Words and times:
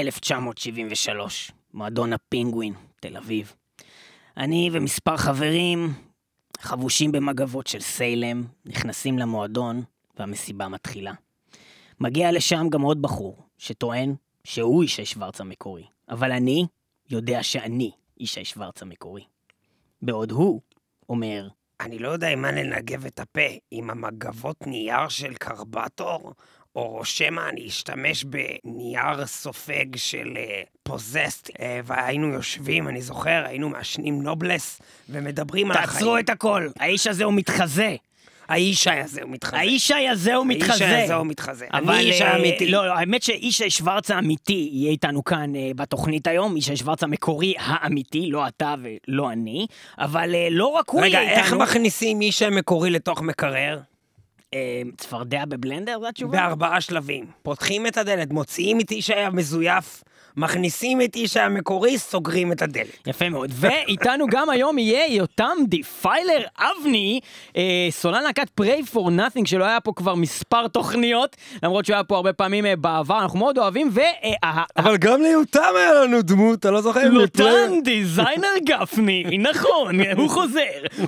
1973, 0.00 1.52
מועדון 1.74 2.12
הפינגווין, 2.12 2.74
תל 3.00 3.16
אביב. 3.16 3.52
אני 4.36 4.70
ומספר 4.72 5.16
חברים, 5.16 5.92
חבושים 6.60 7.12
במגבות 7.12 7.66
של 7.66 7.80
סיילם, 7.80 8.44
נכנסים 8.64 9.18
למועדון, 9.18 9.82
והמסיבה 10.18 10.68
מתחילה. 10.68 11.12
מגיע 12.00 12.32
לשם 12.32 12.66
גם 12.70 12.82
עוד 12.82 13.02
בחור, 13.02 13.36
שטוען 13.58 14.14
שהוא 14.44 14.84
ישי 14.84 15.04
שוורץ 15.04 15.40
המקורי, 15.40 15.84
אבל 16.08 16.32
אני 16.32 16.66
יודע 17.10 17.42
שאני 17.42 17.90
ישי 18.18 18.44
שוורץ 18.44 18.82
המקורי. 18.82 19.24
בעוד 20.02 20.30
הוא 20.30 20.60
אומר, 21.08 21.48
אני 21.80 21.98
לא 21.98 22.08
יודע 22.08 22.28
עם 22.28 22.42
מה 22.42 22.52
לנגב 22.52 23.06
את 23.06 23.20
הפה, 23.20 23.40
עם 23.70 23.90
המגבות 23.90 24.66
נייר 24.66 25.08
של 25.08 25.34
קרבטור, 25.34 26.34
או 26.76 27.00
שמא 27.04 27.48
אני 27.48 27.66
אשתמש 27.66 28.24
בנייר 28.24 29.26
סופג 29.26 29.96
של 29.96 30.38
פוזסט, 30.82 31.48
uh, 31.48 31.52
uh, 31.52 31.62
והיינו 31.84 32.28
יושבים, 32.28 32.88
אני 32.88 33.02
זוכר, 33.02 33.44
היינו 33.46 33.68
מעשנים 33.68 34.22
נובלס, 34.22 34.80
ומדברים 35.08 35.70
על 35.70 35.76
החיים. 35.76 35.92
תעצרו 35.92 36.18
את 36.18 36.30
הכל, 36.30 36.68
האיש 36.78 37.06
הזה 37.06 37.24
הוא 37.24 37.34
מתחזה. 37.34 37.96
האישי 38.50 38.90
הזה 38.90 39.22
הוא 39.22 39.30
מתחזה. 39.30 39.56
האישי 39.56 40.08
הזה 40.08 40.34
הוא 40.34 40.46
מתחזה. 40.46 40.86
האיש 40.86 41.04
הזה 41.04 41.14
הוא 41.14 41.26
מתחזה. 41.26 41.66
אבל 41.72 41.94
אני 41.94 42.02
איש 42.02 42.22
אה, 42.22 42.32
האמיתי. 42.32 42.70
לא, 42.70 42.86
לא, 42.86 42.92
האמת 42.92 43.22
שאישי 43.22 43.70
שוורץ 43.70 44.10
האמיתי 44.10 44.68
יהיה 44.72 44.90
איתנו 44.90 45.24
כאן 45.24 45.56
אה, 45.56 45.70
בתוכנית 45.76 46.26
היום, 46.26 46.56
אישי 46.56 46.76
שוורץ 46.76 47.02
המקורי 47.02 47.54
האמיתי, 47.58 48.30
לא 48.30 48.48
אתה 48.48 48.74
ולא 48.82 49.30
אני, 49.30 49.66
אבל 49.98 50.34
אה, 50.34 50.48
לא 50.50 50.66
רק 50.66 50.88
הוא 50.88 51.02
רגע, 51.02 51.18
יהיה 51.18 51.30
איתנו. 51.30 51.44
איך 51.44 51.52
מכניסים 51.52 52.20
איש 52.20 52.42
מקורי 52.42 52.90
לתוך 52.90 53.22
מקרר? 53.22 53.80
אה, 54.54 54.82
צפרדע 54.96 55.44
בבלנדר, 55.44 55.98
זו 56.00 56.08
התשובה? 56.08 56.38
בארבעה 56.38 56.80
שלבים. 56.80 57.26
פותחים 57.42 57.86
את 57.86 57.96
הדלת, 57.96 58.30
מוציאים 58.30 58.80
את 58.80 58.90
איש 58.90 59.10
המזויף, 59.10 60.02
מכניסים 60.36 61.02
את 61.02 61.16
איש 61.16 61.36
המקורי, 61.36 61.98
סוגרים 61.98 62.52
את 62.52 62.62
הדלת. 62.62 63.06
יפה 63.06 63.28
מאוד. 63.28 63.50
ואיתנו 63.54 64.26
גם 64.26 64.50
היום 64.50 64.78
יהיה 64.78 65.14
יותם 65.14 65.56
Defiler 65.68 66.42
אבני, 66.58 67.20
אה, 67.56 67.88
סולן 67.90 68.22
להקת 68.22 68.60
Prey 68.60 68.94
for 68.94 68.98
Nothing, 68.98 69.42
שלא 69.46 69.64
היה 69.64 69.80
פה 69.80 69.92
כבר 69.96 70.14
מספר 70.14 70.68
תוכניות, 70.68 71.36
למרות 71.62 71.84
שהוא 71.84 71.94
היה 71.94 72.04
פה 72.04 72.16
הרבה 72.16 72.32
פעמים 72.32 72.66
אה, 72.66 72.76
בעבר, 72.76 73.18
אנחנו 73.22 73.38
מאוד 73.38 73.58
אוהבים, 73.58 73.90
וה... 73.92 74.62
אבל 74.76 74.96
גם 74.96 75.22
ליותם 75.22 75.72
היה 75.76 75.94
לנו 75.94 76.22
דמות, 76.22 76.58
אתה 76.58 76.70
לא 76.70 76.80
זוכר? 76.80 77.08
לוטן 77.08 77.80
דיזיינר 77.84 78.48
גפני, 78.64 79.24
נכון, 79.50 80.00
הוא 80.16 80.30
חוזר. 80.30 80.60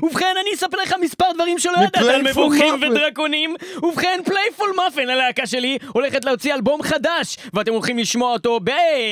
ובכן, 0.03 0.34
אני 0.41 0.55
אספר 0.55 0.79
לך 0.83 0.95
מספר 1.01 1.25
דברים 1.34 1.59
שלא 1.59 1.77
ידעת 1.79 1.97
על 1.97 2.23
מבוכים. 2.23 2.75
ודרקונים. 2.75 3.55
ובכן, 3.83 4.20
Prey 4.25 4.53
for 4.53 4.75
Nothing, 4.77 5.08
הלהקה 5.11 5.47
שלי, 5.47 5.79
הולכת 5.89 6.25
להוציא 6.25 6.55
אלבום 6.55 6.83
חדש, 6.83 7.36
ואתם 7.55 7.73
הולכים 7.73 7.98
לשמוע 7.98 8.33
אותו 8.33 8.61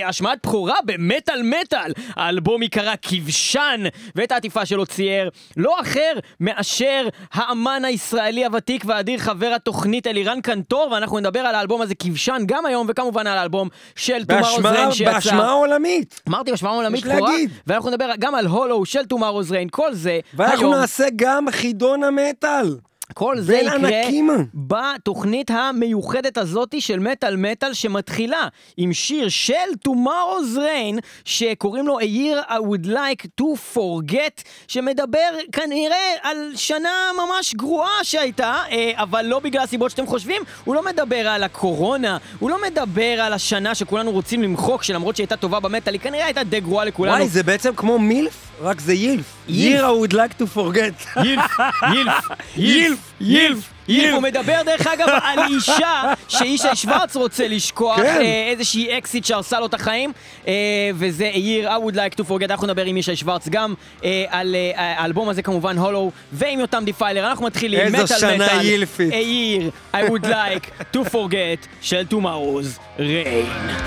בהשמעת 0.06 0.38
בכורה 0.46 0.74
במטאל 0.84 1.42
מטאל. 1.42 1.92
האלבום 2.16 2.62
ייקרא 2.62 2.94
כבשן, 3.02 3.80
ואת 4.16 4.32
העטיפה 4.32 4.66
שלו 4.66 4.86
צייר 4.86 5.30
לא 5.56 5.80
אחר 5.80 6.12
מאשר 6.40 7.08
האמן 7.32 7.82
הישראלי 7.84 8.44
הוותיק 8.44 8.84
והאדיר 8.86 9.18
חבר 9.18 9.52
התוכנית 9.56 10.06
אלירן 10.06 10.40
קנטור, 10.40 10.88
ואנחנו 10.92 11.18
נדבר 11.18 11.40
על 11.40 11.54
האלבום 11.54 11.82
הזה 11.82 11.94
כבשן 11.94 12.42
גם 12.46 12.66
היום, 12.66 12.86
וכמובן 12.90 13.26
על 13.26 13.38
האלבום 13.38 13.68
של 13.96 14.22
בהשמעה 14.26 14.50
עוזרן 14.50 14.92
שיצא. 14.92 15.12
בהשמעה 15.12 15.52
עולמית. 15.52 16.20
אמרתי 16.28 16.52
בשמעה 16.52 16.72
עולמית 16.72 17.06
בכורה. 17.06 17.32
ואנחנו 17.66 17.90
נדבר 17.90 18.10
גם 18.18 18.34
על 18.34 18.46
הולו 18.46 18.84
של 18.84 19.04
טומארוז 19.04 19.52
ריין, 19.52 19.68
כל 19.70 19.94
זה 19.94 20.20
ואנחנו 20.34 20.66
היום, 20.66 20.74
נעשה 20.74 21.06
גם 21.16 21.50
חידון 21.50 22.04
המטאל. 22.04 22.76
כל 23.20 23.40
זה 23.40 23.56
יקרה. 23.56 24.34
בתוכנית 24.54 25.50
המיוחדת 25.50 26.38
הזאתי 26.38 26.80
של 26.80 26.98
מטאל 26.98 27.36
מטאל 27.36 27.74
שמתחילה 27.74 28.48
עם 28.76 28.92
שיר 28.92 29.28
של 29.28 29.54
Tomorrow's 29.88 30.56
Rain 30.56 31.00
שקוראים 31.24 31.86
לו 31.86 32.00
A 32.00 32.02
Year 32.02 32.50
I 32.50 32.52
Would 32.52 32.86
Like 32.86 33.26
to 33.40 33.76
Forget 33.76 34.42
שמדבר 34.68 35.18
כנראה 35.52 35.96
על 36.22 36.52
שנה 36.56 36.90
ממש 37.16 37.54
גרועה 37.54 38.04
שהייתה 38.04 38.56
אה, 38.70 38.92
אבל 38.94 39.22
לא 39.22 39.38
בגלל 39.38 39.62
הסיבות 39.62 39.90
שאתם 39.90 40.06
חושבים 40.06 40.42
הוא 40.64 40.74
לא 40.74 40.84
מדבר 40.84 41.28
על 41.28 41.42
הקורונה 41.42 42.18
הוא 42.38 42.50
לא 42.50 42.56
מדבר 42.66 43.20
על 43.20 43.32
השנה 43.32 43.74
שכולנו 43.74 44.10
רוצים 44.10 44.42
למחוק 44.42 44.82
שלמרות 44.82 45.16
שהיא 45.16 45.24
הייתה 45.24 45.36
טובה 45.36 45.60
במטאל 45.60 45.92
היא 45.92 46.00
כנראה 46.00 46.24
הייתה 46.24 46.44
די 46.44 46.60
גרועה 46.60 46.84
לכולנו 46.84 47.14
וואי, 47.14 47.28
זה 47.28 47.42
בעצם 47.42 47.74
כמו 47.76 47.98
MILF, 47.98 48.50
רק 48.60 48.80
זה 48.80 48.92
YILF. 48.92 49.39
Year 49.50 49.84
I 49.84 49.90
would 49.90 50.12
like 50.12 50.38
to 50.38 50.46
forget. 50.46 51.22
YILF, 51.24 51.58
YILF, 51.92 52.28
YILF, 52.56 52.98
YILF, 53.20 53.70
YILF. 53.88 54.14
הוא 54.14 54.22
מדבר 54.22 54.62
דרך 54.64 54.86
אגב 54.86 55.08
על 55.22 55.38
אישה 55.54 56.12
שישי 56.28 56.68
שוורץ 56.74 57.16
רוצה 57.16 57.48
לשכוח 57.48 57.96
כן. 57.96 58.20
אה, 58.20 58.48
איזושהי 58.50 58.98
אקסית 58.98 59.24
שהרסה 59.24 59.60
לו 59.60 59.66
את 59.66 59.74
החיים 59.74 60.12
אה, 60.46 60.52
וזה 60.94 61.30
Year 61.34 61.68
I 61.68 61.90
would 61.90 61.96
like 61.96 62.22
to 62.22 62.28
forget 62.28 62.50
אנחנו 62.50 62.66
נדבר 62.66 62.84
עם 62.84 62.96
ישי 62.96 63.16
שוורץ 63.16 63.48
גם 63.48 63.74
אה, 64.04 64.24
על 64.28 64.56
האלבום 64.74 65.28
הזה 65.28 65.42
כמובן 65.42 65.78
הולו 65.78 66.10
ועם 66.32 66.60
יותם 66.60 66.82
Defiler 66.84 67.26
אנחנו 67.30 67.46
מתחילים 67.46 67.80
איזו 67.80 68.04
מטאל 68.04 68.18
שנה 68.18 68.34
מטאל 68.34 68.60
יילפית. 68.60 69.12
Year 69.12 69.96
I 69.96 70.10
would 70.10 70.24
like 70.24 70.94
to 70.96 71.10
forget 71.10 71.66
של 71.80 72.04
Tomorrow's 72.10 72.98
Rain 72.98 73.80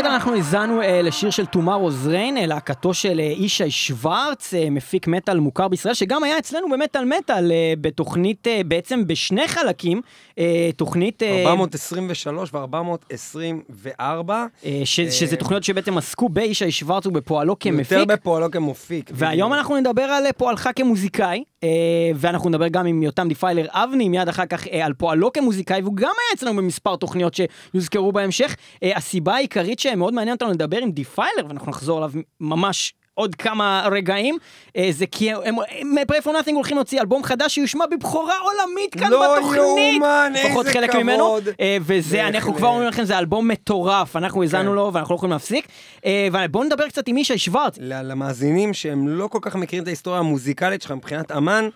מטאל 0.00 0.12
אנחנו 0.12 0.34
האזנו 0.34 0.82
אה, 0.82 1.02
לשיר 1.02 1.30
של 1.30 1.44
Tomorrow's 1.44 2.08
Rain, 2.08 2.38
אה, 2.38 2.46
להקתו 2.46 2.94
של 2.94 3.20
אה, 3.20 3.24
ישי 3.24 3.70
שוורץ, 3.70 4.54
אה, 4.54 4.70
מפיק 4.70 5.06
מטאל 5.06 5.38
מוכר 5.38 5.68
בישראל, 5.68 5.94
שגם 5.94 6.24
היה 6.24 6.38
אצלנו 6.38 6.68
במטאל 6.70 7.04
מטאל 7.04 7.52
אה, 7.52 7.72
בתוכנית, 7.80 8.46
אה, 8.46 8.60
בעצם 8.66 9.06
בשני 9.06 9.48
חלקים, 9.48 10.00
אה, 10.38 10.70
תוכנית... 10.76 11.22
אה, 11.22 11.44
423 11.46 12.50
ו-424. 12.52 14.30
אה, 14.64 14.80
ש, 14.84 15.00
שזה 15.00 15.36
תוכניות 15.36 15.64
שבעצם 15.64 15.98
עסקו 15.98 16.28
בישי 16.28 16.70
שוורץ 16.70 17.06
ובפועלו 17.06 17.58
כמפיק. 17.58 17.92
יותר 17.92 18.04
בפועלו 18.04 18.50
כמפיק. 18.50 19.10
והיום 19.14 19.52
אנחנו 19.52 19.76
נדבר 19.76 20.02
על 20.02 20.24
פועלך 20.36 20.68
כמוזיקאי, 20.76 21.44
אה, 21.64 21.68
ואנחנו 22.14 22.48
נדבר 22.48 22.68
גם 22.68 22.86
עם 22.86 23.02
יותם 23.02 23.28
Defiler 23.28 23.66
אבני, 23.70 24.08
מיד 24.08 24.28
אחר 24.28 24.46
כך 24.46 24.68
אה, 24.68 24.86
על 24.86 24.92
פועלו 24.92 25.32
כמוזיקאי, 25.32 25.82
והוא 25.82 25.96
גם 25.96 26.08
היה 26.08 26.36
אצלנו 26.36 26.56
במספר 26.56 26.96
תוכניות 26.96 27.34
שיוזכרו 27.34 28.12
בהמשך. 28.12 28.56
אה, 28.82 28.96
הסיבה 28.96 29.34
העיקרית 29.34 29.78
שמאוד 29.92 30.14
מעניין 30.14 30.34
אותנו 30.34 30.50
לדבר 30.50 30.78
עם 30.78 30.90
Defiler, 30.90 31.46
ואנחנו 31.48 31.70
נחזור 31.70 31.96
עליו 31.96 32.10
ממש 32.40 32.94
עוד 33.14 33.34
כמה 33.34 33.88
רגעים, 33.92 34.38
אה, 34.76 34.88
זה 34.90 35.06
כי 35.06 35.32
הם, 35.32 35.54
הם 35.78 35.94
Prey 36.12 36.24
for 36.24 36.28
Nothing 36.28 36.52
הולכים 36.54 36.76
להוציא 36.76 37.00
אלבום 37.00 37.24
חדש 37.24 37.54
שיושמע 37.54 37.84
בבכורה 37.86 38.34
עולמית 38.38 38.94
כאן 38.94 39.10
לא 39.10 39.36
בתוכנית. 39.36 39.94
יאומן, 39.94 40.32
לפחות 40.34 40.66
איזה 40.66 40.78
חלק 40.78 40.90
כבוד. 40.90 41.02
ממנו, 41.02 41.38
אה, 41.60 41.76
וזה. 41.80 42.28
אנחנו 42.28 42.54
כבר 42.54 42.68
אומרים 42.68 42.88
לכם, 42.88 43.04
זה 43.04 43.18
אלבום 43.18 43.48
מטורף, 43.48 44.16
אנחנו 44.16 44.42
האזנו 44.42 44.70
כן. 44.70 44.76
לו 44.76 44.90
ואנחנו 44.92 45.14
לא 45.14 45.16
יכולים 45.16 45.32
להפסיק. 45.32 45.68
אה, 46.04 46.28
ובואו 46.32 46.64
נדבר 46.64 46.88
קצת 46.88 47.08
עם 47.08 47.16
ישי 47.16 47.38
שוורץ. 47.38 47.78
למאזינים 47.80 48.74
שהם 48.74 49.08
לא 49.08 49.26
כל 49.26 49.38
כך 49.42 49.56
מכירים 49.56 49.82
את 49.82 49.88
ההיסטוריה 49.88 50.20
המוזיקלית 50.20 50.82
שלך 50.82 50.90
מבחינת 50.90 51.32
אמן, 51.32 51.68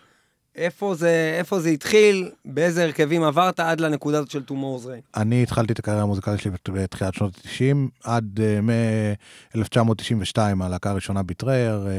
איפה 0.56 0.94
זה, 0.94 1.34
איפה 1.38 1.60
זה 1.60 1.68
התחיל, 1.68 2.30
באיזה 2.44 2.84
הרכבים 2.84 3.22
עברת 3.22 3.60
עד 3.60 3.80
לנקודה 3.80 4.18
הזאת 4.18 4.30
של 4.30 4.42
Tomorrow's 4.48 4.86
Rain. 4.86 5.20
אני 5.20 5.42
התחלתי 5.42 5.72
את 5.72 5.78
הקריירה 5.78 6.02
המוזיקלית 6.02 6.40
שלי 6.40 6.50
בת- 6.50 6.70
בתחילת 6.70 7.14
שנות 7.14 7.32
ה-90, 7.44 7.76
עד 8.04 8.40
מ-1992, 8.62 10.36
הלהקה 10.60 10.90
הראשונה 10.90 11.22
Betrayer, 11.22 11.86
אה, 11.86 11.92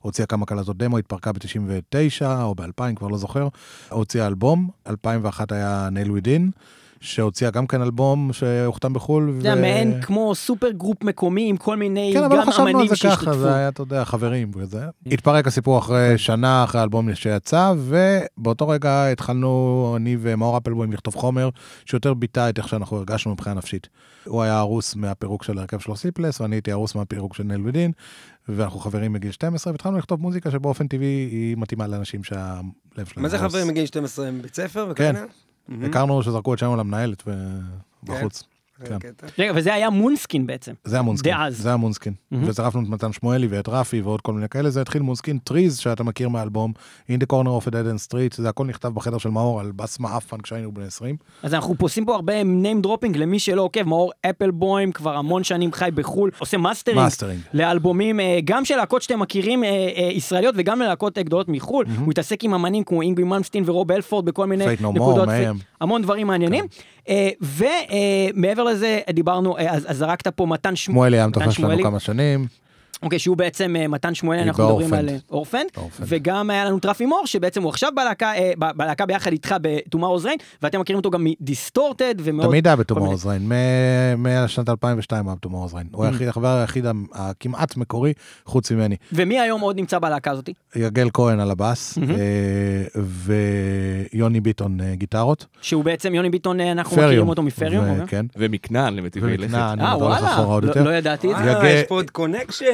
הוציאה 0.00 0.26
כמה 0.26 0.46
קלטות 0.46 0.76
דמו, 0.78 0.98
התפרקה 0.98 1.32
ב-99 1.32 2.22
או 2.42 2.54
ב-2000, 2.54 2.94
כבר 2.96 3.08
לא 3.08 3.16
זוכר, 3.18 3.48
הוציאה 3.90 4.26
אלבום, 4.26 4.70
2001 4.86 5.52
היה 5.52 5.88
Nail 5.92 6.10
Within, 6.10 6.50
שהוציאה 7.00 7.50
גם 7.50 7.66
כן 7.66 7.82
אלבום 7.82 8.32
שהוחתם 8.32 8.92
בחו"ל. 8.92 9.38
זה 9.40 9.52
היה 9.52 9.60
מעין 9.60 10.00
כמו 10.02 10.34
super 10.34 10.70
group 10.70 11.04
מקומי 11.04 11.48
עם 11.48 11.56
כל 11.56 11.76
מיני 11.76 12.10
כן, 12.14 12.24
אבל 12.24 12.36
לא 12.36 12.42
גם 12.42 12.50
חשבנו 12.50 12.66
על 12.66 12.74
אמנים 12.74 12.88
זה 12.88 12.94
ככה, 12.94 12.96
שהשתתפו. 12.96 13.34
זה 13.34 13.54
היה, 13.54 13.68
אתה 13.68 13.82
יודע, 13.82 14.04
חברים 14.04 14.50
וזה. 14.54 14.84
התפרק 15.06 15.46
הסיפור 15.46 15.78
אחרי 15.78 16.18
שנה, 16.18 16.64
אחרי 16.64 16.80
האלבום 16.80 17.14
שיצא, 17.14 17.72
ובאותו 17.78 18.68
רגע 18.68 19.06
התחלנו, 19.06 19.94
אני 19.96 20.16
ומאור 20.20 20.58
אפלבוים, 20.58 20.92
לכתוב 20.92 21.14
חומר 21.14 21.48
שיותר 21.84 22.14
ביטא 22.14 22.48
את 22.48 22.58
איך 22.58 22.68
שאנחנו 22.68 22.96
הרגשנו 22.96 23.32
מבחינה 23.32 23.54
נפשית. 23.54 23.88
הוא 24.24 24.42
היה 24.42 24.58
הרוס 24.58 24.96
מהפירוק 24.96 25.42
של 25.42 25.58
ההרכב 25.58 25.78
שלו 25.78 25.96
Sleepless, 25.96 26.40
ואני 26.40 26.56
הייתי 26.56 26.72
הרוס 26.72 26.94
מהפירוק 26.94 27.34
של 27.34 27.44
Nail 27.44 27.66
Within, 27.68 27.92
ואנחנו 28.48 28.80
חברים 28.80 29.12
מגיל 29.12 29.30
12, 29.30 29.72
והתחלנו 29.72 29.98
לכתוב 29.98 30.20
מוזיקה 30.20 30.50
שבאופן 30.50 30.86
טבעי 30.86 31.28
היא 31.30 31.56
מתאימה 31.56 31.86
לאנשים 31.86 32.24
שהלב 32.24 33.06
שלהם 33.06 33.22
מה 33.22 33.28
זה 33.28 33.38
הרוס. 33.38 33.52
חברים 33.52 33.68
מגיל 33.68 33.86
12 33.86 34.30
מבית 34.30 34.54
ספר? 34.54 34.84
כן. 34.84 34.90
וכאלה? 34.92 35.12
מהמם. 35.12 35.45
הכרנו 35.84 36.22
שזרקו 36.22 36.54
את 36.54 36.58
שלנו 36.58 36.76
למנהלת 36.76 37.22
בחוץ. 38.04 38.44
כן. 38.84 39.10
רגע, 39.38 39.52
וזה 39.54 39.74
היה 39.74 39.90
Moonskin 39.90 40.46
בעצם. 40.46 40.72
זה 40.84 40.98
ה 40.98 41.01
Moonskin, 41.01 41.32
דאז. 41.32 41.58
זה 41.58 41.72
ה 41.72 41.76
Moonskin. 41.76 42.12
מהמם. 42.30 42.48
וצירפנו 42.48 42.82
את 42.82 42.88
מתן 42.88 43.12
שמואלי 43.12 43.46
ואת 43.46 43.68
רפי 43.68 44.00
ועוד 44.00 44.20
כל 44.20 44.32
מיני 44.32 44.48
כאלה, 44.48 44.70
זה 44.70 44.80
התחיל 44.80 45.02
Moonskin 45.02 45.38
Trees, 45.38 45.78
שאתה 45.78 46.04
מכיר 46.04 46.28
מהאלבום, 46.28 46.72
In 47.10 47.14
the 47.14 47.26
Corner 47.32 47.62
of 47.62 47.68
a 47.68 47.70
Dead 47.70 47.94
End 47.94 48.10
Street, 48.10 48.36
זה 48.36 48.48
הכל 48.48 48.66
נכתב 48.66 48.88
בחדר 48.88 49.18
של 49.18 49.28
מאור 49.28 49.60
על 49.60 49.72
בס 49.72 49.98
מעפן 49.98 50.40
כשהיינו 50.40 50.72
בני 50.72 50.86
20. 50.86 51.16
אז 51.42 51.54
אנחנו 51.54 51.74
עושים 51.80 52.04
פה 52.04 52.14
הרבה 52.14 52.42
name 52.42 52.86
dropping 52.86 53.18
למי 53.18 53.38
שלא 53.38 53.62
עוקב, 53.62 53.82
מאור 53.82 54.12
אפלבוים 54.30 54.92
כבר 54.92 55.16
המון 55.16 55.44
שנים 55.44 55.72
חי 55.72 55.88
בחו"ל, 55.94 56.30
עושה 56.38 56.56
mastering 56.56 57.00
mastering. 57.00 57.40
לאלבומים, 57.54 58.20
אה, 58.20 58.38
גם 58.44 58.64
של 58.64 58.76
להקות 58.76 59.02
שאתם 59.02 59.20
מכירים 59.20 59.64
אה, 59.64 59.68
אה, 59.68 60.10
ישראליות 60.12 60.54
וגם 60.58 60.80
ללהקות 60.80 61.18
גדולות 61.18 61.48
מחו"ל. 61.48 61.86
הוא 61.98 62.10
התעסק 62.10 62.44
עם 62.44 62.54
אמנים 62.54 62.84
כמו 62.84 63.02
Yngwie 63.02 63.24
Malmsteen 63.24 63.62
ו 63.66 63.72
Rob 63.72 63.92
Halford 63.92 64.24
בכל 64.24 64.46
מיני 64.46 64.64
נקודות. 64.80 65.28
המון 65.80 66.02
דברים 66.02 66.26
מעניינים. 66.26 66.64
ומעבר 67.40 68.62
לזה 68.64 69.00
דיברנו, 69.10 69.58
אה, 69.58 69.74
אז 69.74 69.86
זרקת 69.90 70.28
פה 70.28 70.46
מתן 70.46 70.76
שמואלי. 70.76 70.96
שמואלי 70.96 71.16
היה 71.16 71.26
מתן 71.26 71.40
מתופף 71.40 71.56
שלנו. 71.56 71.82
כמה 71.82 72.00
שנים. 72.00 72.46
אוקיי, 73.02 73.18
שהוא 73.18 73.36
בעצם 73.36 73.76
אה, 73.78 73.88
מתן 73.88 74.14
שמואלי, 74.14 74.40
היא 74.40 74.48
אנחנו 74.48 74.68
מדברים. 74.68 74.94
על 74.94 75.08
אה, 75.08 75.16
Orphaned. 75.30 75.66
וגם 76.00 76.50
היה 76.50 76.64
לנו 76.64 76.78
את 76.78 76.89
רפי 76.89 77.06
מור, 77.06 77.22
שבעצם 77.26 77.62
הוא 77.62 77.70
עכשיו 77.70 77.90
בלהקה, 77.96 78.34
אה, 78.34 78.52
בלהקה 78.76 79.06
ביחד 79.06 79.32
איתך 79.32 79.54
ב-Tomorrow's 79.62 80.24
Rain, 80.24 80.42
ואתם 80.62 80.80
מכירים 80.80 80.98
אותו 80.98 81.10
גם 81.10 81.24
מ 81.24 81.33
Distorted 81.33 82.14
ומאוד... 82.18 82.48
תמיד 82.48 82.66
היה 82.66 82.76
כל 82.76 82.78
מיני- 82.78 82.84
ב 82.84 82.88
Tomorrow's 82.88 83.26
Rain, 83.26 83.52
משנת 84.18 84.68
2002 84.68 85.28
היה 85.28 85.34
ב 85.36 85.39
Tomorrow's 85.39 85.74
Rain. 85.74 85.86
הוא 85.92 86.04
היחיד, 86.04 86.28
החבר 86.28 86.56
היחיד 86.56 86.84
הכמעט 87.12 87.76
מקורי, 87.76 88.12
חוץ 88.44 88.72
ממני. 88.72 88.96
ומי 89.12 89.40
היום 89.40 89.60
עוד 89.60 89.76
נמצא 89.76 89.98
בלהקה 89.98 90.30
הזאתי? 90.30 90.52
יגל 90.76 91.08
כהן 91.12 91.40
על 91.40 91.50
הבאס. 91.50 91.98
אה, 91.98 93.00
ויוני 94.12 94.40
ביטון 94.40 94.78
גיטרות. 94.94 95.46
שהוא 95.60 95.84
בעצם, 95.84 96.14
יוני 96.14 96.30
ביטון, 96.30 96.60
אנחנו. 96.60 96.96
מכירים 96.96 97.28
אותו 97.28 97.42
מ 97.42 97.48
Ferium, 97.48 97.90
אוקיי? 97.90 98.06
כן. 98.06 98.26
ומכנען 98.36 98.94
למטיבי 98.96 99.36
לכת. 99.36 99.54
אה, 99.54 99.96
וואלה, 99.98 100.44
לא-. 100.62 100.84
לא 100.84 100.90
ידעתי 100.90 101.32
את 101.32 101.36
זה. 101.44 101.68
יש 101.68 101.84
פה 101.88 101.94
עוד 101.94 102.10
connection. 102.10 102.64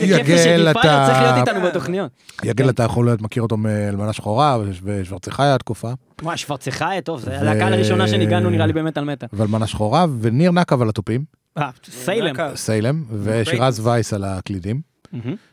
זה 0.00 0.16
כיף 0.16 0.28
יגל, 0.28 0.38
שגיל 0.38 0.70
אתה- 0.70 0.80
פיילר 0.80 1.06
צריך 1.06 1.18
להיות 1.18 1.48
איתנו 1.48 1.60
בתוכניות. 1.66 2.10
יגל, 2.44 2.70
אתה 2.70 2.82
יכול 2.82 3.04
להיות 3.04 3.22
מכיר 3.22 3.42
אותו 3.42 3.56
מאלמנה 3.56 4.12
שחורה, 4.12 4.58
ושוורצחיה 4.82 5.54
התקופה. 5.54 5.92
וואי, 6.22 6.36
שוורצחיה, 6.36 7.00
טוב, 7.00 7.20
זה 7.20 7.30
ו- 7.30 7.34
הלהקה 7.34 7.66
הראשונה 7.66 8.08
שניגענו 8.08 8.50
נראה 8.50 8.66
לי 8.66 8.72
באמת 8.72 8.98
על 8.98 9.04
מטה. 9.04 9.26
ואלמנה 9.32 9.66
שחורה, 9.66 10.06
וניר 10.20 10.50
נקב 10.50 10.82
על 10.82 10.88
התופים, 10.88 11.24
אה, 11.58 11.70
סיילם. 11.90 12.34
סיילם, 12.54 13.04
ושירז 13.22 13.86
וייס 13.86 14.12
על 14.12 14.24
הקלידים. 14.24 14.96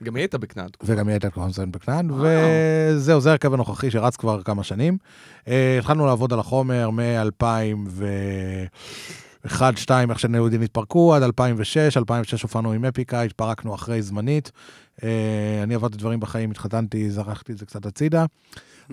גם 0.03 0.15
היא 0.15 0.21
הייתה 0.21 0.37
בכנען. 0.37 0.67
וגם 0.83 1.07
היא 1.07 1.13
הייתה 1.13 1.27
מזיין 1.37 1.71
בכנען, 1.71 2.09
וזהו, 2.11 3.21
זה 3.21 3.29
ההרכב 3.29 3.53
הנוכחי 3.53 3.91
שרץ 3.91 4.15
כבר 4.15 4.41
כמה 4.43 4.63
שנים. 4.63 4.97
אה, 5.47 5.75
התחלנו 5.79 6.05
לעבוד 6.05 6.33
על 6.33 6.39
החומר 6.39 6.89
מ-2001-2002, 9.45 9.91
איך 10.09 10.19
שנלודים 10.19 10.61
התפרקו, 10.61 11.15
עד 11.15 11.23
2006, 11.23 11.97
2006 11.97 12.41
הופענו 12.41 12.71
עם 12.71 12.85
אפיקה, 12.85 13.21
התפרקנו 13.21 13.75
אחרי 13.75 14.01
זמנית. 14.01 14.51
אה, 15.03 15.59
אני 15.63 15.75
עברתי 15.75 15.97
דברים 15.97 16.19
בחיים, 16.19 16.51
התחתנתי, 16.51 17.09
זרקתי 17.09 17.51
את 17.51 17.57
זה 17.57 17.65
קצת 17.65 17.85
הצידה. 17.85 18.25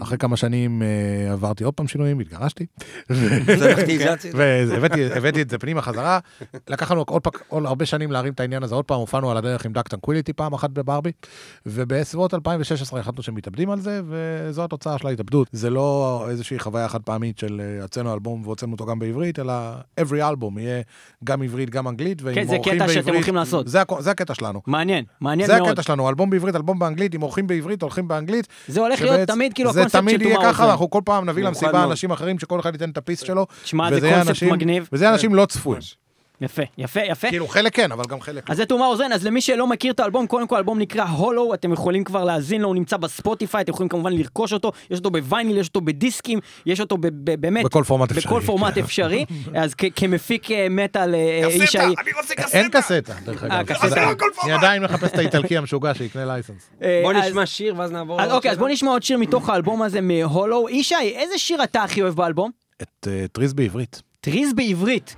אחרי 0.03 0.19
כמה 0.19 0.37
שנים 0.37 0.83
אה, 0.83 1.33
עברתי 1.33 1.65
עוד 1.65 1.75
פעם 1.75 1.89
שינויים, 1.89 2.21
התגרשתי. 2.21 2.67
זה. 4.33 4.75
והבאתי 4.75 5.13
הבאתי 5.13 5.43
את 5.43 5.51
זה 5.51 5.59
פנימה 5.59 5.83
חזרה. 5.83 6.19
לקח 6.69 6.91
לנו 6.91 7.05
עוד, 7.09 7.67
הרבה 7.67 7.87
שנים 7.87 8.13
להרים 8.13 8.33
את 8.33 8.41
העניין 8.41 8.63
הזה 8.63 8.75
עוד 8.75 8.85
פעם, 8.85 9.01
הופענו 9.01 9.31
על 9.31 9.37
הדרך 9.37 9.65
עם 9.65 9.73
Dark 9.73 9.89
Tranquillity 9.89 10.33
פעם 10.33 10.53
אחת 10.53 10.71
בברבי, 10.71 11.13
ובסביבות 11.67 12.35
2016 12.35 13.01
החלטנו 13.01 13.23
שמתאבדים 13.23 13.71
על 13.71 13.81
זה, 13.81 14.01
וזו 14.09 14.65
התוצאה 14.65 14.99
של 14.99 15.07
ההתאבדות. 15.07 15.49
זה 15.53 15.71
לא 15.71 16.27
איזושהי 16.31 16.59
חוויה 16.59 16.89
חד 16.89 17.03
פעמית 17.03 17.39
של 17.39 17.61
אה, 17.61 17.83
הוצאנו 17.83 18.15
אלבום 18.15 18.43
והוצאנו 18.45 18.73
אותו 18.73 18.87
גם 18.87 18.99
בעברית, 18.99 19.39
אלא 19.39 19.53
every 20.01 20.35
album 20.35 20.61
יהיה 20.61 20.83
גם 21.25 21.43
עברית, 21.43 21.71
גם 21.71 21.89
אנגלית, 21.89 22.23
ועם 22.23 22.35
כן, 22.35 22.47
זה 22.47 22.57
אורחים 22.57 22.75
קטע 22.75 22.87
בעברית. 22.87 23.05
שאתם 23.05 23.15
הולכים 23.15 23.35
לעשות. 23.35 23.69
זה, 23.69 23.79
זה 23.99 24.11
הקטע 24.11 24.35
שלנו. 24.35 24.61
מעניין, 24.67 25.05
מעניין 25.21 25.47
זה 25.47 25.57
מאוד. 25.57 25.69
הקטע 25.69 25.83
שלנו, 25.83 26.09
אלבום 26.09 26.31
בעברית, 26.31 26.57
אלבום 26.57 26.79
באנגלית, 26.79 27.15
עם 27.15 27.23
אורחים 27.23 27.47
בעברית, 27.47 27.83
הולכים 27.83 28.09
באנגלית. 28.09 28.49
זה 28.69 28.81
הולך 28.81 29.03
להיות 29.03 29.21
תמיד 29.29 29.53
כאילו 29.53 29.73
זה 29.89 29.99
תמיד 29.99 30.23
יהיה 30.23 30.37
ככה, 30.43 30.63
Rain. 30.63 30.67
ואנחנו 30.67 30.91
כל 30.91 31.03
פעם 31.05 31.29
נביא 31.29 31.45
למסיבה. 31.45 31.85
אנשים 31.85 32.11
אחרים 32.11 32.39
שכל 32.39 32.61
אחד 32.61 32.73
ייתן 32.73 32.91
את 32.91 32.97
הפיס 32.99 33.21
שלו. 33.21 33.47
תשמע, 33.63 33.91
זה 33.91 34.01
קונספט 34.01 34.43
מגניב. 34.43 34.89
וזה 34.93 35.11
אנשים 35.11 35.35
לא 35.35 35.47
צפויים. 35.47 35.83
יפה, 36.41 36.63
יפה, 36.79 37.01
יפה. 37.01 37.29
כאילו 37.29 37.49
חלק 37.49 37.75
כן, 37.77 37.93
אבל 37.93 38.05
גם 38.09 38.21
חלק 38.21 38.49
לא. 38.49 38.53
אז 38.53 38.57
זה 38.57 38.67
תומר 38.67 38.87
אוזן, 38.87 39.13
אז 39.13 39.27
למי 39.27 39.41
שלא 39.41 39.67
מכיר 39.67 39.93
את 39.93 40.01
האלבום, 40.01 40.27
קודם 40.27 40.47
כל 40.47 40.55
האלבום 40.57 40.79
נקרא 40.79 41.05
הולו, 41.05 41.55
אתם 41.55 41.73
יכולים 41.73 42.05
כבר 42.05 42.25
להאזין 42.25 42.61
לו, 42.61 42.69
הוא 42.69 42.75
נמצא 42.75 42.97
בספוטיפיי, 42.97 43.61
אתם 43.61 43.73
יכולים 43.73 43.89
כמובן 43.89 44.13
לרכוש 44.13 44.53
אותו, 44.53 44.73
יש 44.91 44.99
אותו 44.99 45.11
בווייניל, 45.11 45.59
יש 45.59 45.69
אותו 45.69 45.81
בדיסקים, 45.81 46.39
יש 46.67 46.81
אותו 46.81 46.97
ב- 46.99 47.07
ב- 47.07 47.35
באמת, 47.41 47.65
בכל 47.65 47.85
פורמט 47.87 48.11
אפשרי. 48.11 48.25
בכל 48.27 48.41
פורמט 48.47 48.75
כן. 48.75 48.81
אפשרי, 48.85 49.25
אז 49.55 49.75
כ- 49.79 49.85
כמפיק 49.97 50.51
אה, 50.51 50.67
מטאל, 50.71 51.15
אה, 51.15 51.47
איש 51.49 51.77
ה... 51.77 51.83
אין 52.53 52.69
קסטה, 52.71 53.01
דרך 53.25 53.45
אה, 53.45 53.61
אגב. 53.61 53.67
קסטה. 53.73 54.11
אני 54.45 54.53
עדיין 54.53 54.83
מחפש 54.83 55.11
את 55.13 55.19
האיטלקי 55.19 55.57
המשוגע 55.57 55.95
שיקנה 55.95 56.25
license. 56.25 56.71
בוא 57.03 57.13
נשמע 57.13 57.47
שיר 57.47 57.75
ואז 57.79 57.93
נעבור... 57.93 58.25
אוקיי, 58.33 58.51
אז. 58.51 58.59
בוא 58.59 58.69
נשמע 58.69 58.91
עוד 58.91 59.03
שיר 59.03 59.19
מתוך 59.19 59.49
האלבום 59.49 59.83
הזה 59.83 60.01
מהולו. 60.01 60.67
ישי, 60.71 60.95
איזה 61.15 61.39
שיר 61.39 61.65
אתה 61.65 61.83
הכי 61.83 62.03
אוהב 62.03 62.15
באלבום? 62.15 62.51
את 62.83 63.09
Trees 63.33 63.53
בעברית. 63.53 64.03
Trees 64.21 64.53
בעברית. 64.53 65.17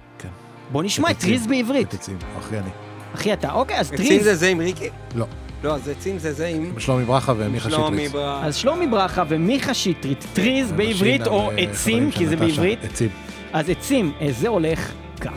בוא 0.73 0.83
נשמע 0.83 1.11
את 1.11 1.17
עצים. 1.17 1.29
Trees 1.29 1.47
בעברית. 1.47 1.89
את 1.89 1.95
עצים, 1.95 2.17
אחי 2.39 2.59
אני. 2.59 2.71
אחי 3.15 3.33
אתה, 3.33 3.53
אוקיי, 3.53 3.79
אז 3.79 3.93
עצים 3.93 4.07
Trees. 4.07 4.25
זה 4.25 4.35
זה 4.35 4.49
עם 4.49 4.61
ריקי? 4.61 4.89
לא. 5.15 5.27
לא, 5.65 5.75
אז 5.75 5.89
עצים 5.89 6.19
זה 6.19 6.33
זה 6.33 6.47
עם... 6.47 6.73
שלומי 6.79 7.05
ברכה 7.05 7.33
ומיכה 7.37 7.71
שטרית. 7.71 8.13
אז 8.43 8.57
שלומי 8.57 8.87
ברכה 8.87 9.23
ומיכה 9.29 9.75
שטרית, 9.75 10.27
טריז 10.33 10.73
בעברית 10.73 11.27
או 11.27 11.51
אה, 11.51 11.57
עצים, 11.57 12.11
כי 12.11 12.27
זה. 12.27 12.37
בעברית. 12.37 12.85
עצים. 12.85 13.09
אז 13.53 13.71
עצים, 13.71 14.13
אה, 14.21 14.29
זה 14.33 14.49
הולך 14.49 14.93
כך. 15.21 15.33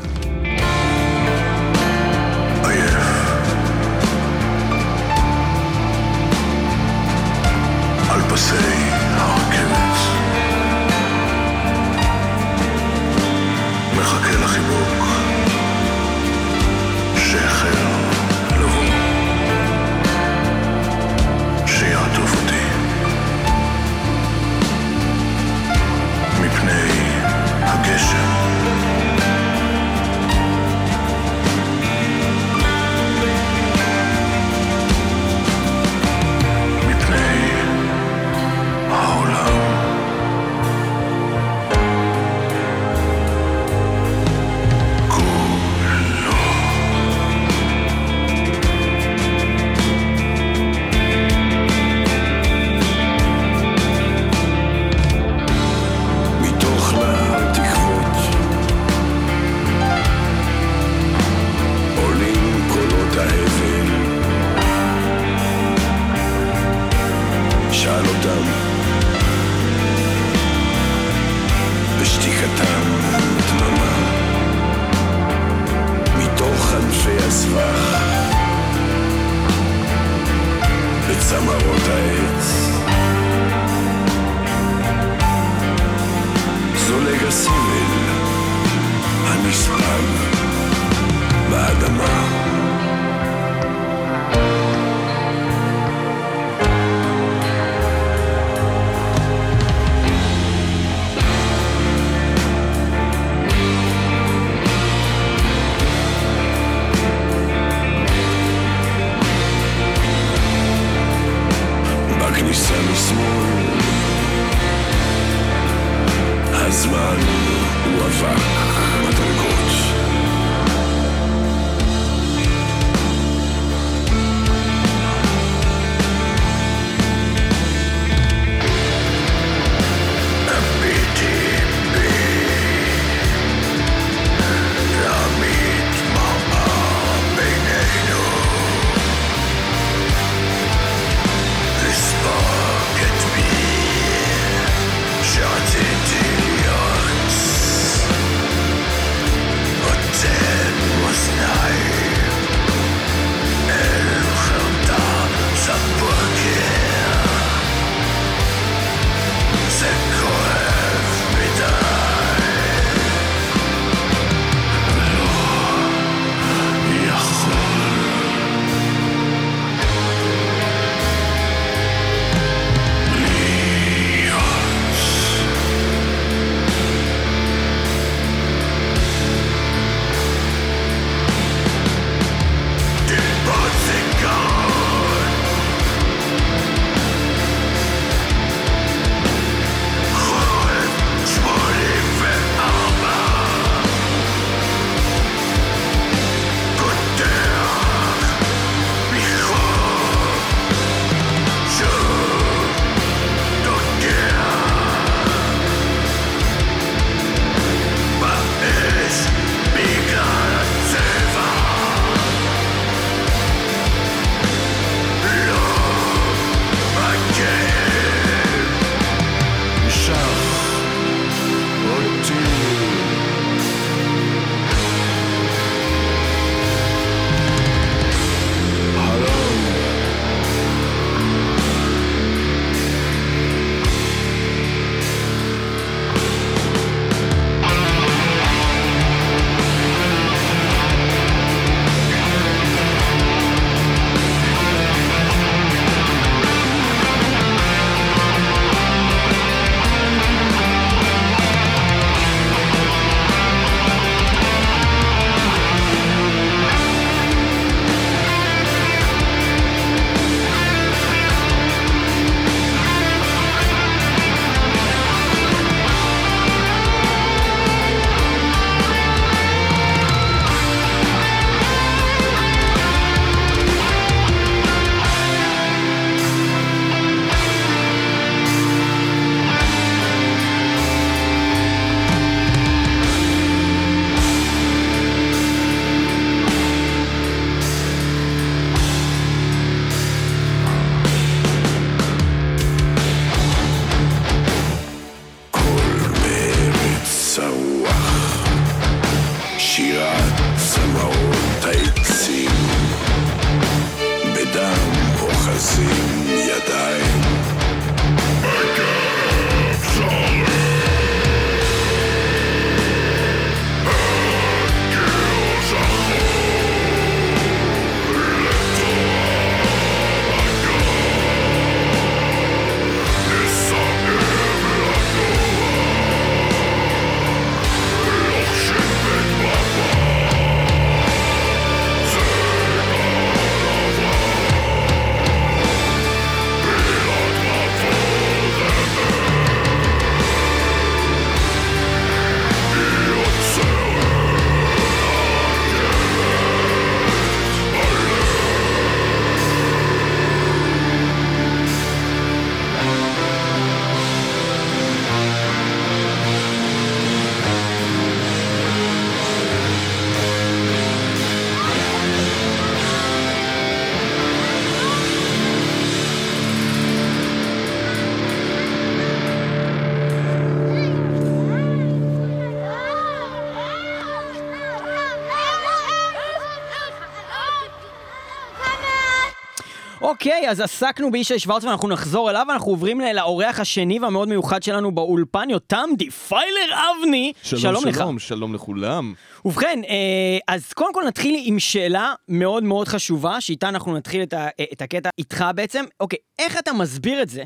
אוקיי, 380.46 380.52
אז 380.52 380.62
עסקנו 380.62 381.12
בישי 381.12 381.40
שוורץ 381.40 381.64
ואנחנו 381.64 381.88
נחזור 381.88 382.30
אליו, 382.30 382.46
אנחנו 382.50 382.72
עוברים 382.72 383.02
לאורח 383.16 383.60
השני 383.60 384.00
והמאוד 384.00 384.30
מיוחד 384.30 384.64
שלנו 384.64 384.92
באולפן, 384.92 385.50
יותם 385.50 385.90
Defiler 385.98 386.67
אבני. 386.74 387.34
שלום, 387.44 387.88
לך. 387.88 387.96
שלום, 387.96 388.20
שלום 388.20 388.56
לכולם. 388.56 389.14
ובכן, 389.46 389.80
אה, 389.90 390.38
אז 390.48 390.74
קודם 390.74 390.94
כל 390.94 391.04
נתחיל 391.08 391.42
עם 391.46 391.60
שאלה 391.60 392.14
מאוד 392.29 392.64
מאוד 392.64 392.88
חשובה, 392.88 393.42
שאיתה 393.42 393.70
אנחנו 393.70 393.98
נתחיל 393.98 394.24
את, 394.24 394.34
ה, 394.34 394.48
את 394.74 394.81
הקטע 394.81 395.10
איתך 395.18 395.46
בעצם. 395.55 395.84
אוקיי, 396.00 396.20
איך 396.40 396.58
אתה 396.60 396.74
מסביר 396.74 397.22
את 397.22 397.29
זה 397.29 397.44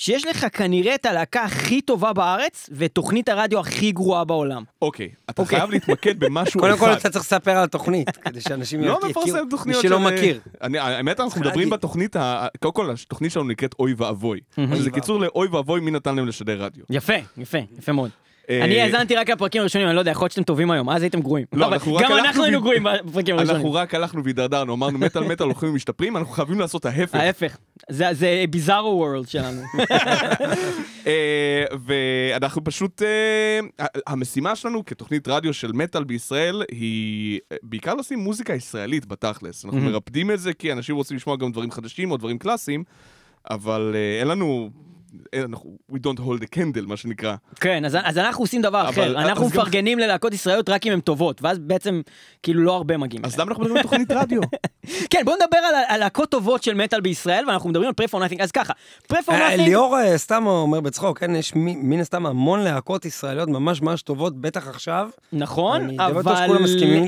שיש 0.00 0.26
לך 0.26 0.46
כנראה 0.52 0.94
את 0.94 1.06
הלהקה 1.06 1.42
הכי 1.44 1.80
טובה 1.80 2.12
בארץ 2.12 2.70
ותוכנית 2.72 3.28
הרדיו 3.28 3.60
הכי 3.60 3.92
גרועה 3.92 4.24
בעולם? 4.24 4.62
אוקיי, 4.82 5.08
אתה 5.30 5.42
אוקיי. 5.42 5.58
חייב 5.58 5.70
להתמקד 5.70 6.20
במשהו 6.20 6.60
אחד. 6.60 6.68
קודם 6.68 6.78
כל 6.78 6.92
אתה 6.92 7.10
צריך 7.10 7.24
לספר 7.24 7.50
על 7.50 7.64
התוכנית, 7.64 8.16
כדי 8.24 8.40
שאנשים 8.40 8.80
לא 8.80 8.92
יכירו. 8.92 9.10
מפרסם 9.10 9.48
תוכניות 9.50 9.82
מי 9.84 9.88
שלא 9.88 9.98
של- 9.98 10.14
מכיר. 10.14 10.40
אני- 10.62 10.78
האמת, 10.78 11.20
אנחנו. 11.20 11.40
מדברים 11.40 11.70
בתוכנית, 11.70 12.16
ה- 12.16 12.46
קודם 12.60 12.74
כל, 12.74 12.90
התוכנית 12.90 13.32
שלנו 13.32 13.48
נקראת 13.48 13.74
אוי 13.78 13.94
ואבוי. 13.96 14.40
שזה 14.76 14.90
קיצור 14.90 15.20
לאוי 15.20 15.48
ואבוי, 15.48 15.80
מי 15.80 15.90
נתן 15.90 16.16
להם 16.16 16.26
לשדר 16.26 16.62
רדיו. 16.64 16.84
יפה, 16.90 17.12
יפה, 17.38 17.58
יפה 17.78 17.92
מאוד. 17.92 18.10
אה, 18.50 18.64
אני 18.64 18.80
האזנתי 18.80 19.16
רק 19.16 19.30
לפרקים 19.30 19.60
הראשונים, 19.60 19.88
אני 19.88 19.94
לא 19.94 20.00
יודע, 20.00 20.10
יכול 20.10 20.24
להיות 20.24 20.32
שאתם 20.32 20.42
טובים 20.42 20.70
היום, 20.70 20.90
אז 20.90 21.02
הייתם 21.02 21.20
גרועים. 21.20 21.46
לא, 21.52 21.68
אנחנו 21.68 21.94
רק 21.94 22.04
גם 22.04 22.12
אנחנו 22.12 22.44
היינו 22.44 22.60
גרועים 22.60 22.82
בפרקים 22.82 23.34
הראשונים. 23.34 23.56
אנחנו 23.56 23.72
רק 23.72 23.94
הלכנו 23.94 24.24
והידרדרנו, 24.24 24.74
אמרנו 24.74 24.98
מטאל 24.98 25.24
מטאל 25.24 25.46
הולכים 25.46 25.68
ומשתפרים, 25.68 26.16
אנחנו 26.16 26.32
חייבים 26.32 26.60
לעשות 26.60 26.86
ההפך. 26.86 27.14
ההפך, 27.14 27.56
זה 27.90 28.44
ביזארו 28.50 28.88
וורלד 28.88 29.28
שלנו. 29.28 29.62
אה, 31.06 31.64
ואנחנו 31.86 32.64
פשוט, 32.64 33.02
אה, 33.02 33.86
המשימה 34.06 34.56
שלנו 34.56 34.84
כתוכנית 34.84 35.28
רדיו 35.28 35.54
של 35.54 35.72
מטאל 35.72 36.04
בישראל 36.04 36.62
היא 36.70 37.40
אה, 37.52 37.56
בעיקר 37.62 37.94
לשים 37.94 38.18
מוזיקה 38.18 38.54
ישראלית 38.54 39.06
בתכלס. 39.06 39.64
אנחנו 39.64 39.78
מהמם. 39.78 39.92
מרפדים 39.92 40.30
את 40.30 40.40
זה 40.40 40.52
כי 40.52 40.72
אנשים 40.72 40.96
רוצים 40.96 41.16
לשמוע 41.16 41.36
גם 41.36 41.52
דברים 41.52 41.70
חדשים 41.70 42.10
או 42.10 42.16
דברים 42.16 42.38
קלאסיים, 42.38 42.84
אבל 43.50 43.92
אה, 43.94 44.20
אין 44.20 44.28
לנו, 44.28 44.70
we 45.92 45.98
don't 45.98 46.18
hold 46.20 46.42
a 46.42 46.56
candle, 46.56 46.86
מה 46.86 46.96
שנקרא. 46.96 47.34
כן, 47.60 47.84
אז, 47.84 47.96
אז 48.04 48.18
אנחנו 48.18 48.44
עושים 48.44 48.62
דבר 48.62 48.80
אבל- 48.80 48.90
אחר, 48.90 49.18
אנחנו 49.20 49.46
אז 49.46 49.52
גם- 49.52 49.58
מפרגנים 49.60 49.98
ללהקות 49.98 50.34
ישראליות 50.34 50.68
רק 50.68 50.86
אם 50.86 50.92
הן 50.92 51.00
טובות, 51.00 51.42
ואז 51.42 51.58
בעצם 51.58 52.00
כאילו 52.42 52.62
לא 52.62 52.74
הרבה 52.76 52.96
מגיעים. 52.96 53.24
אז 53.24 53.38
למה 53.38 53.48
אנחנו 53.50 53.62
מדברים 53.62 53.76
על 53.76 53.82
תוכנית 53.82 54.10
רדיו? 54.12 54.40
כן, 55.10 55.20
בואו 55.24 55.36
נדבר 55.36 55.58
על, 55.58 55.74
על 55.88 56.00
להקות 56.00 56.30
טובות 56.30 56.62
של 56.62 56.74
מטאל 56.74 57.00
בישראל, 57.00 57.44
ואנחנו 57.48 57.68
מדברים 57.70 57.88
על 57.88 57.94
Prey 57.94 58.08
for 58.08 58.20
Nothing, 58.20 58.40
אז 58.40 58.50
ככה, 58.52 58.72
Prey 59.08 59.22
for 59.22 59.34
אה, 59.34 59.40
Nothing, 59.50 59.68
ליאור 59.68 59.98
אה, 59.98 60.18
סתם 60.18 60.46
אומר 60.46 60.80
בצחוק, 60.80 61.18
כן, 61.18 61.34
יש 61.36 61.52
מן 61.56 62.00
הסתם 62.00 62.26
המון 62.26 62.60
להקות 62.60 63.04
ישראליות 63.04 63.48
ממש 63.48 63.82
ממש 63.82 64.02
טובות, 64.02 64.40
בטח 64.40 64.68
עכשיו. 64.68 65.08
נכון, 65.32 66.00
אבל 66.00 66.22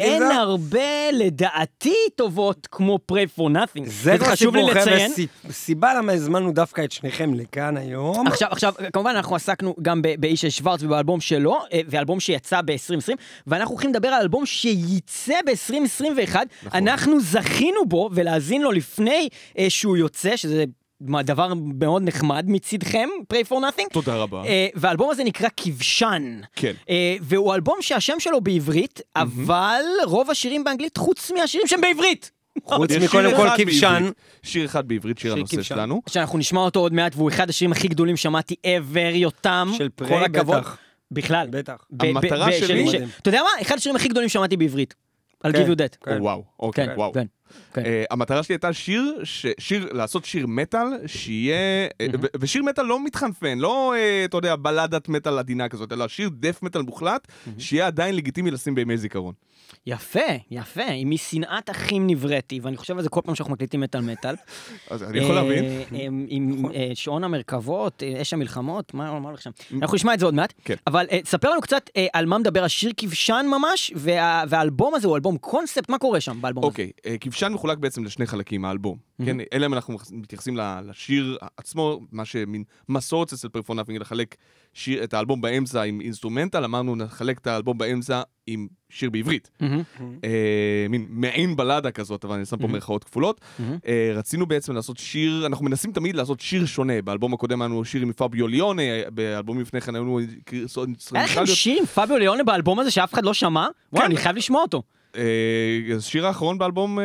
אין 0.00 0.18
זה. 0.22 0.34
הרבה, 0.34 0.78
לדעתי, 1.12 1.94
טובות 2.16 2.68
כמו 2.70 2.98
Prey 3.06 3.26
for 3.26 3.50
Nothing. 3.50 3.86
זה 3.88 4.18
כבר 4.18 4.26
חשוב 4.26 4.56
לי 4.56 4.62
סיפור 4.66 4.80
לציין. 4.80 5.12
סיבה 5.50 5.94
למה 5.94 6.12
הזמנו 6.12 6.52
דווקא 6.52 6.84
את 6.84 6.92
שניכם 6.92 7.34
לכאן 7.34 7.76
היום. 7.76 7.99
עכשיו, 8.26 8.48
עכשיו, 8.50 8.74
כמובן 8.92 9.10
אנחנו 9.16 9.36
עסקנו 9.36 9.74
גם 9.82 10.02
באיש 10.18 10.46
שוורץ 10.46 10.82
ובאלבום 10.82 11.20
שלו, 11.20 11.58
אה, 11.72 11.80
ואלבום 11.88 12.20
שיצא 12.20 12.60
ב-2020, 12.60 13.12
ואנחנו 13.46 13.74
הולכים 13.74 13.90
לדבר 13.90 14.08
על 14.08 14.22
אלבום 14.22 14.46
שייצא 14.46 15.34
ב-2021. 15.46 16.36
נכון. 16.62 16.88
אנחנו 16.88 17.20
זכינו 17.20 17.86
בו 17.86 18.10
ולהאזין 18.12 18.62
לו 18.62 18.72
לפני 18.72 19.28
אה, 19.58 19.70
שהוא 19.70 19.96
יוצא, 19.96 20.36
שזה 20.36 20.64
דבר 21.00 21.52
מאוד 21.78 22.02
נחמד 22.02 22.44
מצידכם, 22.48 23.08
Pray 23.32 23.50
for 23.50 23.54
Nothing. 23.54 23.92
תודה 23.92 24.16
רבה. 24.16 24.42
אה, 24.44 24.66
והאלבום 24.74 25.10
הזה 25.10 25.24
נקרא 25.24 25.48
כבשן. 25.56 26.40
כן. 26.56 26.72
אה, 26.90 27.16
והוא 27.20 27.54
אלבום 27.54 27.76
שהשם 27.80 28.20
שלו 28.20 28.40
בעברית, 28.40 29.00
אבל 29.16 29.82
רוב 30.04 30.30
השירים 30.30 30.64
באנגלית, 30.64 30.96
חוץ 30.96 31.30
מהשירים 31.30 31.66
שהם 31.66 31.80
בעברית. 31.80 32.30
חוץ 32.64 32.90
מקודם 32.92 33.36
כל 33.36 33.48
כבשן. 33.56 34.10
שיר 34.42 34.64
אחד 34.66 34.88
בעברית, 34.88 35.18
שיר 35.18 35.32
הנושא. 35.32 35.62
שלנו. 35.62 36.02
שאנחנו 36.08 36.38
נשמע 36.38 36.60
אותו 36.60 36.80
עוד 36.80 36.92
מעט, 36.92 37.12
והוא 37.16 37.28
אחד 37.28 37.48
השירים 37.50 37.72
הכי 37.72 37.88
גדולים 37.88 38.16
שמעתי 38.16 38.54
ever, 38.66 39.14
יותם. 39.14 39.70
של 39.78 39.88
פריי 39.88 40.24
הכבוד. 40.24 40.56
בטח. 40.56 40.76
בכלל. 41.10 41.46
בטח. 41.50 41.84
המטרה 42.00 42.52
שלי- 42.52 42.86
אתה 43.20 43.28
יודע 43.28 43.40
מה? 43.42 43.62
אחד 43.62 43.76
השירים 43.76 43.96
הכי 43.96 44.08
גדולים 44.08 44.28
שמעתי 44.28 44.56
בעברית. 44.56 44.94
על 45.42 45.52
כן. 45.52 45.62
Give 45.64 45.70
you 45.70 45.76
that. 45.76 46.04
כן. 46.04 46.16
וואו, 46.20 46.44
אוקיי, 46.60 46.86
כן, 46.86 46.92
וואו. 46.96 47.12
כן, 47.12 47.26
כן. 47.72 47.84
אה, 47.84 48.04
המטרה 48.10 48.42
שלי 48.42 48.52
הייתה 48.54 48.72
שיר, 48.72 49.20
שיר, 49.58 49.88
לעשות 49.92 50.24
שיר 50.24 50.46
מטאל, 50.46 50.86
שיהיה, 51.06 51.56
אה, 52.00 52.06
ושיר 52.40 52.62
מטאל 52.62 52.84
לא 52.84 53.04
מתחנפן, 53.04 53.58
לא, 53.58 53.94
אה, 53.94 54.24
אתה 54.24 54.36
יודע, 54.36 54.56
בלדת 54.56 55.08
מטאל 55.08 55.38
עדינה 55.38 55.68
כזאת, 55.68 55.92
אלא 55.92 56.08
שיר 56.08 56.30
דף 56.32 56.62
מטאל 56.62 56.82
מוחלט, 56.82 57.28
שיהיה 57.58 57.86
עדיין 57.86 58.16
לגיטימי 58.16 58.50
לשים 58.50 58.74
בימי 58.74 58.96
זיכרון. 58.98 59.34
יפה, 59.86 60.20
יפה. 60.50 60.80
עם 60.94 61.10
משנאת 61.10 61.70
אחים 61.70 62.06
נבראתי, 62.06 62.60
ואני 62.62 62.76
חושב 62.76 62.96
על 62.96 63.02
זה 63.02 63.08
כל 63.08 63.20
פעם 63.24 63.34
שאנחנו 63.34 63.52
מקליטים 63.54 63.80
מטאל 63.80 64.00
מטאל. 64.00 64.34
אז 64.90 65.02
אני 65.02 65.18
יכול 65.18 65.34
להבין. 65.34 65.64
אה, 65.64 65.82
עם- 65.92 66.26
עם 66.28 66.64
אה, 66.74 66.90
שעון 66.94 67.24
המרכבות, 67.24 68.02
אה, 68.02 68.22
אש 68.22 68.32
המלחמות, 68.32 68.94
מה 68.94 69.08
הולך 69.08 69.42
שם? 69.42 69.50
אנחנו 69.82 69.94
נשמע 69.94 70.14
את 70.14 70.18
זה 70.18 70.24
עוד 70.24 70.34
מעט. 70.34 70.52
כן. 70.64 70.74
אבל 70.86 71.06
אה, 71.12 71.22
תספר 71.22 71.50
לנו 71.50 71.60
קצת 71.60 71.90
אה, 71.96 72.06
על 72.12 72.26
מה 72.26 72.38
מדבר 72.38 72.64
השיר 72.64 72.92
כבשן 72.96 73.46
ממש, 73.50 73.92
וה- 73.96 74.44
והאלבום 74.48 74.94
הזה 74.94 75.08
הוא 75.08 75.16
אלבום 75.16 75.38
קונספט, 75.38 75.88
מה 75.88 75.98
קורה 75.98 76.20
שם 76.20 76.38
באלבום 76.40 76.64
הזה? 76.64 76.70
אוקיי, 76.70 76.90
אה, 77.06 77.16
כבשן 77.20 77.52
מחולק 77.52 77.78
בעצם 77.78 78.04
לשני 78.04 78.26
חלקים, 78.26 78.64
האלבום. 78.64 79.09
כן, 79.26 79.36
אלא 79.52 79.66
אם 79.66 79.74
אנחנו 79.74 79.98
מתייחסים 80.12 80.56
לשיר 80.86 81.38
עצמו, 81.56 82.00
מה 82.12 82.24
שמין 82.24 82.64
מסורת 82.88 83.32
אצל 83.32 83.48
Prey 83.48 83.62
for 83.62 83.72
Nothing, 83.72 84.00
לחלק 84.00 84.36
שיר- 84.74 85.04
את 85.04 85.14
האלבום 85.14 85.40
באמצע 85.40 85.82
עם 85.82 86.00
instrumental, 86.00 86.64
אמרנו 86.64 86.96
נחלק 86.96 87.38
את 87.38 87.46
האלבום 87.46 87.78
באמצע 87.78 88.22
עם 88.46 88.66
שיר 88.90 89.10
בעברית. 89.10 89.50
אה, 90.24 90.86
מין 90.88 91.06
מעין 91.08 91.56
בלדה 91.56 91.90
כזאת, 91.90 92.24
אבל 92.24 92.34
אני 92.34 92.44
שם 92.46 92.56
פה 92.56 92.66
מירכאות 92.72 93.04
כפולות. 93.04 93.40
אה, 93.86 94.12
רצינו 94.14 94.46
בעצם 94.46 94.72
לעשות 94.74 94.98
שיר, 94.98 95.46
אנחנו 95.46 95.64
מנסים 95.64 95.92
תמיד 95.92 96.16
לעשות 96.16 96.40
שיר 96.40 96.66
שונה. 96.66 97.02
באלבום 97.02 97.34
הקודם 97.34 97.62
היה 97.62 97.68
לנו 97.68 97.84
שיר 97.84 98.02
עם 98.02 98.12
פביו 98.12 98.46
ליונה, 98.48 98.82
באלבומים 99.14 99.62
לפני 99.62 99.80
כן 99.80 99.94
היו 99.94 100.04
לנו 100.04 100.20
היה 101.14 101.24
לכם. 101.24 101.46
שיר 101.46 101.78
עם 101.78 101.86
פביו 101.86 102.18
ליונה 102.18 102.44
באלבום 102.44 102.78
הזה 102.80 102.90
שאף 102.90 103.14
אחד 103.14 103.24
לא 103.24 103.34
שמע? 103.34 103.66
וואי, 103.92 104.02
כן. 104.04 104.10
אני 104.10 104.16
חייב 104.16 104.36
לשמוע 104.36 104.62
אותו. 104.62 104.82
אה, 105.16 105.22
השיר 105.96 106.26
האחרון 106.26 106.58
באלבום, 106.58 106.98
אה, 106.98 107.04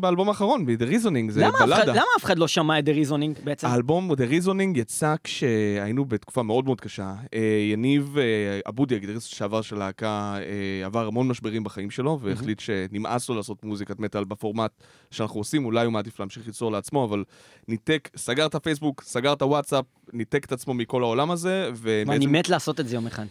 באלבום 0.00 0.28
האחרון, 0.28 0.66
ב-The 0.66 0.82
Reasoning, 0.90 1.30
זה 1.30 1.40
למה 1.40 1.48
אף 1.48 1.54
אחד- 1.56 1.66
בלדה. 1.66 1.92
למה 1.92 2.04
אף 2.18 2.24
אחד 2.24 2.38
לא 2.38 2.48
שמע 2.48 2.78
את 2.78 2.84
The 2.88 3.06
Reasoning 3.06 3.44
בעצם? 3.44 3.66
האלבום 3.66 4.12
The 4.12 4.44
Reasoning 4.44 4.78
יצא 4.78 5.14
כשהיינו 5.24 6.04
בתקופה 6.04 6.42
מאוד 6.42 6.64
מאוד 6.64 6.80
קשה. 6.80 7.14
אה, 7.34 7.40
יניב 7.72 8.16
אה, 8.18 8.24
אבודי, 8.68 8.94
הגיטריסט 8.94 9.32
לשעבר 9.32 9.62
של 9.62 9.76
להקה, 9.76 10.36
אה, 10.80 10.86
עבר 10.86 11.06
המון 11.06 11.28
משברים 11.28 11.64
בחיים 11.64 11.90
שלו, 11.90 12.18
והחליט 12.22 12.60
שנמאס 12.60 13.28
לו 13.28 13.34
לעשות 13.34 13.64
מוזיקת 13.64 14.00
מטאל 14.00 14.24
בפורמט 14.24 14.70
שאנחנו 15.10 15.40
עושים, 15.40 15.64
אולי 15.64 15.84
הוא 15.84 15.92
מעדיף 15.92 16.20
להמשיך 16.20 16.46
ליצור 16.46 16.72
לעצמו, 16.72 17.04
אבל 17.04 17.24
ניתק, 17.68 18.08
סגר 18.16 18.46
את 18.46 18.54
הפייסבוק, 18.54 19.02
סגר 19.02 19.32
את 19.32 19.42
הוואטסאפ, 19.42 19.84
ניתק 20.12 20.44
את 20.44 20.52
עצמו 20.52 20.74
מכל 20.74 21.02
העולם 21.02 21.30
הזה, 21.30 21.70
ואני. 21.74 22.26
מת 22.26 22.48
לעשות 22.48 22.80
את 22.80 22.88
זה 22.88 22.96
יום 22.96 23.06
אחד. 23.06 23.26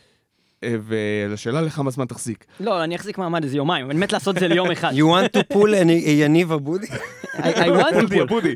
ולשאלה 0.83 1.61
לכמה 1.61 1.91
זמן 1.91 2.05
תחזיק. 2.05 2.45
לא, 2.59 2.83
אני 2.83 2.95
אחזיק 2.95 3.17
מעמד 3.17 3.43
איזה 3.43 3.57
יומיים, 3.57 3.91
אני 3.91 3.99
מת 3.99 4.13
לעשות 4.13 4.35
את 4.35 4.39
זה 4.39 4.47
ליום 4.47 4.71
אחד. 4.71 4.93
You 4.93 5.03
want 5.03 5.37
to 5.37 5.55
pull 5.55 5.75
יניב 6.07 6.51
אבודי? 6.51 6.87
I 7.35 7.39
want 7.39 7.93
to 7.93 8.13
pull. 8.13 8.21
אבודי. 8.21 8.55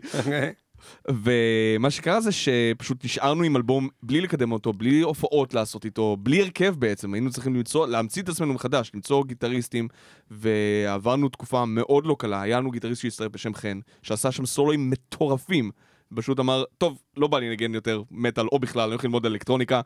ומה 1.10 1.90
שקרה 1.90 2.22
זה 2.22 2.32
שפשוט 2.32 3.06
נשארנו 3.06 3.44
עם 3.44 3.56
אלבום 3.56 3.88
בלי 4.04 4.22
לקדם 4.22 4.52
אותו, 4.52 4.74
בלי 4.74 5.02
הופעות 5.02 5.54
לעשות 5.54 5.86
איתו, 5.86 6.18
בלי 6.20 6.42
הרכב 6.42 6.76
בעצם, 6.80 7.14
היינו 7.14 7.30
צריכים 7.30 7.56
למצוא, 7.56 7.88
להמציא 7.88 8.22
את 8.22 8.30
עצמנו 8.30 8.54
מחדש, 8.54 8.92
למצוא 8.94 9.24
גיטריסטים, 9.26 9.88
ועברנו 10.32 11.30
תקופה 11.30 11.66
מאוד 11.66 12.06
לא 12.06 12.16
קלה, 12.20 12.42
היה 12.42 12.60
לנו 12.60 12.72
גיטריסט 12.72 13.02
שהצטרף 13.02 13.32
בשם 13.32 13.54
חן, 13.54 13.80
שעשה 14.04 14.32
שם 14.32 14.46
סולואים 14.46 14.90
מטורפים. 14.90 15.72
פשוט 16.16 16.40
אמר, 16.40 16.64
טוב, 16.78 17.02
לא 17.18 17.28
בא 17.28 17.40
לי 17.40 17.50
לנגן 17.50 17.74
יותר 17.74 18.02
מטאל 18.12 18.46
או 18.52 18.60
בכלל, 18.60 18.82
אני 18.82 18.92
הולך 18.92 19.04
ללמוד 19.04 19.26
אלקטרוניקה, 19.26 19.82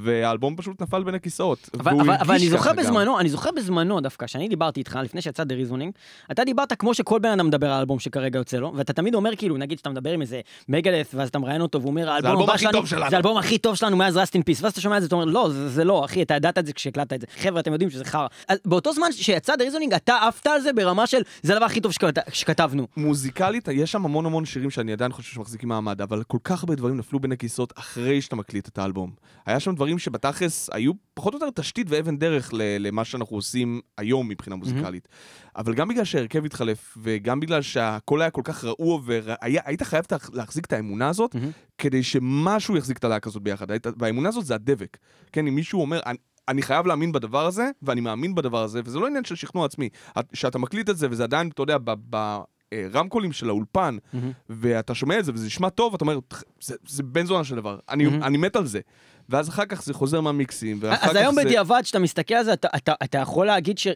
והאלבום 0.00 0.56
פשוט 0.56 0.82
נפל 0.82 1.02
בין 1.02 1.14
הכיסאות. 1.14 1.70
אבל, 1.80 1.92
אבל, 2.00 2.14
אבל 2.20 2.34
אני 2.34 2.48
זוכר 2.48 2.70
גם. 2.70 2.76
בזמנו, 2.76 3.20
אני 3.20 3.28
זוכר 3.28 3.50
בזמנו 3.56 4.00
דווקא, 4.00 4.26
כשאני 4.26 4.48
דיברתי 4.48 4.80
איתך, 4.80 4.98
לפני 5.02 5.22
שיצא 5.22 5.44
The 5.44 5.54
Reasoning, 5.54 5.92
אתה 6.30 6.44
דיברת 6.44 6.72
כמו 6.72 6.94
שכל 6.94 7.18
בן 7.18 7.30
אדם 7.30 7.46
מדבר 7.46 7.72
על 7.72 7.80
אלבום 7.80 7.98
שכרגע 7.98 8.38
יוצא 8.38 8.56
לו, 8.56 8.72
ואתה 8.76 8.92
תמיד 8.92 9.14
אומר 9.14 9.36
כאילו, 9.36 9.56
נגיד 9.56 9.78
שאתה 9.78 9.90
מדבר 9.90 10.12
עם 10.12 10.20
איזה 10.20 10.40
Megadeth, 10.68 11.10
ואז 11.14 11.28
אתה 11.28 11.38
מראיין 11.38 11.60
אותו, 11.60 11.80
והוא 11.80 11.90
אומר, 11.90 12.10
האלבום 12.10 12.30
האלבום 12.30 12.48
הבא 12.48 12.58
שלנו, 12.58 12.72
טוב 12.72 12.86
שלנו." 12.86 13.10
זה 13.10 13.16
האלבום 13.16 13.38
הכי 13.38 13.58
טוב 13.58 13.74
שלנו 13.74 13.96
מאז 13.96 14.16
Rust 14.16 14.34
in 14.34 14.42
Peace, 14.42 14.62
ואז 14.62 14.72
אתה 14.72 14.80
שומע 14.80 14.96
את 14.96 15.02
זה, 15.02 15.06
אתה 15.06 15.14
אומר, 15.14 15.24
לא, 15.24 15.48
זה, 15.52 15.68
זה 15.68 15.84
לא, 15.84 16.04
אחי, 16.04 16.22
אתה 16.22 16.34
ידעת 16.34 16.58
את 16.58 16.66
זה 16.66 16.72
כשהקלטת 16.72 17.12
את 17.12 17.20
זה. 17.20 17.26
חבר'ה, 17.38 17.60
אתם 17.60 17.72
יודעים 17.72 17.90
שזה 17.90 18.04
חרא. 18.04 18.26
אז 18.48 18.58
באותו 18.64 18.92
זמן 18.92 19.12
שיצא 19.12 19.56
The 19.56 19.64
Reasoning, 19.64 19.94
אתה 19.94 20.16
עפת 20.28 20.46
על 20.46 20.60
זה 20.60 20.72
ברמה 20.72 21.06
של, 21.06 21.22
זה 21.42 21.52
הדבר 21.52 21.64
הכי 21.64 21.80
טוב 21.80 21.92
שכת, 21.92 22.18
שכתבנו. 22.32 22.86
מוזיקלית, 22.96 23.68
יש 23.68 23.92
שם 23.92 24.04
המון 24.04 24.26
המון 24.26 24.44
שירים 24.44 24.70
שאני 24.70 24.92
עדיין 24.92 25.12
חושב 25.12 25.34
שמחזיקים 25.60 25.68
מעמד, 25.68 26.02
אבל 26.02 26.22
כל 26.22 26.38
כך 26.44 26.62
הרבה 26.62 26.74
דברים 26.74 26.96
נפלו 26.96 27.20
בין 27.20 27.32
הכיסאות 27.32 27.72
אחרי 27.78 28.20
שאתה 28.20 28.36
מקליט 28.36 28.68
את 28.68 28.78
האלבום. 28.78 29.12
היה 29.46 29.60
שם 29.60 29.74
דברים 29.74 29.98
שבתכלס 29.98 30.70
היו 30.72 30.92
פחות 31.14 31.34
או 31.34 31.38
יותר 31.38 31.62
תשתית 31.62 31.86
ואבן 31.90 32.18
דרך 32.18 32.50
למה 32.54 33.04
שאנחנו 33.04 33.36
עושים 33.36 33.80
היום 33.98 34.28
מבחינה 34.28 34.56
מוזיקלית. 34.56 35.08
אבל 35.56 35.74
גם 35.74 35.88
בגלל 35.88 36.04
שההרכב 36.04 36.44
התחלף, 36.44 36.98
וגם 37.02 37.40
בגלל 37.40 37.62
שהכל 37.62 38.20
היה 38.20 38.30
כל 38.30 38.42
כך 38.44 38.64
רעוע, 38.64 39.00
והיית 39.04 39.82
חייב 39.82 40.04
להחזיק 40.32 40.64
את 40.66 40.72
האמונה 40.72 41.08
הזאת, 41.08 41.36
כדי 41.78 42.02
שמשהו 42.02 42.76
יחזיק 42.76 42.98
את 42.98 43.04
הלהקה 43.04 43.30
הזאת 43.30 43.42
ביחד. 43.42 43.66
והאמונה 43.98 44.28
הזאת 44.28 44.46
זה 44.46 44.54
הדבק. 44.54 44.96
כן, 45.32 45.46
אם 45.46 45.54
מישהו 45.54 45.80
אומר, 45.80 46.00
"אני- 46.48 46.62
חייב 46.62 46.86
להאמין 46.86 47.12
בדבר 47.12 47.46
הזה, 47.46 47.70
ואני 47.82 48.00
מאמין 48.00 48.34
בדבר 48.34 48.62
הזה, 48.62 48.80
וזה 48.84 48.98
לא 48.98 49.06
עניין 49.06 49.24
של 49.24 49.34
שכנוע 49.34 49.64
עצמי. 49.66 49.88
את- 50.18 50.28
שאתה 50.34 50.58
מקליט 50.58 50.90
את 50.90 50.96
זה, 50.96 51.06
וזה 51.10 51.22
עדיין, 51.24 51.48
אתה 51.48 51.62
יודע, 51.62 51.78
ב... 51.84 51.90
ב 52.10 52.38
הרמקולים 52.74 53.32
של 53.32 53.48
האולפן, 53.48 53.96
מהמם. 54.12 54.32
ואתה 54.48 54.94
שומע 54.94 55.18
את 55.18 55.24
זה 55.24 55.32
וזה 55.34 55.46
נשמע 55.46 55.68
טוב, 55.68 55.94
אתה 55.94 56.04
אומר, 56.04 56.18
זה, 56.60 56.74
זה 56.88 57.02
בן 57.02 57.26
זונה 57.26 57.44
של 57.44 57.56
דבר, 57.56 57.78
אני, 57.88 58.04
מהמם. 58.06 58.22
אני 58.22 58.36
מת 58.38 58.56
על 58.56 58.66
זה. 58.66 58.80
ואז 59.28 59.48
אחר 59.48 59.64
כך 59.66 59.82
זה 59.82 59.94
חוזר 59.94 60.20
מהמיקסים, 60.20 60.78
ואחר 60.80 61.04
אז 61.04 61.10
כך 61.10 61.16
היום 61.16 61.34
זה... 61.34 61.44
בדיעבד, 61.44 61.80
כשאתה 61.82 61.98
מסתכל 61.98 62.34
על 62.34 62.44
זה, 62.44 62.52
אתה- 62.52 62.68
אתה- 62.76 62.94
אתה 63.04 63.18
יכול 63.18 63.46
להגיד 63.46 63.78
ש... 63.78 63.86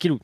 כאילו, 0.00 0.18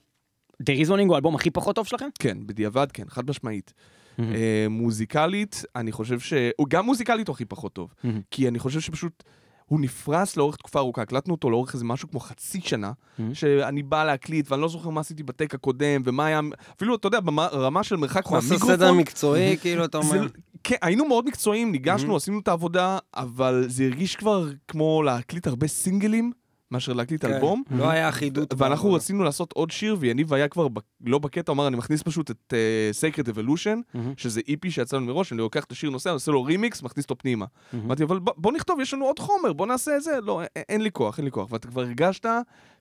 The 0.62 0.86
Reasoning 0.86 1.04
הוא 1.06 1.14
האלבום 1.14 1.34
הכי 1.34 1.50
פחות 1.50 1.76
טוב 1.76 1.86
שלכם? 1.86 2.08
כן, 2.18 2.38
בדיעבד 2.46 2.86
כן, 2.92 3.04
חד 3.08 3.30
משמעית. 3.30 3.74
מהמם. 4.18 4.32
אה, 4.34 4.66
מוזיקלית, 4.70 5.64
אני 5.76 5.92
חושב 5.92 6.20
ש... 6.20 6.32
גם 6.68 6.84
מוזיקלית 6.86 7.28
הוא 7.28 7.34
הכי 7.34 7.44
פחות 7.44 7.72
טוב. 7.72 7.94
מהמם. 8.04 8.20
כי 8.30 8.48
אני 8.48 8.58
חושב 8.58 8.80
שפשוט... 8.80 9.24
הוא 9.68 9.80
נפרס 9.80 10.36
לאורך 10.36 10.56
תקופה 10.56 10.78
ארוכה, 10.78 11.02
הקלטנו 11.02 11.34
אותו 11.34 11.50
לאורך 11.50 11.74
איזה 11.74 11.84
משהו 11.84 12.10
כמו 12.10 12.20
חצי 12.20 12.60
שנה, 12.60 12.92
מהמם. 13.18 13.34
שאני 13.34 13.82
בא 13.82 14.04
להקליט 14.04 14.50
ואני 14.50 14.62
לא 14.62 14.68
זוכר 14.68 14.88
מה 14.90 15.00
עשיתי 15.00 15.22
בטק 15.22 15.54
הקודם, 15.54 16.02
ומה 16.04 16.26
היה, 16.26 16.40
אפילו, 16.76 16.94
אתה 16.94 17.06
יודע, 17.06 17.20
ברמה 17.24 17.82
של 17.82 17.96
מרחק 17.96 18.24
חוסר 18.24 18.46
מהמיקרופון. 18.48 18.76
סדר 18.76 18.92
מקצועי, 18.92 19.56
כאילו, 19.56 19.84
אתה 19.84 20.00
זה- 20.02 20.08
אומר. 20.08 20.26
כן, 20.64 20.76
היינו 20.82 21.08
מאוד 21.08 21.26
מקצועיים, 21.26 21.72
ניגשנו, 21.72 22.14
Mhm. 22.14 22.16
עשינו 22.16 22.38
את 22.40 22.48
העבודה, 22.48 22.98
אבל 23.16 23.64
זה 23.68 23.84
הרגיש 23.84 24.16
כבר 24.16 24.48
כמו 24.68 25.02
להקליט 25.02 25.46
הרבה 25.46 25.66
סינגלים, 25.68 26.32
מאשר 26.70 26.92
להקליט 26.92 27.24
כן. 27.24 27.32
אלבום. 27.34 27.62
לא 27.70 27.88
היה 27.90 28.08
אחידות. 28.08 28.54
ואנחנו. 28.58 28.92
רצינו 28.92 29.24
לעשות 29.24 29.52
עוד 29.52 29.70
שיר, 29.70 29.96
ויניב 30.00 30.34
היה 30.34 30.48
כבר 30.48 30.68
ב- 30.68 30.78
לא 31.06 31.18
בקטע, 31.18 31.52
אמר, 31.52 31.66
אני 31.68 31.76
מכניס 31.76 32.02
פשוט 32.02 32.30
את 32.30 32.52
uh, 32.52 33.14
Sacred 33.16 33.34
Evolution, 33.34 33.78
מהמם. 33.94 34.14
שזה 34.16 34.40
איפי 34.48 34.70
שיצא 34.70 34.96
לנו 34.96 35.06
מראש, 35.06 35.32
אני 35.32 35.38
לוקח 35.40 35.64
את 35.64 35.72
השיר 35.72 35.90
נוסע, 35.90 36.10
עושה 36.10 36.32
לו 36.32 36.42
רימיקס, 36.44 36.82
מכניס 36.82 37.04
אותו 37.04 37.18
פנימה. 37.18 37.46
אמרתי, 37.74 38.02
אבל 38.02 38.18
ב- 38.18 38.30
בוא 38.36 38.52
נכתוב, 38.52 38.80
יש 38.80 38.94
לנו 38.94 39.04
עוד 39.04 39.18
חומר, 39.18 39.52
בוא 39.52 39.66
נעשה 39.66 39.96
את 39.96 40.02
זה. 40.02 40.18
לא, 40.22 40.42
א- 40.42 40.60
אין 40.68 40.80
לי 40.80 40.90
כוח, 40.92 41.18
אין 41.18 41.24
לי 41.24 41.30
כוח. 41.30 41.52
ואתה 41.52 41.68
כבר 41.68 41.80
הרגשת 41.82 42.26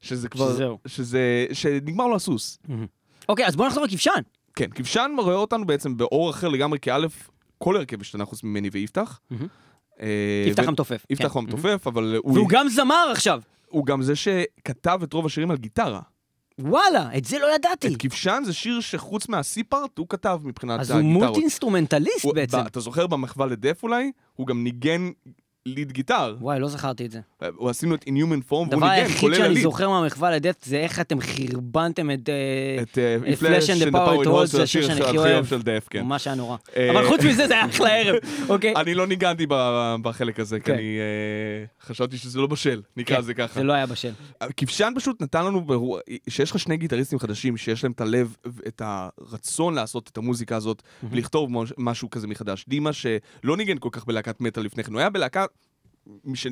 שזה 0.01 0.29
כבר... 0.29 0.51
שזהו. 0.53 0.77
שזה... 0.85 1.45
שנגמר 1.53 2.07
לו 2.07 2.15
הסוס. 2.15 2.59
אוקיי, 3.29 3.47
אז 3.47 3.55
בוא 3.55 3.67
נחזור 3.67 3.83
לכבשן. 3.83 4.11
כן, 4.55 4.69
כבשן 4.75 5.11
רואה 5.17 5.35
אותנו 5.35 5.65
בעצם 5.65 5.97
באור 5.97 6.29
אחר 6.29 6.47
לגמרי, 6.47 6.79
כי 6.79 6.91
א', 6.91 7.07
כל 7.57 7.77
הרכב 7.77 8.01
השתנה 8.01 8.25
חוץ 8.25 8.43
ממני 8.43 8.69
ויפתח. 8.71 9.19
אה, 10.01 10.07
יפתח 10.47 10.67
המתופף. 10.67 11.05
יפתח 11.09 11.33
כן. 11.33 11.39
המתופף, 11.39 11.87
אבל 11.87 12.15
הוא- 12.23 12.33
והוא 12.33 12.49
גם 12.49 12.69
זמר 12.69 13.07
עכשיו. 13.11 13.41
הוא 13.69 13.85
גם 13.85 14.01
זה 14.01 14.15
שכתב 14.15 14.99
את 15.03 15.13
רוב 15.13 15.25
השירים 15.25 15.51
על 15.51 15.57
גיטרה. 15.57 16.01
וואלה, 16.59 17.17
את 17.17 17.25
זה 17.25 17.39
לא 17.39 17.55
ידעתי. 17.55 17.87
את 17.87 17.93
כבשן 17.99 18.41
זה 18.45 18.53
שיר 18.53 18.79
שחוץ 18.79 19.29
מהסי-פארט 19.29 19.97
הוא 19.97 20.05
כתב 20.09 20.39
מבחינת 20.43 20.79
אז 20.79 20.91
הוא 20.91 20.99
הגיטרות. 20.99 21.23
מולטי 21.23 21.39
אינסטרומנטליסט 21.39 22.25
בעצם. 22.35 22.57
אתה 22.67 22.79
זוכר 22.79 23.07
במחווה 23.07 23.45
לדף 23.45 23.83
אולי? 23.83 24.11
הוא 24.33 24.47
גם 24.47 24.63
ניגן 24.63 25.09
ליד 25.67 25.91
גיטר. 25.91 26.35
וואי, 26.41 26.59
לא 26.59 26.67
זכרתי 26.67 27.05
את 27.05 27.11
זה. 27.11 27.19
הוא 27.55 27.69
עשינו 27.69 27.95
את 27.95 28.03
Inhuman 28.03 28.49
Form 28.49 28.53
והוא 28.53 28.65
הדבר 28.65 28.89
ניגן, 28.89 29.01
היחיד 29.01 29.19
כולל 29.19 29.35
שאני 29.35 29.45
הליד. 29.45 29.63
זוכר 29.63 29.89
מהמחווה 29.89 30.31
לדף 30.31 30.55
זה 30.63 30.77
איך 30.77 31.01
אתם 31.01 31.21
חרבנתם 31.21 32.11
את... 32.11 32.29
אה, 32.29 32.83
את 32.83 32.97
אה, 32.97 33.15
את 33.33 33.39
Power 33.39 33.95
Power 33.95 34.23
It 34.23 34.25
It 34.25 34.27
Holds, 34.27 34.27
Holds, 34.27 34.45
זה 34.45 34.63
השיר 34.63 34.87
שאני 34.87 35.01
הכי 35.01 35.17
אוהב. 35.17 35.45
של 35.45 35.61
דף, 35.61 35.87
כן. 35.89 36.03
ממש 36.03 36.27
היה 36.27 36.35
נורא. 36.35 36.57
אה, 36.77 36.91
אבל 36.91 37.07
חוץ 37.07 37.21
מזה 37.23 37.47
זה 37.47 37.53
היה 37.53 37.65
אחלה 37.65 37.95
ערב, 37.95 38.15
אוקיי? 38.49 38.73
אני 38.75 38.93
לא 38.93 39.07
ניגנתי 39.07 39.45
בחלק 40.01 40.39
הזה, 40.39 40.59
כי 40.59 40.65
כן. 40.65 40.73
אני 40.73 40.97
אה, 40.99 41.85
חשבתי 41.87 42.17
שזה 42.17 42.39
לא 42.39 42.47
בשל, 42.47 42.81
נקרא 42.97 43.15
כן, 43.15 43.21
לזה 43.21 43.33
ככה. 43.33 43.53
זה 43.53 43.63
לא 43.63 43.73
היה 43.73 43.85
בשל. 43.85 44.11
כבשן 44.57 44.93
פשוט 44.95 45.21
נתן 45.21 45.45
לנו, 45.45 45.65
שיש 46.29 46.51
לך 46.51 46.59
שני 46.59 46.77
גיטריסטים 46.77 47.19
חדשים 47.19 47.57
שיש 47.57 47.83
להם 47.83 47.91
את 47.91 48.01
הלב, 48.01 48.35
את 48.67 48.81
הרצון 48.85 49.73
לעשות 49.73 50.09
את 50.13 50.17
המוזיקה 50.17 50.55
הזאת 50.55 50.81
ולכתוב 51.11 51.49
משהו 51.77 52.09
כזה 52.09 52.27
מחדש. 52.27 52.65
דימה 52.67 52.93
שלא 52.93 53.57
ניגן 53.57 53.77
כל 53.77 53.89
כך 53.91 54.05
בלהקת 54.05 54.41
מטאל 54.41 54.63
לפני 54.63 54.83
כן, 54.83 54.93
הוא 54.93 54.99
היה 54.99 55.09
בלהקה 55.09 55.45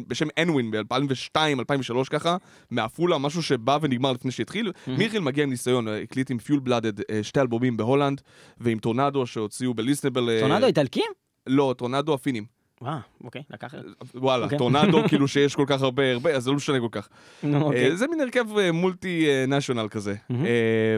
בשם 0.07 0.27
אנווין 0.41 0.71
ב-2002, 0.71 1.37
2003 1.59 2.09
ככה, 2.09 2.37
מעפולה, 2.71 3.17
משהו 3.17 3.43
שבא 3.43 3.77
ונגמר 3.81 4.11
לפני 4.11 4.31
שהתחיל. 4.31 4.71
מיכיל 4.87 5.21
מגיע 5.21 5.43
עם 5.43 5.49
ניסיון, 5.49 5.87
אה, 5.87 6.01
הקליט 6.01 6.31
עם 6.31 6.37
פיול 6.37 6.59
בלאדד 6.59 6.93
שתי 7.21 7.39
אלבומים 7.41 7.77
בהולנד, 7.77 8.21
ועם 8.57 8.79
טורנדו 8.79 9.25
שהוציאו 9.25 9.73
ב 9.73 9.77
Listenable... 9.77 10.29
אה, 10.29 10.39
טורנדו 10.39 10.65
איטלקים? 10.65 11.11
לא, 11.47 11.75
טורנדו 11.77 12.13
הפינים. 12.13 12.55
אה, 12.83 12.99
אוקיי, 13.23 13.43
לקח... 13.49 13.73
וואלה, 14.15 14.43
אוקיי. 14.43 14.57
טורנדו 14.57 15.03
כאילו 15.09 15.27
שיש 15.27 15.55
כל 15.55 15.65
כך 15.67 15.81
הרבה, 15.81 16.11
הרבה, 16.11 16.35
אז 16.35 16.43
זה 16.43 16.49
לא 16.49 16.55
משנה 16.55 16.79
כל 16.79 16.87
כך. 16.91 17.09
נו, 17.43 17.61
אוקיי. 17.61 17.89
אה, 17.89 17.95
זה 17.95 18.07
מין 18.07 18.19
הרכב 18.19 18.57
אה, 18.57 18.71
multi 18.71 19.27
אה, 19.27 19.45
national 19.47 19.87
כזה. 19.89 20.15
מהמם. 20.29 20.45
אה, 20.45 20.97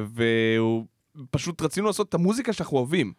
ופשוט 1.29 1.61
רצינו 1.61 1.87
לעשות 1.87 2.09
את 2.09 2.13
המוזיקה 2.13 2.53
שאנחנו 2.53 2.77
אוהבים. 2.77 3.13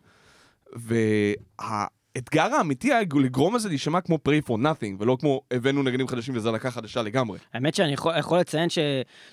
והאתגר 2.14 2.54
האמיתי 2.54 2.92
היה 2.92 3.00
לגרום 3.20 3.56
לזה 3.56 3.68
להישמע 3.68 4.00
כמו 4.00 4.18
Prey 4.28 4.48
for 4.48 4.52
Nothing, 4.52 4.96
ולא 4.98 5.16
כמו 5.20 5.40
הבאנו 5.50 5.82
נגנים 5.82 6.08
חדשים 6.08 6.36
וזו 6.36 6.52
להקה 6.52 6.70
חדשה 6.70 7.02
לגמרי. 7.02 7.38
האמת 7.54 7.74
שאני 7.74 7.92
יכול, 7.92 8.12
יכול 8.18 8.38
לציין 8.38 8.68
ש, 8.70 8.78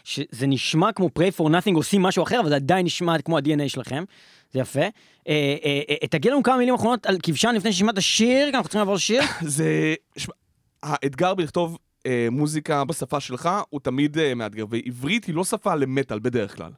שזה 0.03 0.47
נשמע 0.47 0.91
כמו 0.91 1.09
pray 1.19 1.39
for 1.39 1.43
nothing 1.49 1.75
עושים 1.75 2.01
משהו 2.01 2.23
אחר, 2.23 2.39
אבל 2.39 2.49
זה 2.49 2.55
עדיין 2.55 2.85
נשמע 2.85 3.21
כמו 3.21 3.38
ה-DNA 3.38 3.69
שלכם. 3.69 4.03
זה 4.53 4.59
יפה. 4.59 4.79
אה, 4.79 4.89
אה, 5.63 5.81
אה, 5.89 6.07
תגיד 6.07 6.31
לנו 6.31 6.43
כמה 6.43 6.57
מילים 6.57 6.73
אחרונות 6.73 7.05
על 7.05 7.17
כבשן 7.23 7.55
לפני 7.55 7.73
שנשמע 7.73 7.91
את 7.91 7.97
השיר, 7.97 8.49
כי 8.49 8.57
אנחנו 8.57 8.63
צריכים 8.63 8.79
לעבור 8.79 8.95
לשיר. 8.95 9.21
זה... 9.41 9.95
שמע, 10.17 10.33
האתגר 10.83 11.33
בלכתוב 11.33 11.77
אה, 12.05 12.27
מוזיקה 12.31 12.83
בשפה 12.83 13.19
שלך 13.19 13.49
הוא 13.69 13.79
תמיד 13.79 14.17
אה, 14.17 14.35
מאתגר, 14.35 14.65
ועברית 14.69 15.25
היא 15.25 15.35
לא 15.35 15.43
שפה 15.43 15.75
למטאל 15.75 16.19
בדרך 16.19 16.55
כלל. 16.55 16.71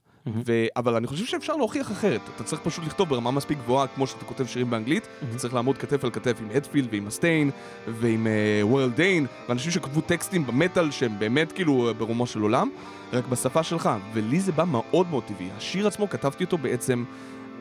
ו... 0.46 0.66
אבל 0.76 0.96
אני 0.96 1.08
חושב 1.08 1.26
שאפשר 1.26 1.56
להוכיח 1.56 1.92
אחרת. 1.92 2.22
אתה 2.36 2.44
צריך 2.44 2.62
פשוט 2.62 2.86
לכתוב 2.86 3.10
ברמה 3.10 3.32
מספיק 3.32 3.58
גבוהה, 3.58 3.88
כמו 3.88 4.08
שאתה 4.08 4.26
כותב 4.26 4.46
שירים 4.46 4.70
באנגלית, 4.70 5.08
אתה 5.30 5.38
צריך 5.38 5.54
לעמוד 5.54 5.78
כתף 5.78 6.04
על 6.04 6.12
כתף 6.12 6.38
עם 6.42 6.48
הדפילד 6.56 6.88
ועם 6.92 7.08
הסטיין 7.08 7.52
ועם 7.88 8.28
וורל 8.62 8.90
דיין, 8.90 9.26
ואנשים 9.50 9.72
שכתבו 9.72 10.02
טקסטים 10.02 10.48
במטאל 10.48 10.92
שהם 10.92 11.20
באמת 11.20 11.52
כאילו 11.52 11.88
אה, 11.88 11.94
ברומו 11.94 12.28
של 12.28 12.42
עולם, 12.42 12.70
רק 13.14 13.28
בשפה 13.28 13.64
שלך. 13.64 13.90
ולי 14.14 14.40
זה 14.40 14.52
בא 14.52 14.64
מאוד 14.64 15.08
מאוד 15.10 15.24
טבעי. 15.24 15.50
השיר 15.58 15.88
עצמו, 15.88 16.10
כתבתי 16.10 16.44
אותו 16.44 16.58
בעצם 16.58 17.04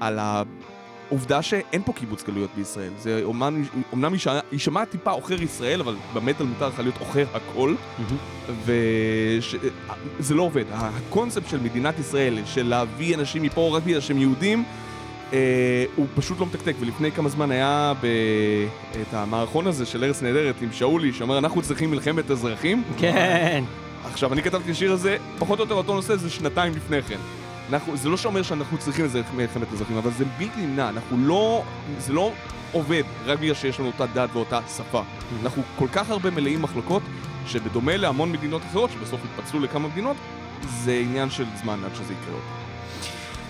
על 0.00 0.18
העובדה 1.08 1.42
שאין 1.42 1.82
פה 1.84 1.92
קיבוץ 1.92 2.24
גלויות 2.24 2.50
בישראל. 2.56 2.90
זה 2.98 3.20
אומנם, 3.92 4.14
יישמע 4.52 4.84
טיפה 4.84 5.10
עוכר 5.10 5.42
ישראל, 5.42 5.80
אבל 5.80 5.94
במטאל 6.14 6.46
מותר 6.46 6.68
לך 6.68 6.78
להיות 6.78 6.98
עוכר 6.98 7.24
הכל. 7.34 7.74
וזה 8.64 10.34
לא 10.34 10.42
עובד. 10.42 10.64
הקונספט 10.70 11.48
של 11.48 11.60
מדינת 11.60 11.98
ישראל, 11.98 12.38
של 12.44 12.66
להביא 12.66 13.14
אנשים 13.14 13.42
מפה 13.42 13.76
רק 13.76 13.82
בגלל 13.82 14.00
שהם 14.00 14.18
יהודים, 14.18 14.64
אה, 15.32 15.84
הוא 15.96 16.06
פשוט 16.14 16.40
לא 16.40 16.46
מתקתק. 16.46 16.74
ולפני 16.80 17.12
כמה 17.12 17.28
זמן 17.28 17.50
היה 17.50 17.92
ב... 18.00 18.06
את 19.02 19.14
המערכון 19.14 19.66
הזה 19.66 19.86
של 19.86 20.04
ארץ 20.04 20.22
נהדרת 20.22 20.54
עם 20.62 20.72
שאולי, 20.72 21.12
שאומר 21.12 21.38
אנחנו 21.38 21.62
צריכים 21.62 21.90
מלחמת 21.90 22.30
אזרחים. 22.30 22.82
כן. 22.98 23.64
עכשיו, 24.04 24.32
אני 24.32 24.42
כתבתי 24.42 24.64
את 24.64 24.70
השיר 24.70 24.92
הזה, 24.92 25.16
פחות 25.38 25.58
או 25.58 25.64
יותר 25.64 25.74
אותו 25.74 25.94
נושא, 25.94 26.16
זה 26.16 26.30
שנתיים 26.30 26.72
לפני 26.76 27.02
כן. 27.02 27.18
אנחנו, 27.72 27.96
זה 27.96 28.08
לא 28.08 28.16
שאומר 28.16 28.42
שאנחנו 28.42 28.78
צריכים 28.78 29.04
איזה 29.04 29.22
מלחמת 29.34 29.72
אזרחים, 29.72 29.96
אבל 29.96 30.10
זה 30.10 30.24
בלתי 30.38 30.60
נמנע, 30.60 30.88
אנחנו 30.88 31.16
לא... 31.18 31.62
זה 31.98 32.12
לא 32.12 32.32
עובד 32.72 33.02
רק 33.26 33.38
בגלל 33.38 33.54
שיש 33.54 33.80
לנו 33.80 33.88
אותה 33.88 34.06
דת 34.06 34.30
ואותה 34.32 34.60
שפה. 34.76 35.02
אנחנו 35.42 35.62
כל 35.78 35.88
כך 35.92 36.10
הרבה 36.10 36.30
מלאים 36.30 36.62
מחלוקות, 36.62 37.02
שבדומה 37.46 37.96
להמון 37.96 38.32
מדינות 38.32 38.62
אחרות, 38.70 38.90
שבסוף 38.90 39.20
התפצלו 39.24 39.60
לכמה 39.60 39.88
מדינות, 39.88 40.16
זה 40.68 40.92
עניין 40.92 41.30
של 41.30 41.44
זמן 41.62 41.78
עד 41.84 41.94
שזה 41.94 42.12
יקרה. 42.12 42.40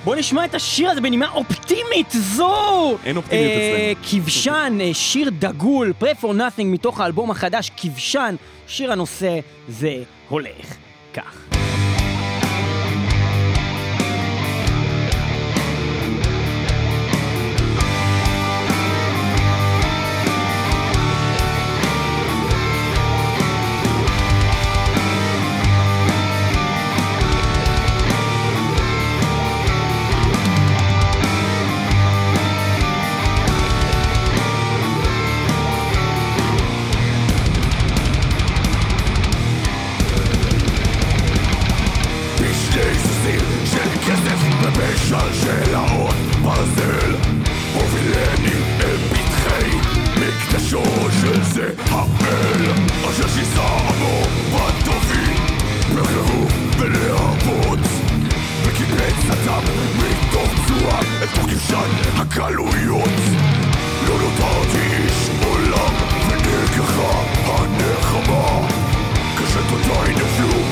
בוא 0.04 0.16
נשמע 0.16 0.44
את 0.44 0.54
השיר 0.54 0.90
הזה 0.90 1.00
בנימה 1.00 1.30
אופטימית 1.30 2.10
זו! 2.10 2.96
אין 3.04 3.16
אופטימיות 3.16 3.50
אה, 3.50 3.92
אצלנו. 3.92 4.22
כבשן, 4.22 4.78
אה, 4.80 4.94
שיר 4.94 5.30
דגול, 5.38 5.92
pray 6.00 6.22
for 6.22 6.26
nothing 6.26 6.64
מתוך 6.64 7.00
האלבום 7.00 7.30
החדש, 7.30 7.70
כבשן, 7.76 8.34
שיר 8.66 8.92
הנושא 8.92 9.38
זה 9.68 10.02
הולך 10.28 10.74
כך. 11.14 11.55
ובשלשלאות 45.86 46.14
ברזל 46.42 47.14
הובילני 47.74 48.54
אל 48.80 48.96
פתחי 49.10 49.70
מקדשו 50.16 50.82
של 51.20 51.42
זה 51.42 51.70
האל. 51.90 52.64
אשר 53.10 53.28
שיסה 53.28 53.62
עמו 53.62 54.22
בטובים 54.52 55.36
בחירוף 55.94 56.52
ולהבות. 56.78 57.78
וקיבץ 58.64 59.30
אדם 59.30 59.62
מתוך 59.98 60.50
פצועה 60.64 61.00
את 61.00 61.28
כמו 61.28 61.42
כבשן 61.42 61.90
הגלויות 62.16 63.20
לא 64.08 64.18
נותרתי 64.18 64.78
איש 64.78 65.30
עולם 65.46 65.94
ונלקחה 66.28 67.22
הנחמה 67.46 68.68
כשתותיי 69.36 70.14
נפלו 70.14 70.65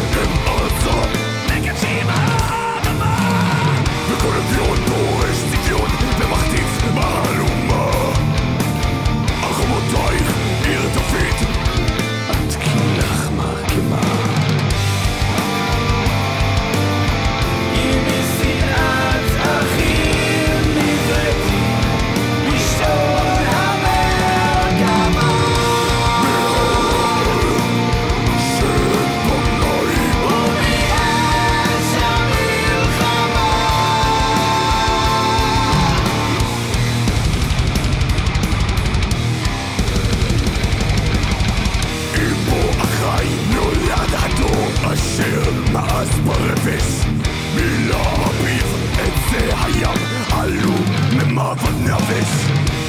נפש 46.40 47.06
מילה 47.54 48.02
אביב 48.12 48.66
את 48.92 49.12
זה 49.30 49.56
הים 49.64 49.98
עלו 50.32 50.74
ממוות 51.12 51.74
נפש 51.80 52.30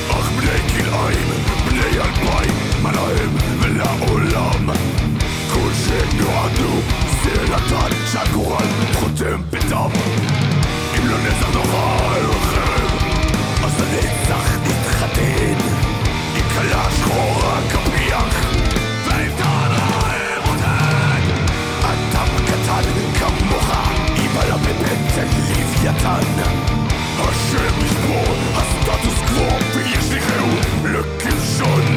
אך 0.10 0.30
בני 0.32 0.70
כלאיים, 0.70 1.28
בני 1.68 2.00
אלפיים, 2.00 2.54
מה 2.82 2.92
להם 2.92 3.36
ולעולם? 3.60 4.70
כל 5.54 5.70
שנועדו 5.86 6.74
זה 7.24 7.44
לדעת 7.44 7.94
שהגורל 8.12 8.68
חותם 8.94 9.42
בדם. 9.50 9.90
אם 10.98 11.08
לא 11.08 11.18
נצח 11.18 11.50
נאכל 11.56 12.34
חרב 12.40 12.92
אז 13.64 13.82
הנצח 13.82 14.58
נתחתן 14.64 15.58
עם 16.36 16.44
כלה 16.54 16.88
שחורה 16.92 17.60
כפיח 17.70 18.45
Лебедь 24.80 25.12
status 28.82 29.20
quo 29.30 29.46
Pillé, 29.72 30.00
je 30.10 30.88
Le 30.92 31.02
cul 31.20 31.40
jaune. 31.58 31.95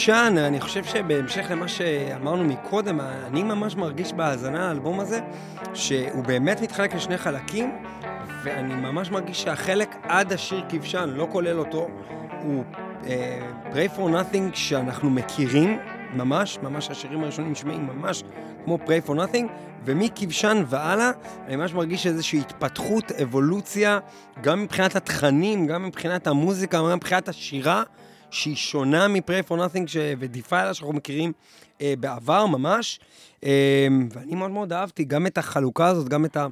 כבשן, 0.00 0.34
אני 0.38 0.60
חושב 0.60 0.84
שבהמשך 0.84 1.46
למה 1.50 1.68
שאמרנו 1.68 2.44
מקודם, 2.44 3.00
אני 3.00 3.42
ממש 3.42 3.76
מרגיש 3.76 4.12
בהאזנה 4.12 4.68
לאלבום 4.68 5.00
הזה, 5.00 5.20
שהוא 5.74 6.24
באמת 6.24 6.60
מתחלק 6.60 6.94
לשני 6.94 7.18
חלקים, 7.18 7.72
ואני 8.44 8.74
ממש 8.74 9.10
מרגיש 9.10 9.42
שהחלק 9.42 9.96
עד 10.02 10.32
השיר 10.32 10.64
כבשן, 10.68 11.10
לא 11.14 11.28
כולל 11.32 11.58
אותו, 11.58 11.88
הוא 12.42 12.64
אה, 13.06 13.40
Pray 13.72 13.96
for 13.96 14.00
Nothing 14.00 14.54
שאנחנו 14.54 15.10
מכירים, 15.10 15.78
ממש, 16.12 16.58
ממש 16.62 16.90
השירים 16.90 17.22
הראשונים 17.22 17.52
נשמעים 17.52 17.86
ממש 17.86 18.22
כמו 18.64 18.78
Pray 18.86 19.08
for 19.08 19.12
Nothing, 19.12 19.46
ומכבשן 19.84 20.62
והלאה, 20.66 21.10
אני 21.46 21.56
ממש 21.56 21.74
מרגיש 21.74 22.06
איזושהי 22.06 22.40
התפתחות, 22.40 23.12
אבולוציה, 23.12 23.98
גם 24.42 24.62
מבחינת 24.62 24.96
התכנים, 24.96 25.66
גם 25.66 25.86
מבחינת 25.86 26.26
המוזיקה, 26.26 26.78
גם 26.78 26.96
מבחינת 26.96 27.28
השירה, 27.28 27.82
שהיא 28.30 28.56
שונה 28.56 29.08
מ-Prey 29.08 29.48
for 29.48 29.52
Nothing 29.52 29.86
ש... 29.86 29.96
ו 30.18 30.25
Defiler 30.25 30.72
שאנחנו 30.72 30.94
מכירים 30.94 31.32
אה, 31.80 31.94
בעבר 32.00 32.46
ממש. 32.46 33.00
אה, 33.44 33.88
ואני 34.12 34.34
מאוד 34.34 34.50
מאוד 34.50 34.72
אהבתי 34.72 35.04
גם 35.04 35.26
את 35.26 35.38
החלוקה 35.38 35.86
הזאת, 35.86 36.08
גם 36.08 36.24
את, 36.24 36.36
ה... 36.36 36.46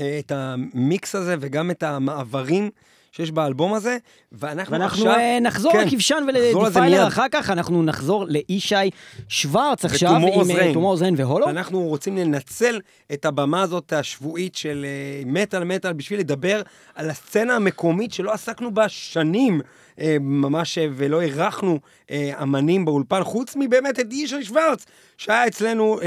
אה, 0.00 0.18
את 0.18 0.32
המיקס 0.32 1.14
הזה 1.14 1.36
וגם 1.40 1.70
את 1.70 1.82
המעברים. 1.82 2.70
שיש 3.18 3.30
באלבום 3.30 3.74
הזה, 3.74 3.96
ואנחנו, 4.32 4.72
ואנחנו 4.72 5.04
עכשיו... 5.04 5.20
אה, 5.20 5.40
נחזור 5.40 5.72
כן, 5.72 5.86
לכבשן. 5.86 6.24
ול 6.28 6.45
Defiler 6.45 7.06
אחר 7.06 7.26
כך, 7.30 7.50
אנחנו 7.50 7.82
נחזור 7.82 8.24
לישי 8.28 8.90
שוורץ 9.28 9.84
עכשיו, 9.84 10.16
עם 10.16 10.50
Rain. 10.50 10.74
Tomorrow's 10.74 11.02
Rain 11.02 11.14
ו 11.18 11.22
Hollow. 11.22 11.46
ואנחנו 11.46 11.82
רוצים 11.82 12.16
לנצל 12.16 12.80
את 13.12 13.24
הבמה 13.24 13.62
הזאת 13.62 13.92
השבועית 13.92 14.54
של 14.54 14.86
אה, 14.88 15.22
מטאל 15.26 15.64
מטאל 15.64 15.92
בשביל 15.92 16.20
לדבר 16.20 16.62
על 16.94 17.10
הסצנה 17.10 17.56
המקומית 17.56 18.12
שלא 18.12 18.32
עסקנו 18.32 18.74
בה 18.74 18.88
שנים. 18.88 19.60
אה, 20.00 20.16
ממש, 20.20 20.78
אה, 20.78 20.86
ולא 20.94 21.22
אירחנו 21.22 21.78
אה, 22.10 22.32
אמנים 22.42 22.84
באולפן, 22.84 23.24
חוץ 23.24 23.56
מבאמת 23.56 24.00
את 24.00 24.12
ישי 24.12 24.44
שוורץ, 24.44 24.84
שהיה 25.16 25.46
אצלנו 25.46 25.98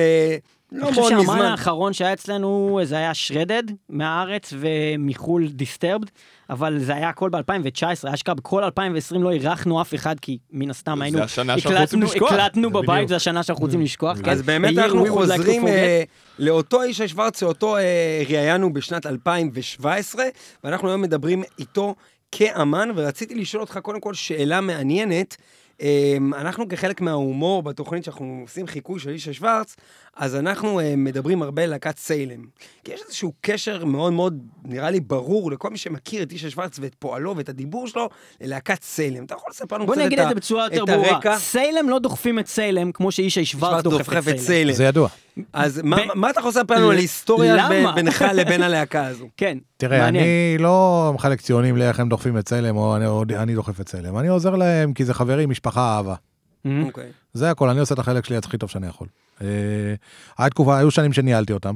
לא 0.72 0.88
אני 0.88 0.96
חושב 0.96 1.02
מאוד 1.02 1.10
שהאמן 1.26 1.36
מזמן. 1.36 1.46
האחרון 1.46 1.94
שהיה 1.94 2.14
אצלנו, 2.14 2.80
זה 2.84 2.96
היה 2.98 3.14
שרדד 3.14 3.64
מהארץ 3.90 4.54
ומחו"ל 4.60 5.48
דיסטרבד, 5.48 6.08
אבל 6.50 6.80
זה 6.80 6.96
היה 6.96 7.10
הכל 7.10 7.30
ב-2019, 7.30 8.14
אשכרה 8.14 8.36
בכל 8.36 8.64
2020 8.64 9.24
לא 9.24 9.32
אירחנו 9.32 9.82
אף 9.82 9.94
אחד, 9.96 10.20
כי 10.20 10.38
מן 10.52 10.70
הסתם 10.70 10.98
זה 10.98 11.04
היינו, 11.04 11.20
השנה 11.20 11.60
שאנחנו 11.60 11.82
רוצים 11.82 12.00
הקלטנו- 12.04 12.16
לשכוח. 12.16 12.32
הקלטנו 12.32 12.68
זה 12.70 12.74
בבית. 12.74 13.08
זו 13.10 13.16
השנה 13.16 13.44
שאנחנו 13.44 13.66
רוצים 13.66 13.82
לשכוח, 13.82 14.18
כן. 14.24 14.30
אז 14.32 14.42
באמת 14.42 14.74
A 14.74 14.78
year 14.78 14.84
אנחנו 14.84 15.06
חוזרים. 15.14 15.68
אה, 15.68 16.04
לאותו 16.40 16.84
ישי 16.84 17.08
שוורץ 17.08 17.40
שאותו 17.40 17.78
אה, 17.78 18.24
ראיינו 18.30 18.74
בשנת 18.74 19.06
2017, 19.06 20.26
ואנחנו 20.64 20.90
היום 20.90 21.02
מדברים 21.02 21.44
איתו 21.60 21.96
כאמן, 22.32 22.90
ורציתי 22.96 23.36
לשאול 23.36 23.62
אותך 23.62 23.78
קודם 23.78 24.00
כל 24.00 24.14
שאלה 24.14 24.62
מעניינת. 24.62 25.38
אה, 25.82 26.18
אנחנו 26.38 26.68
כחלק 26.68 27.02
מההומור 27.02 27.64
בתוכנית 27.64 28.04
שאנחנו 28.04 28.40
עושים 28.42 28.68
חיקוי 28.68 29.00
של 29.00 29.10
ישי 29.10 29.34
שוורץ, 29.34 29.76
אז 30.18 30.36
אנחנו 30.36 30.80
אה, 30.80 30.94
מדברים 30.98 31.42
הרבה 31.42 31.64
על 31.64 31.70
להקת 31.70 31.98
סיילם. 31.98 32.46
כי 32.84 32.92
יש 32.94 33.02
איזשהו 33.06 33.34
קשר 33.42 33.86
מאוד 33.86 34.14
מאוד, 34.14 34.38
נראה 34.66 34.90
לי, 34.90 35.00
ברור 35.00 35.52
לכל 35.52 35.70
מי 35.70 35.78
שמכיר 35.78 36.24
את 36.24 36.34
ישי 36.34 36.50
שוורץ 36.50 36.78
ואת 36.82 36.96
פועלו 37.00 37.38
ואת 37.38 37.50
הדיבור 37.50 37.88
שלו, 37.88 38.10
ללהקת 38.42 38.84
סיילם. 38.84 39.24
אתה 39.26 39.36
יכול 39.36 39.50
לספר 39.52 39.76
לנו 39.76 39.86
בוא 39.86 39.96
קצת 39.96 40.04
נגיד 40.06 40.20
את 40.20 40.26
את 40.26 40.26
ה- 40.26 40.30
זה 40.30 40.36
בצורה 40.36 40.64
יותר 40.72 40.84
את 40.84 40.90
ברורה. 40.90 41.10
הרקע? 41.10 41.38
סיילם 41.38 41.90
לא 41.90 42.00
דוחפים 42.00 42.40
את 42.40 42.48
סיילם 42.48 42.92
כמו 42.92 43.12
שישי 43.12 43.46
שוורץ 43.46 43.84
דוחף 43.84 44.28
את 44.30 44.38
סיילם. 44.38 44.74
זה 44.74 44.84
ידוע. 44.84 45.10
אז 45.54 45.82
מה, 45.84 45.98
ב- 45.98 46.18
מה 46.18 46.30
אתה 46.30 46.40
יכול 46.40 46.50
לספר 46.50 46.76
לנו 46.76 46.90
על 46.92 46.98
היסטוריה 46.98 47.70
בינך 47.96 48.26
לבין 48.34 48.62
הלהקה 48.64 49.06
הזו? 49.08 49.28
כן, 49.38 49.58
תראה, 49.78 50.00
מעניין. 50.00 50.24
אני 50.26 50.58
לא 50.64 51.12
מחלק 51.16 51.42
ציונים 51.42 51.78
לאיך 51.78 52.00
הם 52.00 52.10
דוחפים 52.10 52.38
את 52.38 52.46
צלם, 52.46 52.78
או 52.78 52.96
אני, 52.96 53.06
או 53.08 53.24
אני 53.36 53.54
דוחף 53.56 53.82
את 53.82 53.86
צלם. 53.86 54.18
אני 54.18 54.28
עוזר 54.28 54.56
להם 54.56 54.94
כי 54.94 55.06
זה 55.06 55.14
חברים, 55.14 55.50
משפחה, 55.50 55.96
אהבה. 55.98 56.16
מהמם. 56.66 56.86
אוקיי. 56.86 57.10
זה 57.34 57.50
הכל, 57.52 57.70
אני 57.70 57.80
עושה 57.80 57.94
את 57.94 58.00
החלק 58.00 58.26
שלי 58.26 58.38
הכי 58.38 58.58
טוב 58.58 58.70
שאני 58.70 58.88
יכול. 58.88 59.08
אה, 59.42 59.94
היה 60.38 60.50
תקופה, 60.50 60.78
היו 60.78 60.92
שנים 60.92 61.14
שניהלתי 61.14 61.54
אותם. 61.54 61.76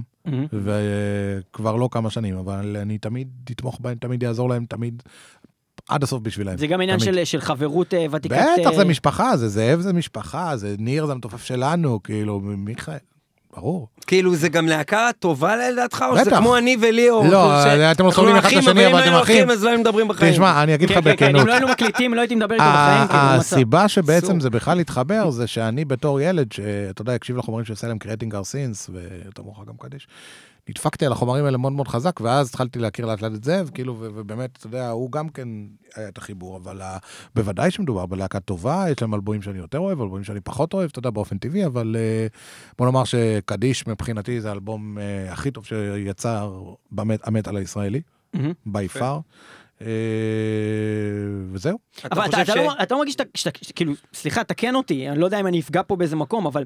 וכבר 0.53 1.75
לא 1.75 1.89
כמה 1.91 2.09
שנים, 2.09 2.37
אבל 2.37 2.77
אני 2.77 2.97
תמיד 2.97 3.27
אתמוך 3.51 3.79
בהם, 3.81 3.97
תמיד 3.97 4.23
אעזור 4.23 4.49
להם, 4.49 4.65
תמיד 4.65 5.03
עד 5.89 6.03
הסוף 6.03 6.21
בשבילם. 6.21 6.57
זה 6.57 6.67
גם 6.67 6.81
עניין 6.81 6.99
תמיד. 6.99 7.13
של, 7.13 7.25
של 7.25 7.41
חברות 7.41 7.93
אה, 7.93 8.05
ותיקת... 8.11 8.35
בטח, 8.35 8.71
אה, 8.71 8.75
זה 8.75 8.85
משפחה, 8.85 9.37
זה 9.37 9.47
זאב 9.47 9.79
זה 9.79 9.93
משפחה, 9.93 10.57
זה 10.57 10.75
ניר 10.79 11.05
זה 11.05 11.11
המתופף 11.11 11.43
שלנו, 11.43 12.03
כאילו, 12.03 12.39
מיכאל, 12.39 12.97
ברור. 13.55 13.87
כאילו, 14.07 14.35
זה 14.35 14.49
גם 14.49 14.67
להקה 14.67 15.09
טובה 15.19 15.55
לדעתך, 15.55 16.05
או 16.09 16.17
שזה. 16.17 16.31
כמו 16.31 16.57
אני 16.57 16.77
וליאור? 16.81 17.25
לא, 17.27 17.61
ש- 17.63 17.67
אתם 17.67 18.05
לא 18.05 18.11
סובלים 18.11 18.35
אחד 18.35 18.49
את 18.51 18.57
השני, 18.57 18.87
אבל 18.87 18.99
אם 19.03 19.07
אתם 19.07 19.13
אחים. 19.15 19.49
אז 19.49 19.63
לא 19.63 19.69
היינו 19.69 19.81
מדברים 19.81 20.07
בחיים. 20.07 20.31
תשמע, 20.33 20.63
אני 20.63 20.75
אגיד 20.75 20.89
לך 20.89 20.95
כן, 20.95 21.03
כן, 21.03 21.15
כן, 21.17 21.25
אם 21.25 21.31
בכנות. 21.33 21.47
לא 21.47 21.53
היינו 21.53 21.67
מקליטים, 21.67 22.13
לא 22.13 22.21
הייתי 22.21 22.35
מדבר 22.35 22.53
איתו 22.55 22.65
בחיים, 22.73 23.07
כאילו. 23.07 23.21
הסיבה 23.21 23.87
שבעצם. 23.87 24.39
זה 24.39 24.49
בכלל 24.49 24.79
התחבר, 24.79 25.29
זה 25.29 25.47
שאני 25.47 25.85
בתור 25.85 26.21
ילד, 26.21 26.51
שאתה 26.51 27.01
יודע, 27.01 27.13
הקשיב 27.13 27.37
לחומרים 27.37 27.65
של 27.65 27.75
Salem 27.75 27.97
Creating 27.97 28.35
Our 28.35 28.55
Sins, 28.56 28.89
ואתה 28.93 29.41
מוכר 29.41 29.63
גם 29.67 29.73
קדיש, 29.79 30.07
נדפקתי 30.69 31.05
על 31.05 31.11
החומרים 31.11 31.45
האלה 31.45 31.57
מאוד 31.57 31.73
מאוד 31.73 31.87
חזק, 31.87 32.21
ואז 32.21 32.49
התחלתי 32.49 32.79
להכיר 32.79 33.05
לאט 33.05 33.21
לאט 33.21 33.31
את 33.33 33.43
זאב, 33.43 33.69
כאילו, 33.73 33.95
ו- 33.99 34.09
ובאמת, 34.15 34.57
אתה 34.57 34.67
יודע, 34.67 34.89
הוא 34.89 35.11
גם 35.11 35.29
כן 35.29 35.47
היה 35.95 36.07
את 36.07 36.17
החיבור, 36.17 36.57
אבל 36.57 36.81
ה- 36.81 36.97
בוודאי 37.35 37.71
שמדובר 37.71 38.05
בלהקה 38.05 38.39
טובה, 38.39 38.85
יש 38.91 39.01
להם 39.01 39.13
אלבומים 39.13 39.41
שאני 39.41 39.57
יותר 39.57 39.79
אוהב, 39.79 40.01
אלבומים 40.01 40.23
שאני 40.23 40.41
פחות 40.41 40.73
אוהב, 40.73 40.89
אתה 40.89 40.99
יודע, 40.99 41.09
באופן 41.09 41.37
טבעי, 41.37 41.65
אבל 41.65 41.95
אה, 41.99 42.27
בוא 42.77 42.85
נאמר 42.85 43.03
שקדיש 43.03 43.87
מבחינתי 43.87 44.41
זה 44.41 44.49
האלבום 44.49 44.97
אה, 44.97 45.33
הכי 45.33 45.51
טוב 45.51 45.65
שיצא 45.65 46.47
במטאל 46.91 47.57
הישראלי, 47.57 48.01
by 48.67 48.97
far. 48.99 49.01
אה, 49.81 49.87
וזהו. 51.51 51.77
אתה 51.99 52.07
אבל 52.11 52.21
אתה, 52.25 52.31
חושב 52.31 52.41
אתה, 52.41 52.51
ש... 52.53 52.55
לא, 52.55 52.73
אתה 52.83 52.93
לא 52.95 52.99
מרגיש 52.99 53.15
שאתה, 53.35 53.51
כאילו, 53.75 53.93
סליחה, 54.13 54.43
תקן 54.43 54.75
אותי, 54.75 55.09
אני 55.09 55.19
לא 55.19 55.25
יודע 55.25 55.39
אם 55.39 55.47
אני 55.47 55.59
אפגע 55.59 55.81
פה 55.87 55.95
באיזה 55.95 56.15
מקום, 56.15 56.47
אבל 56.47 56.63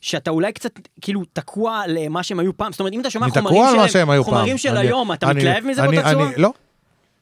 שאתה 0.00 0.30
אולי 0.30 0.52
קצת, 0.52 0.70
כאילו, 1.00 1.22
תקוע 1.32 1.82
למה 1.88 2.22
שהם 2.22 2.38
היו 2.38 2.56
פעם. 2.56 2.72
זאת 2.72 2.80
אומרת, 2.80 2.92
אם 2.92 3.00
אתה 3.00 3.10
שומע 3.10 3.26
חומרים 3.28 3.54
של, 3.88 4.22
חומרים. 4.22 4.58
של 4.58 4.68
אני- 4.76 4.78
היום, 4.88 5.12
אתה 5.12 5.30
אני- 5.30 5.38
מתלהב 5.38 5.64
מזה 5.66 5.84
אני- 5.84 5.96
באותה 5.96 6.12
צורה? 6.12 6.30
לא, 6.36 6.52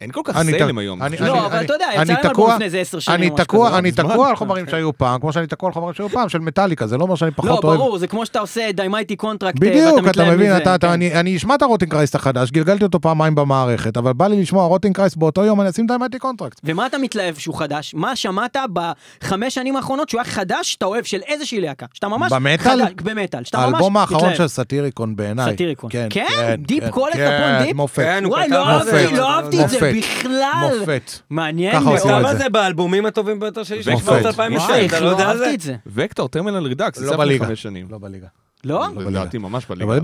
אין 0.01 0.11
כל 0.13 0.21
כך 0.25 0.37
ת- 0.37 0.39
היום. 0.79 1.03
אני- 1.03 1.17
לא. 1.21 1.47
אבל 1.47 1.57
אני- 1.57 1.65
אתה 1.67 1.73
יודע, 1.73 1.87
אני 1.97 2.03
יצא 2.03 2.13
להם 2.13 2.27
אלבום 2.27 2.51
לפני 2.53 2.65
איזה 2.65 2.79
עשר 2.79 2.99
שנים 2.99 3.15
אני 3.21 3.29
או 3.29 3.35
משהו 3.35 3.45
תקוע, 3.45 3.69
כזה. 3.69 3.79
אני. 3.79 3.93
תקוע 3.93 4.29
על 4.29 4.37
חומרים 4.37 4.67
שהיו 4.71 4.93
פעם, 4.99 5.21
כמו 5.21 5.33
שאני 5.33 5.47
תקוע 5.47 5.69
על 5.69 5.73
חומרים 5.73 5.95
שהיו 5.95 6.09
פעם, 6.09 6.29
של 6.29 6.39
מטאליקה, 6.39 6.87
זה 6.87 6.97
לא 6.99 7.03
אומר 7.03 7.15
שאני 7.15 7.31
לא, 7.31 7.37
פחות 7.37 7.65
אוהב. 7.65 7.79
ברור, 7.79 7.99
זה 7.99 8.07
כמו 8.07 8.27
שאתה 8.27 8.39
עושה 8.41 8.73
דיימייטי 8.73 9.17
קונטרקט, 9.17 9.59
בדיוק, 9.59 9.99
אתה 9.99 10.03
מתלהב 10.09 10.29
מבין, 10.35 10.47
מזה, 10.51 10.57
אתה- 10.57 10.75
אתה- 10.75 10.87
כן. 10.87 10.93
אני- 10.93 11.15
אני 11.21 11.37
אשמע 11.37 11.55
את 11.55 11.63
הרוטינגרייסט 11.63 12.15
החדש, 12.15 12.51
גלגלתי 12.51 12.85
אותו 12.85 13.01
פעמיים 13.01 13.35
במערכת, 13.35 13.97
אבל 13.97 14.13
בא 14.13 14.27
לי 14.27 14.43
לשמוע 14.43 14.67
רוטינגרייסט 14.67 15.17
באותו 15.17 15.45
יום, 15.45 15.61
אני 15.61 15.71
אשים 15.71 15.87
דיימטי 15.87 16.19
קונטרקט. 16.19 16.61
ומה 16.65 16.87
אתה 16.87 16.99
מתלהב 16.99 17.35
שהוא 17.35 17.55
חדש? 17.59 17.95
מה 17.95 18.17
שמעת 18.17 18.57
בחמש 18.73 19.55
שנים 19.55 19.77
האחרונות 19.77 20.09
שהוא 20.09 20.21
היה 20.21 20.31
חדש, 20.31 20.73
שאתה 20.73 20.87
אוהב 20.87 21.05
של 21.05 21.21
איזושהי 21.27 21.61
להקה? 21.61 21.87
שאתה 21.95 22.09
ממש... 22.09 22.33
במטאל? 22.33 22.57
חדש, 22.85 22.93
במטאל, 23.05 23.45
שאתה 23.45 23.59
ממש 23.59 23.67
האלבום 23.75 23.97
האחרון 23.97 24.21
מתלהב. 24.23 24.37
של 24.37 24.49
סאטיריקון 24.49 25.17
בעיניי. 25.17 25.51
סאטיריקון. 25.51 25.91
כן, 25.93 26.07
כן? 26.11 26.25
כן, 26.29 26.55
דיפ 26.67 26.85
כן, 26.85 26.91
כן, 27.15 27.65
דיפ? 27.65 27.77
מופת. 27.77 28.03
כן, 28.03 28.25
הוא 28.25 28.33
וואי, 28.33 28.49
לא 28.49 28.69
אהבתי, 28.69 29.17
לא 29.17 29.31
אהבתי 29.37 29.65
את 29.65 29.69
זה 29.69 29.77
מופת. 29.77 29.84
בכלל. 29.93 30.79
מופת. 30.81 31.11
מעניין 31.31 31.81
ככה. 31.81 31.91
עושים 31.91 32.11
את 32.11 32.29
זה. 32.29 32.37
זה 32.39 32.49
באלבומים 32.49 33.07
הטובים 33.07 33.41
ביותר 33.41 33.63
של 33.65 33.77
מופת. 33.77 34.05
שבט 34.05 34.09
וואי, 34.09 34.25
2006, 34.27 34.71
איך 34.71 34.95
אתה 34.95 35.01
לא 35.01 35.09
יודע 35.09 35.31
על 35.31 35.39
זה? 35.59 35.77
וקטור, 35.87 36.29
טרמינל 36.29 36.67
רידקס, 36.67 36.99
לא 36.99 37.27
זה. 37.27 37.39
חמש 37.45 37.63
שנים. 37.63 37.87
לא 37.91 37.99
בליגה. 37.99 38.27
לא? 38.65 38.87
לדעתי 38.97 39.39
ממש 39.39 39.67
בליגה. 39.67 39.95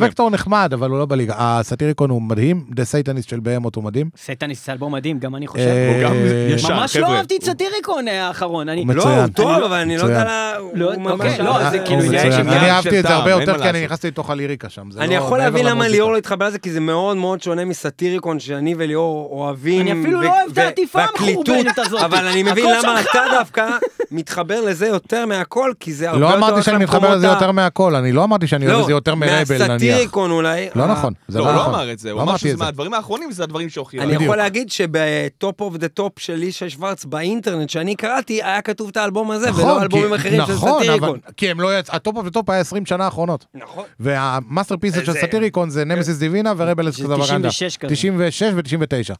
הוקטור 0.00 0.30
נחמד, 0.30 0.70
אבל 0.74 0.90
הוא 0.90 0.98
לא 0.98 1.06
בליגה. 1.06 1.34
הסאטיריקון 1.38 2.10
הוא 2.10 2.22
מדהים, 2.22 2.64
דה 2.70 2.84
סייטניסט 2.84 3.28
של 3.28 3.40
בהמות 3.40 3.74
הוא 3.74 3.84
מדהים. 3.84 4.10
סטניס 4.22 4.66
זה 4.66 4.72
אלבום 4.72 4.94
מדהים, 4.94 5.18
גם 5.18 5.36
אני 5.36 5.46
חושב. 5.46 5.64
אה, 5.64 5.92
הוא 5.94 6.10
גם 6.10 6.14
ישר, 6.54 6.74
ממש 6.74 6.96
לא 6.96 7.06
חבר'ה. 7.06 7.16
אהבתי 7.18 7.36
את 7.36 7.44
סאטיריקון 7.44 8.08
אה, 8.08 8.26
האחרון. 8.26 8.68
אני... 8.68 8.80
הוא 8.80 8.94
לא, 8.94 9.02
מצוין. 9.02 9.18
הוא 9.18 9.28
טוב, 9.28 9.50
לא- 9.50 9.66
אבל 9.66 9.76
אני 9.76 9.96
לא. 9.96 10.02
יודע. 10.02 10.52
הוא 10.58 10.70
לא, 10.74 10.96
ממש... 10.96 11.12
אוקיי, 11.12 11.38
לא, 11.38 11.56
אהב. 11.60 11.70
זה 11.70 11.78
אה, 11.80 11.86
כאילו 11.86 12.00
אני 12.02 12.70
אהבתי 12.70 12.98
את 12.98 13.06
זה 13.06 13.14
הרבה 13.14 13.30
יותר, 13.30 13.58
כי 13.62 13.68
אני. 13.70 13.84
נכנסתי 13.84 14.08
לתוך 14.08 14.30
הליריקה 14.30 14.68
שם. 14.68 14.88
אני 14.98 15.14
לא 15.14 15.20
יכול 15.20 15.38
להבין 15.38 15.66
למה. 15.66 15.88
ליאור 15.88 16.12
לא 16.12 16.16
התחבר 16.16 16.46
לזה, 16.46 16.58
כי 16.58 16.72
זה 16.72 16.80
מאוד 16.80 17.16
מאוד 17.16 17.42
שונה 17.42 17.64
מסאטיריקון 17.64 18.40
שאני 18.40 18.74
וליאור 18.78 19.28
אוהבים. 19.32 19.80
אני 19.80 19.92
אפילו 20.02 20.20
לא 20.22 20.28
אוהב 20.28 20.50
את 20.52 20.58
העטיפה 20.58 21.00
המחורבנת 21.04 21.78
הזאת. 21.78 22.02
אבל 22.02 22.26
אני 22.26 22.42
מבין 22.42 22.64
למה. 22.82 23.00
אתה 23.00 23.20
דווקא 23.32 23.66
מתחבר 24.10 24.60
לזה 24.60 24.86
יותר 24.86 25.26
מהכל, 25.26 25.72
כי 25.80 25.92
זה 25.94 26.08
הרבה 26.10 26.20
לא 26.20 26.26
יותר 26.26 26.38
אמרתי 26.38 26.52
הולך 26.52 26.64
שאני 26.64 26.76
מתחבר 26.78 26.96
למקומות 26.98 27.16
לזה 27.18 27.30
ה- 27.30 27.34
יותר 27.34 27.52
מהכל, 27.66 27.94
אני 27.94 28.12
לא 28.12 28.24
אמרתי 28.24 28.46
שאני 28.46 28.66
אוהב 28.68 28.80
את 28.80 28.86
זה 28.86 28.92
יותר 28.92 29.14
מרייבל 29.14 29.54
נניח. 29.54 29.68
מהסאטיריקון 29.70 30.30
אולי. 30.30 30.68
לא 30.74 30.82
ה- 30.82 30.86
נכון, 30.86 31.12
זה 31.28 31.38
לא, 31.38 31.44
לא 31.44 31.50
הוא 31.50 31.56
לא 31.56 31.62
נכון. 31.62 31.74
אמר 31.74 31.92
את 31.92 31.98
זה, 31.98 32.10
הוא 32.10 32.16
לא 32.18 32.22
אמר 32.22 32.30
אמרתי 32.32 32.48
שזה. 32.48 32.56
מהדברים 32.56 32.94
האחרונים, 32.94 33.32
זה 33.32 33.42
הדברים 33.42 33.68
שהוכיחו. 33.68 34.04
אני. 34.04 34.24
יכול 34.24 34.36
להגיד 34.36 34.70
שב 34.70 35.15
top 35.15 35.60
of 35.60 35.76
the 35.76 35.88
top 35.88 36.12
של 36.18 36.34
ישי 36.34 36.70
שוורץ 36.70 37.04
באינטרנט 37.04 37.70
שאני 37.70 37.94
קראתי, 37.96 38.42
היה 38.42 38.62
כתוב 38.62 38.88
את 38.88 38.96
האלבום 38.96 39.30
הזה, 39.30 39.46
ולא 39.54 39.64
נכון, 39.64 39.82
אלבומים 39.82 40.14
אחרים 40.14 40.46
של 40.46 40.52
נכון, 40.52 40.72
Satyricon. 40.82 41.08
אבל- 41.08 41.18
כי 41.36 41.50
הם 41.50 41.60
לא 41.60 41.78
יצאו, 41.78 41.94
ה 41.96 42.01
top 42.01 42.16
of 42.16 42.26
the 42.26 42.38
top 42.38 42.50
היה 42.50 42.60
20 42.60 42.86
שנה 42.86 43.04
האחרונות. 43.04 43.46
נכון. 43.54 43.84
וה 44.00 44.76
masterpiece 44.76 45.04
של 45.04 45.12
Satyricon 45.12 45.70
זה 45.70 45.84
Nemesis 45.84 46.16
Divina 46.18 46.52
ו 46.56 46.62
Rebel 46.62 46.90
שזה 46.90 47.02
Extravaganza. 47.04 47.48
96 47.48 47.76
כזה. 47.76 47.94
96 47.94 48.42
ו-99. 48.54 49.14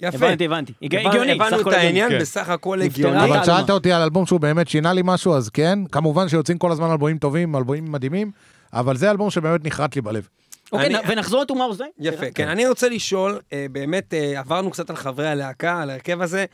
יפה. 0.00 0.16
הבנתי, 0.26 0.44
הבנתי. 0.44 0.72
הגיוני, 0.82 1.32
הבנו 1.32 1.60
את. 1.60 1.66
העניין, 1.66 2.10
כן. 2.10 2.18
בסך 2.18 2.48
הכל 2.48 2.82
הגיוני. 2.82 3.24
אבל. 3.24 3.44
שאלת 3.44 3.70
אותי 3.70 3.92
על 3.92 4.02
אלבום 4.02 4.26
שהוא 4.26 4.40
באמת 4.40 4.68
שינה 4.68 4.92
לי 4.92 5.00
משהו, 5.04 5.34
אז 5.34 5.48
כן, 5.48 5.78
כמובן 5.92 6.28
שיוצאים 6.28 6.58
כל 6.58 6.72
הזמן 6.72 6.90
אלבומים 6.90 7.18
טובים, 7.18 7.56
אלבומים 7.56 7.87
מדהימים, 7.92 8.30
אבל 8.72 8.96
זה 8.96 9.10
אלבום 9.10 9.30
שבאמת 9.30 9.64
נחרט 9.64 9.96
לי 9.96 10.02
בלב. 10.02 10.28
אוקיי, 10.72 10.86
אני- 10.86 11.12
ונחזור 11.12 11.42
לטומארו 11.42 11.74
זיין. 11.74 11.90
יפה, 11.98 12.30
כן. 12.34 12.48
אני 12.48 12.68
רוצה 12.68 12.88
לשאול, 12.88 13.40
אה, 13.52 13.66
באמת, 13.72 14.14
אה, 14.14 14.38
עברנו 14.40 14.70
קצת 14.70 14.90
על 14.90 14.96
חברי 14.96 15.28
הלהקה, 15.28 15.82
על 15.82 15.90
ההרכב 15.90 16.22
הזה. 16.22 16.44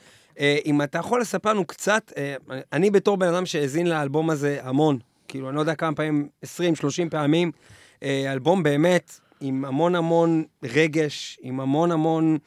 אה, 0.40 0.56
אם 0.66 0.82
אתה 0.82 0.98
יכול 0.98 1.20
לספר 1.20 1.50
לנו 1.50 1.64
קצת, 1.64 2.12
אני 2.72 2.90
בתור 2.90 3.16
בן 3.16 3.28
אדם 3.28 3.46
שהאזין 3.46 3.86
לאלבום 3.86 4.30
הזה 4.30 4.58
המון, 4.62 4.98
כאילו, 5.28 5.48
אני 5.48 5.56
לא 5.56 5.60
יודע 5.60 5.74
כמה 5.74 5.94
פעמים, 5.94 6.28
20-30 6.42 6.48
פעמים, 7.10 7.52
אה, 8.02 8.32
אלבום 8.32 8.62
באמת 8.62 9.20
עם 9.40 9.64
המון 9.64 9.94
המון 9.94 10.44
רגש, 10.64 11.38
עם 11.42 11.60
המון 11.60 11.90
המון 11.92 12.38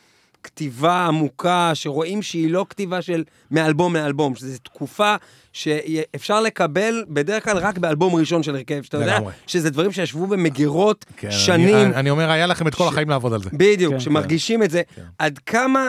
כתיבה 0.44 1.06
עמוקה, 1.06 1.72
שרואים 1.74 2.22
שהיא 2.22 2.52
לא 2.52 2.66
כתיבה 2.70 3.02
של 3.02 3.24
מאלבום 3.52 3.96
לאלבום, 3.96 4.36
שזו 4.36 4.58
תקופה 4.64 5.16
שאפשר 5.54 6.42
לקבל 6.42 7.04
בדרך 7.10 7.44
כלל 7.44 7.58
רק 7.58 7.78
באלבום 7.78 8.16
ראשון 8.16 8.44
של 8.44 8.56
הרכב, 8.56 8.82
שאתה 8.84 8.98
יודע. 8.98 9.20
שזה 9.48 9.70
דברים 9.70 9.92
שישבו 9.92 10.28
במגירות 10.28 11.06
כן, 11.18 11.32
שנים. 11.32 11.76
אני- 11.76 11.96
אני 11.96 12.10
אומר, 12.10 12.30
היה 12.32 12.46
לכם 12.48 12.68
את 12.68 12.76
כל 12.76 12.84
ש- 12.84 12.88
החיים 12.88 13.10
לעבוד 13.10 13.34
על 13.34 13.44
זה. 13.44 13.50
בדיוק, 13.54 13.94
כן, 13.94 14.00
שמרגישים 14.00 14.64
את 14.64 14.72
זה. 14.72 14.82
כן. 14.96 15.02
עד 15.20 15.38
כמה 15.40 15.88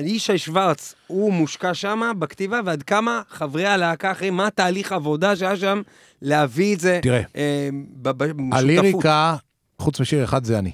ישי 0.00 0.38
שוורץ 0.38 0.94
הוא 1.06 1.32
מושקע 1.32 1.74
שם 1.74 2.00
בכתיבה, 2.18 2.60
ועד 2.64 2.82
כמה 2.82 3.22
חברי 3.28 3.66
הלהקה 3.66 4.08
האחרים, 4.08 4.34
מה 4.36 4.46
התהליך 4.46 4.92
העבודה 4.92 5.36
שהיה 5.36 5.56
שם 5.56 5.82
להביא 6.22 6.74
את 6.74 6.80
זה 6.80 6.98
תראה, 7.02 7.22
אה, 7.36 7.68
ב- 8.02 8.08
ב- 8.10 8.24
בשותפות. 8.24 8.52
הליריקה, 8.52 9.36
חוץ 9.78 10.00
משיר 10.00 10.24
אחד, 10.24 10.44
זה 10.44 10.58
אני. 10.58 10.72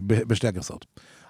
ב- 0.00 0.22
בשתי 0.22 0.48
הגרסאות. 0.48 0.86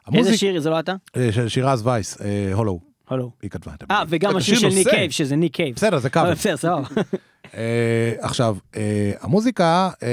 איזה 0.09 0.19
המוזיק- 0.19 0.35
שיר, 0.41 0.61
זה 0.61 0.71
לא 0.71 0.81
אתה? 0.81 0.95
אה, 1.17 1.33
של 1.33 1.49
שירז 1.49 1.87
וייס, 1.87 2.21
אה, 2.21 2.51
הולו, 2.55 2.81
הלו. 3.09 3.31
היא 3.43 3.51
כתבה 3.51 3.73
את 3.75 3.85
אה, 3.91 4.03
וגם 4.09 4.31
אתה 4.31 4.39
השיר 4.39 4.59
שיר 4.59 4.71
של 4.71 4.77
ניק. 4.77 4.89
קייב, 4.89 5.11
שזה 5.11 5.37
ניק 5.37 5.55
קייב. 5.55 5.75
בסדר, 5.75 5.99
זה 5.99 6.11
קאבר. 6.11 6.29
אה, 6.29 6.35
בסדר, 6.35 6.57
סבבה. 6.57 6.83
אה, 7.55 8.13
עכשיו, 8.19 8.57
אה, 8.77 9.13
המוזיקה, 9.21 9.91
אה, 10.03 10.09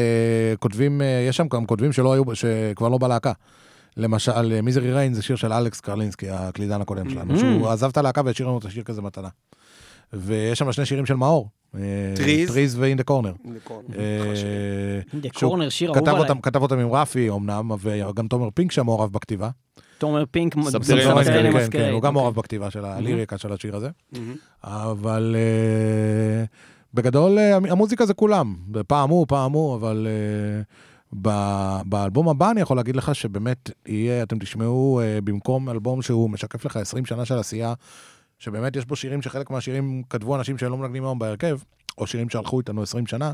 כותבים, 0.59 1.01
אה, 1.01 1.25
יש 1.29 1.37
שם 1.37 1.47
גם 1.47 1.65
כותבים 1.65 1.91
שלא 1.93 2.13
היו, 2.13 2.23
שכבר 2.35 2.89
לא 2.89 2.97
בלהקה. 2.97 3.31
למשל, 3.97 4.61
Misery 4.61 4.93
Rain 4.93 5.13
זה 5.13 5.21
שיר 5.21 5.35
של 5.35 5.53
אלכס 5.53 5.79
קרלינסקי, 5.81 6.29
הקלידן 6.29 6.81
הקודם 6.81 7.09
שלנו, 7.09 7.35
Mm. 7.35 7.39
שהוא 7.39 7.67
עזב 7.69 7.89
את 7.89 7.97
הלהקה 7.97 8.21
והשאיר 8.25 8.47
לנו 8.47 8.57
את 8.57 8.65
השיר 8.65 8.83
כזה 8.83 9.01
מתנה. 9.01 9.27
ויש 10.13 10.59
שם 10.59 10.71
שני 10.71 10.85
שירים 10.85 11.05
של 11.05 11.13
מאור, 11.15 11.49
Trees. 12.15 12.49
Trees 12.49 12.79
Corner. 13.09 13.47
נכון. 13.55 13.83
אה, 13.99 14.99
The 15.21 15.37
שהוא 15.39 15.57
Corner, 15.57 15.69
שיר 15.69 15.93
כתב 15.93 16.07
אהוב 16.07 16.19
עליי. 16.19 16.29
אותם, 16.29 16.41
כתב 16.41 16.61
אותם 16.61 16.79
עם 16.79 16.91
רפי 16.91 17.29
אמנם, 17.29 17.71
וגם 17.79 18.27
תומר 18.27 18.49
פינק 18.53 18.71
שם 18.71 18.85
מעורב 18.85 19.13
בכתיבה. 19.13 19.49
תומר 19.97 20.23
פינק, 20.31 20.55
Subterranean 20.63 21.15
Masquerade, 21.21 21.51
כן, 21.51 21.67
כן, 21.71 21.79
הוא 21.79 21.89
גם 21.89 21.95
אוקיי. 21.95 22.11
מעורב 22.11 22.35
בכתיבה 22.35 22.71
של 22.71 22.85
הליריקה 22.85 23.37
של 23.37 23.53
השיר 23.53 23.75
הזה. 23.75 23.89
אבל 24.63 25.35
אה, 25.39 26.45
בגדול 26.93 27.39
אה, 27.39 27.55
המוזיקה 27.55 28.05
זה 28.05 28.13
כולם, 28.13 28.55
פעם 28.87 29.09
הוא, 29.09 29.25
פעם 29.27 29.51
הוא, 29.51 29.75
אבל 29.75 30.07
אה, 30.09 30.61
ב- 31.21 31.81
באלבום 31.85 32.29
הבא 32.29 32.51
אני 32.51 32.61
יכול 32.61 32.77
להגיד 32.77 32.95
לך 32.95 33.15
שבאמת 33.15 33.69
יהיה, 33.87 34.23
אתם 34.23 34.39
תשמעו 34.39 35.01
במקום 35.23 35.69
אלבום 35.69 36.01
שהוא 36.01 36.29
משקף 36.29 36.65
לך 36.65 36.77
20 36.77 37.05
שנה 37.05 37.25
של 37.25 37.37
עשייה, 37.37 37.73
שבאמת 38.43 38.75
יש 38.75 38.85
בו 38.85 38.95
שירים 38.95 39.21
שחלק 39.21 39.49
מהשירים 39.49 40.03
כתבו 40.09 40.35
אנשים 40.35 40.57
שלא 40.57 40.77
מנגנים 40.77 41.03
היום 41.03 41.19
בהרכב, 41.19 41.59
או 41.97 42.07
שירים 42.07 42.29
שהלכו 42.29 42.59
איתנו 42.59 42.83
20 42.83 43.07
שנה. 43.07 43.33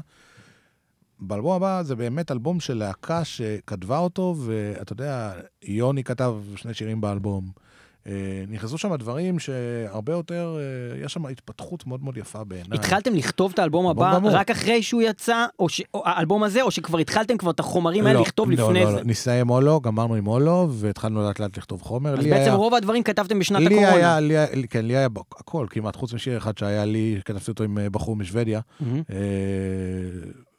באלבום 1.20 1.51
הבא 1.55 1.84
זה 1.84 1.95
באמת 1.95 2.32
אלבום 2.32 2.60
של 2.60 2.74
להקה 2.78 3.26
שכתבה 3.26 3.97
אותו, 3.97 4.36
ואתה 4.45 4.93
יודע, 4.93 5.34
יוני 5.64 6.03
כתב 6.03 6.36
שני 6.55 6.74
שירים 6.74 7.01
באלבום. 7.01 7.51
אה, 8.10 8.14
נכנסו 8.49 8.78
שם 8.78 8.95
דברים 8.95 9.39
שהרבה 9.39 10.14
יותר, 10.14 10.57
אה, 10.60 11.05
יש 11.05 11.14
שם 11.14 11.26
התפתחות 11.26 11.88
מאוד 11.88 12.03
מאוד 12.03 12.18
יפה 12.18 12.43
בעיניי. 12.43 12.78
התחלתם 12.80 13.16
לכתוב 13.16 13.51
את 13.53 13.60
האלבום 13.60 13.88
אלבום 13.88 14.03
הבא 14.05 14.16
גמור. 14.20 14.32
רק 14.32 14.51
אחרי 14.51 14.84
שהוא 14.84 15.01
יצא, 15.01 15.45
או 15.60 15.70
ש- 15.70 15.82
או 15.93 16.01
האלבום 16.05 16.43
הזה, 16.43 16.62
או 16.62 16.72
שכבר 16.72 16.97
התחלתם 16.97 17.38
כבר 17.38 17.51
את 17.51 17.60
החומרים 17.60 18.05
האלה 18.05 18.14
לא, 18.20 18.22
לכתוב 18.26 18.51
לא, 18.51 18.55
לפני 18.70 18.84
לא, 18.86 18.91
זה? 18.91 18.97
לא, 18.97 19.03
נסיים 19.03 19.49
אולו, 19.49 19.82
גמרנו 19.82 20.16
עם 20.16 20.28
אולו, 20.28 20.68
והתחלנו 20.72 21.24
לאט 21.28 21.39
לאט 21.39 21.57
לכתוב 21.57 21.82
חומר. 21.82 22.14
אז 22.14 22.26
בעצם 22.26 22.34
היה- 22.36 22.53
רוב 22.53 22.74
הדברים 22.74 23.03
כתבתם 23.03 23.39
בשנת 23.39 23.60
לי 23.60 23.66
הקורונה. 23.66 24.16
היה, 24.16 24.20
לי 24.53 24.68
כן, 24.70 24.86
לי 24.86 24.97
היה 24.97 25.07
הכל, 25.39 25.68
כמעט, 25.70 25.95
חוץ 25.95 26.14
משיר 26.14 26.38
אחד 26.38 26.57
שהיה 26.57 26.86
לי, 26.86 27.20
כתבתי 27.26 27.51
אותו 27.51 27.64
עם 27.64 27.78
אה, 27.78 27.89
בחור 27.89 28.16
משוודיה, 28.16 28.60
אה, 29.10 29.16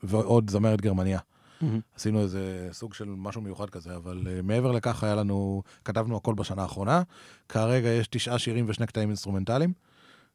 ועוד 0.03 0.51
זמרת 0.51 0.81
גרמניה. 0.81 1.19
מהמם. 1.61 1.81
עשינו 1.97 2.21
איזה 2.21 2.69
סוג 2.73 2.95
של 2.95 3.05
משהו 3.09 3.41
מיוחד 3.41 3.71
כזה, 3.71 3.97
אבל 3.97 4.23
uh, 4.25 4.43
מעבר 4.43 4.73
לכך 4.73 5.05
היה 5.05 5.15
לנו, 5.15 5.63
כתבנו 5.85 6.17
הכל 6.17 6.35
בשנה 6.35 6.63
האחרונה. 6.63 7.03
כרגע 7.49 7.89
יש 7.89 8.09
תשעה 8.09 8.39
שירים 8.39 8.67
ושני 8.69 8.87
קטעים 8.87 9.09
אינסטרומנטליים, 9.09 9.73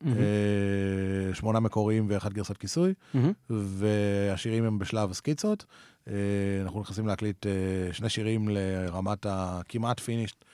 מהמם, 0.01 0.17
אה, 0.17 1.36
שמונה 1.36 1.59
מקוריים 1.59 2.05
ואחד 2.09 2.34
גרסת 2.34 2.57
כיסוי, 2.57 2.93
מהמם. 3.13 3.32
והשירים 3.49 4.63
הם 4.63 4.80
בשלב 4.80 5.13
סקיצות. 5.13 5.65
אה, 6.07 6.13
אנחנו 6.61 6.82
נכנסים 6.82 7.07
להקליט 7.07 7.45
שני 7.91 8.09
שירים 8.09 8.49
לרמת 8.49 9.26
הכמעט 9.30 9.99
finished, 9.99 10.45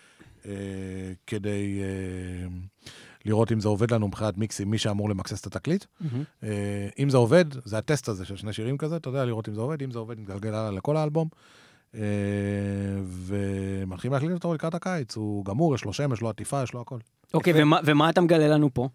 כדי 1.27 1.81
לראות 3.25 3.51
אם 3.51 3.59
זה 3.59 3.67
עובד 3.67 3.91
לנו 3.93 4.07
מבחינת 4.07 4.37
מיקסים, 4.37 4.71
מי 4.71 4.77
שאמור 4.77 5.09
למקסס 5.09 5.41
את 5.41 5.45
התקליט. 5.45 5.85
אה, 6.43 6.49
אם 6.99 7.09
זה 7.09 7.17
עובד, 7.17 7.45
זה 7.65 7.77
הטסט 7.77 8.07
הזה 8.09 8.25
של 8.25 8.35
שני 8.35 8.53
שירים 8.53 8.77
כזה, 8.77 8.95
אתה 8.95 9.09
יודע, 9.09 9.25
לראות 9.25 9.49
אם 9.49 9.53
זה 9.53 9.61
עובד, 9.61 9.81
אם 9.83 9.91
זה 9.91 9.99
עובד, 9.99 10.19
נגלגל 10.19 10.53
הלאה 10.53 10.71
לכל 10.71 10.97
האלבום. 10.97 11.27
אה, 11.95 12.01
ומתחילים 13.03 14.13
להקליט 14.13 14.31
אותו 14.31 14.53
לקראת 14.53 14.75
הקיץ, 14.75 15.15
הוא 15.15 15.45
גמור, 15.45 15.75
יש 15.75 15.85
לו 15.85 15.93
שם, 15.93 16.13
יש 16.13 16.21
לו 16.21 16.29
עטיפה, 16.29 16.63
יש 16.63 16.73
לו 16.73 16.81
הכל. 16.81 16.97
אוקיי, 17.33 17.53
ומה- 17.55 17.79
ומה 17.85 18.09
אתה 18.09 18.21
מגלה 18.21 18.47
לנו 18.47 18.73
פה? 18.73 18.89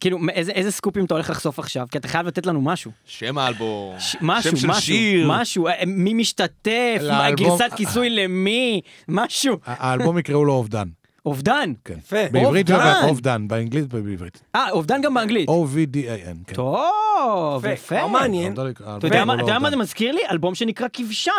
כאילו, 0.00 0.18
איזה 0.32 0.52
איזה 0.52 0.70
סקופים 0.70 1.04
אתה 1.04 1.14
הולך 1.14 1.30
לחשוף 1.30 1.58
עכשיו? 1.58 1.86
כי 1.90 1.98
אתה 1.98 2.08
חייב 2.08 2.26
לתת 2.26 2.46
לנו 2.46 2.60
משהו. 2.60 2.90
שם 3.04 3.38
האלבום, 3.38 4.00
ש- 4.00 4.16
משהו, 4.20 4.50
שם 4.50 4.56
של 4.56 4.66
משהו, 4.68 4.82
שיר. 4.82 5.28
משהו, 5.30 5.66
אה, 5.68 5.72
מי 5.86 6.14
משתתף, 6.14 6.98
לאלבום- 7.02 7.46
גרסת 7.58 7.74
כיסוי 7.76 8.10
למי, 8.10 8.80
משהו. 9.08 9.56
האלבום 9.64 10.18
יקראו 10.18 10.44
לו 10.44 10.52
אובדן. 10.52 10.88
אובדן. 11.26 11.72
כן. 11.84 11.94
יפה. 11.98 12.16
בעברית 12.32 12.70
אובדן. 12.70 12.94
זה 13.02 13.06
אובדן, 13.08 13.48
באנגלית 13.48 13.84
ובעברית. 13.94 14.42
אה, 14.56 14.70
אובדן 14.70 15.02
גם 15.02 15.14
באנגלית. 15.14 15.48
O-V-D-A-N, 15.48 16.44
כן. 16.46 16.54
טוב, 16.54 17.64
יפה, 17.64 17.68
יפה. 17.72 17.96
כבר 17.98 18.06
מעניין. 18.06 18.52
אתה 18.52 18.62
יודע 19.06 19.24
מה- 19.24 19.34
לא 19.34 19.40
אתה 19.40 19.50
יודע 19.50 19.58
מה 19.58 19.68
זה 19.68 19.74
אובדן. 19.74 19.78
מזכיר 19.78 20.12
לי? 20.12 20.20
אלבום 20.30 20.54
שנקרא 20.54 20.86
כבשן. 20.92 21.32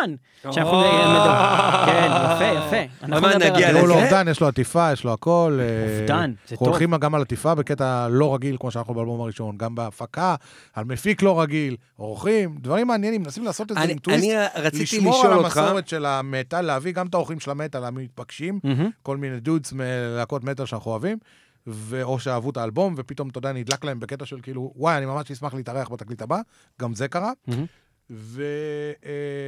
שאנחנו. 0.50 0.80
נדבר. 0.80 1.82
כן, 1.86 2.10
יפה, 2.34 2.44
יפה. 2.44 2.92
אנחנו 3.02 3.26
על 3.26 3.50
נגיע 3.50 3.72
לזה? 3.72 3.80
אובדן, 3.94 4.28
יש 4.30 4.40
לו 4.40 4.48
עטיפה, 4.48 4.92
יש 4.92 5.04
לו 5.04 5.12
הכל. 5.12 5.58
אה, 5.60 5.98
אובדן, 6.00 6.30
זה 6.30 6.52
אנחנו 6.52 6.56
טוב. 6.56 6.68
הולכים 6.68 6.96
גם 6.96 7.14
על 7.14 7.22
עטיפה 7.22 7.54
בקטע 7.54 8.08
לא 8.10 8.34
רגיל, 8.34 8.56
כמו 8.60 8.70
שאנחנו 8.70 8.94
באלבום 8.94 9.20
הראשון, 9.20 9.56
גם 9.56 9.74
בהפקה, 9.74 10.34
על 10.74 10.84
מפיק 10.84 11.22
לא 11.22 11.40
רגיל, 11.40 11.76
אורחים, 11.98 12.54
דברים 12.60 12.86
מעניינים, 12.86 13.22
מנסים 13.22 13.44
לעשות 13.44 13.70
את 13.72 13.76
זה 13.76 13.82
אני- 13.82 13.92
עם 13.92 13.98
טוויסט. 13.98 14.24
אני 14.24 14.34
רציתי 14.64 14.82
לשמור 14.82 15.18
לשאול 15.18 15.32
על 15.32 15.38
אותך, 15.38 15.56
המסורת 15.56 15.88
של 15.88 16.06
המטאל, 16.06 16.60
להביא 16.60 16.92
גם 16.92 17.06
את 17.06 17.14
האורחים 17.14 17.40
של 17.40 17.50
המטאל 17.50 17.84
המתבקשים. 17.84 18.60
כל 19.02 19.16
מיני 19.16 19.40
דודס 19.40 19.69
מלהקות 19.72 20.44
מטאל 20.44 20.66
שאנחנו 20.66 20.90
אוהבים, 20.90 21.18
ו- 21.66 22.02
או 22.02 22.18
שאהבו 22.20 22.50
את 22.50 22.56
האלבום, 22.56 22.94
ופתאום, 22.96 23.28
אתה 23.28 23.38
יודע, 23.38 23.52
נדלק 23.52 23.84
להם 23.84 24.00
בקטע 24.00 24.26
של 24.26 24.40
כאילו, 24.42 24.72
וואי, 24.76 24.96
אני 24.96 25.06
ממש 25.06 25.30
אשמח 25.30 25.54
להתארח 25.54 25.88
בתקליט 25.88 26.22
הבא, 26.22 26.40
גם 26.80 26.94
זה 26.94 27.08
קרה. 27.08 27.32
מהמם. 27.46 27.66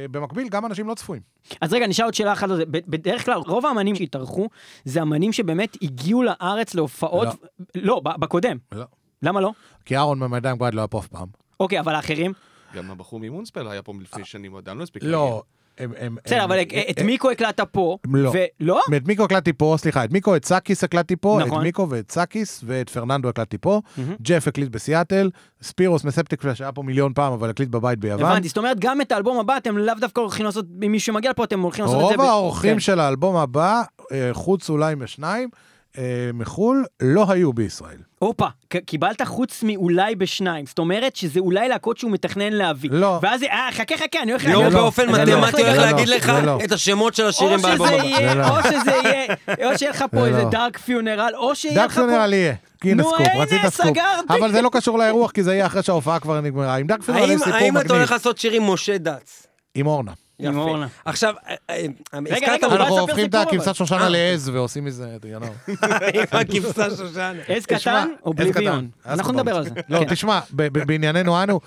ובמקביל, 0.09 0.49
גם 0.49 0.65
אנשים 0.65 0.87
לא 0.87 0.93
צפויים. 0.93 1.21
אז 1.61 1.73
רגע, 1.73 1.87
נשאל 1.87 2.05
עוד 2.05 2.13
שאלה 2.13 2.33
אחת 2.33 2.49
על 2.49 2.55
זה. 2.55 2.63
בדרך 2.65 3.25
כלל, 3.25 3.37
רוב 3.37 3.65
האמנים 3.65 3.95
שהתארחו, 3.95 4.49
זה 4.85 5.01
אמנים 5.01 5.33
שבאמת 5.33 5.77
הגיעו 5.81 6.23
לארץ 6.23 6.73
להופעות... 6.75 7.27
לא, 7.75 8.01
ב- 8.03 8.19
בקודם. 8.19 8.57
לא. 8.71 8.85
למה 9.21 9.41
לא? 9.41 9.51
כי 9.85 9.97
אהרון 9.97 10.19
ממדיים 10.19 10.57
גרד 10.57 10.73
לא 10.73 10.81
היה 10.81 10.87
פה 10.87 10.99
אף 10.99 11.07
פעם. 11.07 11.27
אוקיי, 11.59 11.79
אבל 11.79 11.95
האחרים? 11.95 12.33
גם 12.73 12.91
הבחור 12.91 13.19
ממונספל 13.19 13.67
היה 13.67 13.81
פה 13.81 13.93
לפני 14.01 14.25
שנים, 14.25 14.51
הוא 14.51 14.59
עדיין 14.59 14.77
לא 14.77 14.83
הספיק 14.83 15.03
לא, 15.03 15.43
הם... 15.77 16.15
בסדר, 16.25 16.43
אבל 16.43 16.57
אה, 16.57 16.81
את 16.89 16.99
אה, 16.99 17.03
מיקו 17.03 17.31
הקלטת 17.31 17.61
פה, 17.71 17.97
לא. 18.13 18.33
ולא? 18.59 18.81
את 18.97 19.07
מיקו 19.07 19.23
הקלטתי 19.23 19.53
פה, 19.53 19.75
סליחה, 19.77 20.03
את 20.03 20.11
מיקו, 20.11 20.35
את 20.35 20.45
סאקיס 20.45 20.83
הקלטתי 20.83 21.15
פה, 21.15 21.39
נכון. 21.45 21.57
את 21.57 21.63
מיקו 21.63 21.89
ואת 21.89 22.11
סאקיס 22.11 22.63
ואת 22.65 22.89
פרננדו 22.89 23.29
הקלטתי 23.29 23.57
פה. 23.57 23.81
ג'ף 24.21 24.47
הקליט 24.47 24.69
בסיאטל, 24.69 25.29
ספירוס 25.61 26.03
מ 26.03 26.41
Septicflesh 26.41 26.57
שהיה 26.57 26.71
פה 26.71 26.83
מיליון 26.83 27.13
פעם, 27.13 27.33
אבל 27.33 27.49
הקליט 27.49 27.69
בבית 27.69 27.99
ביוון. 27.99 28.25
הבנתי, 28.25 28.47
זאת 28.47 28.57
אומרת, 28.57 28.79
גם 28.79 29.01
את 29.01 29.11
האלבום 29.11 29.39
הבא 29.39 29.57
אתם 29.57 29.77
לאו 29.77 29.95
דווקא 29.99 30.21
הולכים 30.21 30.45
לעשות, 30.45 30.65
מישהו 30.79 31.13
שמגיע 31.13 31.31
לפה, 31.31 31.43
אתם 31.43 31.59
הולכים 31.59 31.85
לעשות 31.85 32.01
את 32.03 32.17
זה... 32.17 32.23
רוב 32.23 32.31
האורחים 32.31 32.73
כן. 32.73 32.79
של 32.79 32.99
האלבום 32.99 33.35
הבא, 33.35 33.81
אה, 34.11 34.29
חוץ 34.33 34.69
אולי 34.69 34.95
משניים, 34.95 35.49
אה, 35.97 36.03
מחו"ל, 36.33 36.85
לא 37.01 37.25
היו 37.29 37.53
בישראל. 37.53 37.97
הופה, 38.19 38.47
קיבלת 38.85 39.21
חוץ 39.21 39.63
מאולי 39.63 40.15
בשניים, 40.15 40.65
זאת 40.65 40.79
אומרת 40.79 41.15
שזה 41.15 41.39
אולי 41.39 41.69
להקות 41.69 41.97
שהוא 41.97 42.11
מתכנן 42.11 42.53
להביא. 42.53 42.89
לא. 42.93 43.19
ואז 43.21 43.39
זה, 43.39 43.45
אה, 43.45 43.69
חכה 43.71 43.97
חכה, 43.97 44.19
אני 44.23 44.31
הולך... 44.31 44.45
הולך- 44.55 44.73
באופן 44.73 45.15
אני 45.15 45.31
הולך 45.33 45.47
מתמטי 45.47 45.61
הולך 45.63 45.77
לא, 45.77 45.85
להגיד 45.85 46.07
לך 46.07 46.25
זה 46.25 46.41
לא. 46.41 46.59
את 46.63 46.71
השמות 46.71 47.15
של 47.15 47.25
השירים 47.25 47.61
באלבום 47.61 47.87
הבא. 47.87 48.27
זה 48.27 48.35
לא. 48.35 48.47
או 48.57 48.63
שזה 48.63 48.91
יהיה, 48.91 49.25
או 49.71 49.77
שיהיה 49.77 49.91
לך 49.91 50.05
פה 50.11 50.21
זה 50.21 50.27
איזה 50.27 50.43
לא. 50.43 50.49
דארק 50.49 50.77
פיונרל, 50.77 51.31
או 51.35 51.55
שיהיה 51.55 51.75
דארק 51.75 51.89
לך 51.89 51.95
פה... 51.95 52.01
פונרל 52.01 52.33
יהיה. 52.33 52.53
הנה 52.83 53.03
נו, 53.03 53.09
סקופ, 53.09 53.27
הנה, 53.27 53.41
רצית 53.43 53.61
סקופ. 53.69 53.85
סגרתי. 53.87 54.33
אבל 54.39 54.51
זה 54.51 54.61
לא 54.61 54.69
קשור 54.73 54.97
לאירוח, 54.99 55.31
כי 55.31 55.43
זה 55.43 55.53
יהיה 55.53 55.65
אחרי 55.65 55.83
שההופעה 55.83 56.19
כבר 56.19 56.41
נגמרה. 56.41 56.75
עם 56.75 56.87
דארק 56.87 57.01
פונרל 57.01 57.21
האם 57.23 57.31
יש 57.31 57.37
סיפור 57.43 57.53
האם 57.55 57.77
אתה 57.77 57.83
מגניב. 57.83 57.97
הולך 57.97 58.11
לעשות 58.11 58.37
שיר 58.37 58.51
עם 58.51 58.69
משה 58.69 58.97
דץ? 58.97 59.47
עם 59.75 59.87
אורנה. 59.87 60.11
יפה. 60.39 60.75
עכשיו, 61.05 61.33
אה, 61.47 61.55
אה, 61.69 61.85
רגע, 62.13 62.35
הזכרת 62.35 62.63
אנחנו 62.63 62.99
הופכים 62.99 63.25
את 63.29 63.35
הכבשת 63.35 63.63
אבל. 63.67 63.73
שושנה 63.73 64.03
אה, 64.03 64.09
לעז 64.09 64.49
ועושים 64.49 64.85
מזה, 64.85 65.17
you 65.21 65.25
know. 65.43 65.71
עם 66.13 66.23
הכבשה 66.31 66.89
שושנה. 66.89 67.33
עז 67.47 67.65
קטן 67.65 68.07
או. 68.25 68.33
בליביון? 68.33 68.89
עז 69.03 69.19
אנחנו 69.19 69.33
קטן. 69.33 69.39
נדבר 69.41 69.57
על 69.57 69.63
זה. 69.63 69.69
לא, 69.89 69.99
כן. 69.99 70.05
תשמע, 70.09 70.39
ב- 70.51 70.67
ב- 70.79 70.83
בענייננו 70.87 71.43
אנו, 71.43 71.59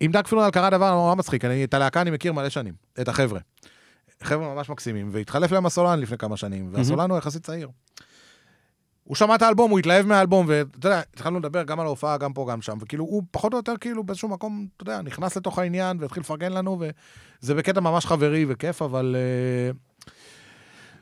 עם 0.00 0.12
דאק 0.12 0.26
פילונל 0.26 0.50
קרה 0.50 0.70
דבר 0.70 0.90
נורא 0.94 1.14
מצחיק, 1.14 1.44
אני, 1.44 1.64
את 1.64 1.74
הלהקה 1.74 2.00
אני 2.00 2.10
מכיר 2.10 2.32
מלא 2.32 2.48
שנים, 2.48 2.74
את 3.00 3.08
החבר'ה. 3.08 3.40
חבר'ה 4.22 4.54
ממש 4.54 4.70
מקסימים, 4.70 5.08
והתחלף 5.12 5.52
להם 5.52 5.66
הסולן 5.66 6.00
לפני 6.00 6.18
כמה 6.18 6.36
שנים, 6.36 6.68
והסולן 6.72 7.10
הוא 7.10 7.18
יחסית 7.18 7.42
צעיר. 7.42 7.68
הוא 9.06 9.16
שמע 9.16 9.34
את 9.34 9.42
האלבום, 9.42 9.70
הוא 9.70 9.78
התלהב 9.78 10.06
מהאלבום, 10.06 10.46
ואתה 10.48 10.86
יודע, 10.86 11.00
התחלנו 11.14 11.38
לדבר 11.38 11.62
גם 11.62 11.80
על 11.80 11.86
ההופעה, 11.86 12.16
גם 12.16 12.32
פה, 12.32 12.46
גם 12.50 12.62
שם, 12.62 12.78
וכאילו, 12.80 13.04
הוא 13.04 13.22
פחות 13.30 13.52
או 13.52 13.58
יותר 13.58 13.76
כאילו 13.80 14.04
באיזשהו 14.04 14.28
מקום, 14.28 14.66
אתה 14.76 14.82
יודע, 14.82 15.02
נכנס 15.02 15.36
לתוך 15.36 15.58
העניין 15.58 15.96
והתחיל 16.00 16.20
לפרגן 16.20 16.52
לנו, 16.52 16.80
וזה 16.80 17.54
בקטע 17.54 17.80
ממש 17.80 18.06
חברי 18.06 18.44
וכיף, 18.48 18.82
אבל... 18.82 19.16
אה, 19.18 19.70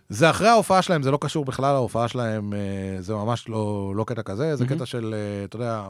זה 0.08 0.30
אחרי 0.30 0.48
ההופעה 0.48 0.82
שלהם, 0.82 1.02
זה 1.02 1.10
לא 1.10 1.18
קשור 1.20 1.44
בכלל 1.44 1.72
להופעה 1.72 2.08
שלהם, 2.08 2.52
אה, 2.52 3.02
זה 3.02 3.14
ממש 3.14 3.48
לא, 3.48 3.92
לא 3.96 4.04
קטע 4.04 4.22
כזה, 4.22 4.56
זה. 4.56 4.66
קטע 4.66 4.86
של, 4.86 5.14
אה, 5.14 5.44
אתה 5.44 5.56
יודע, 5.56 5.84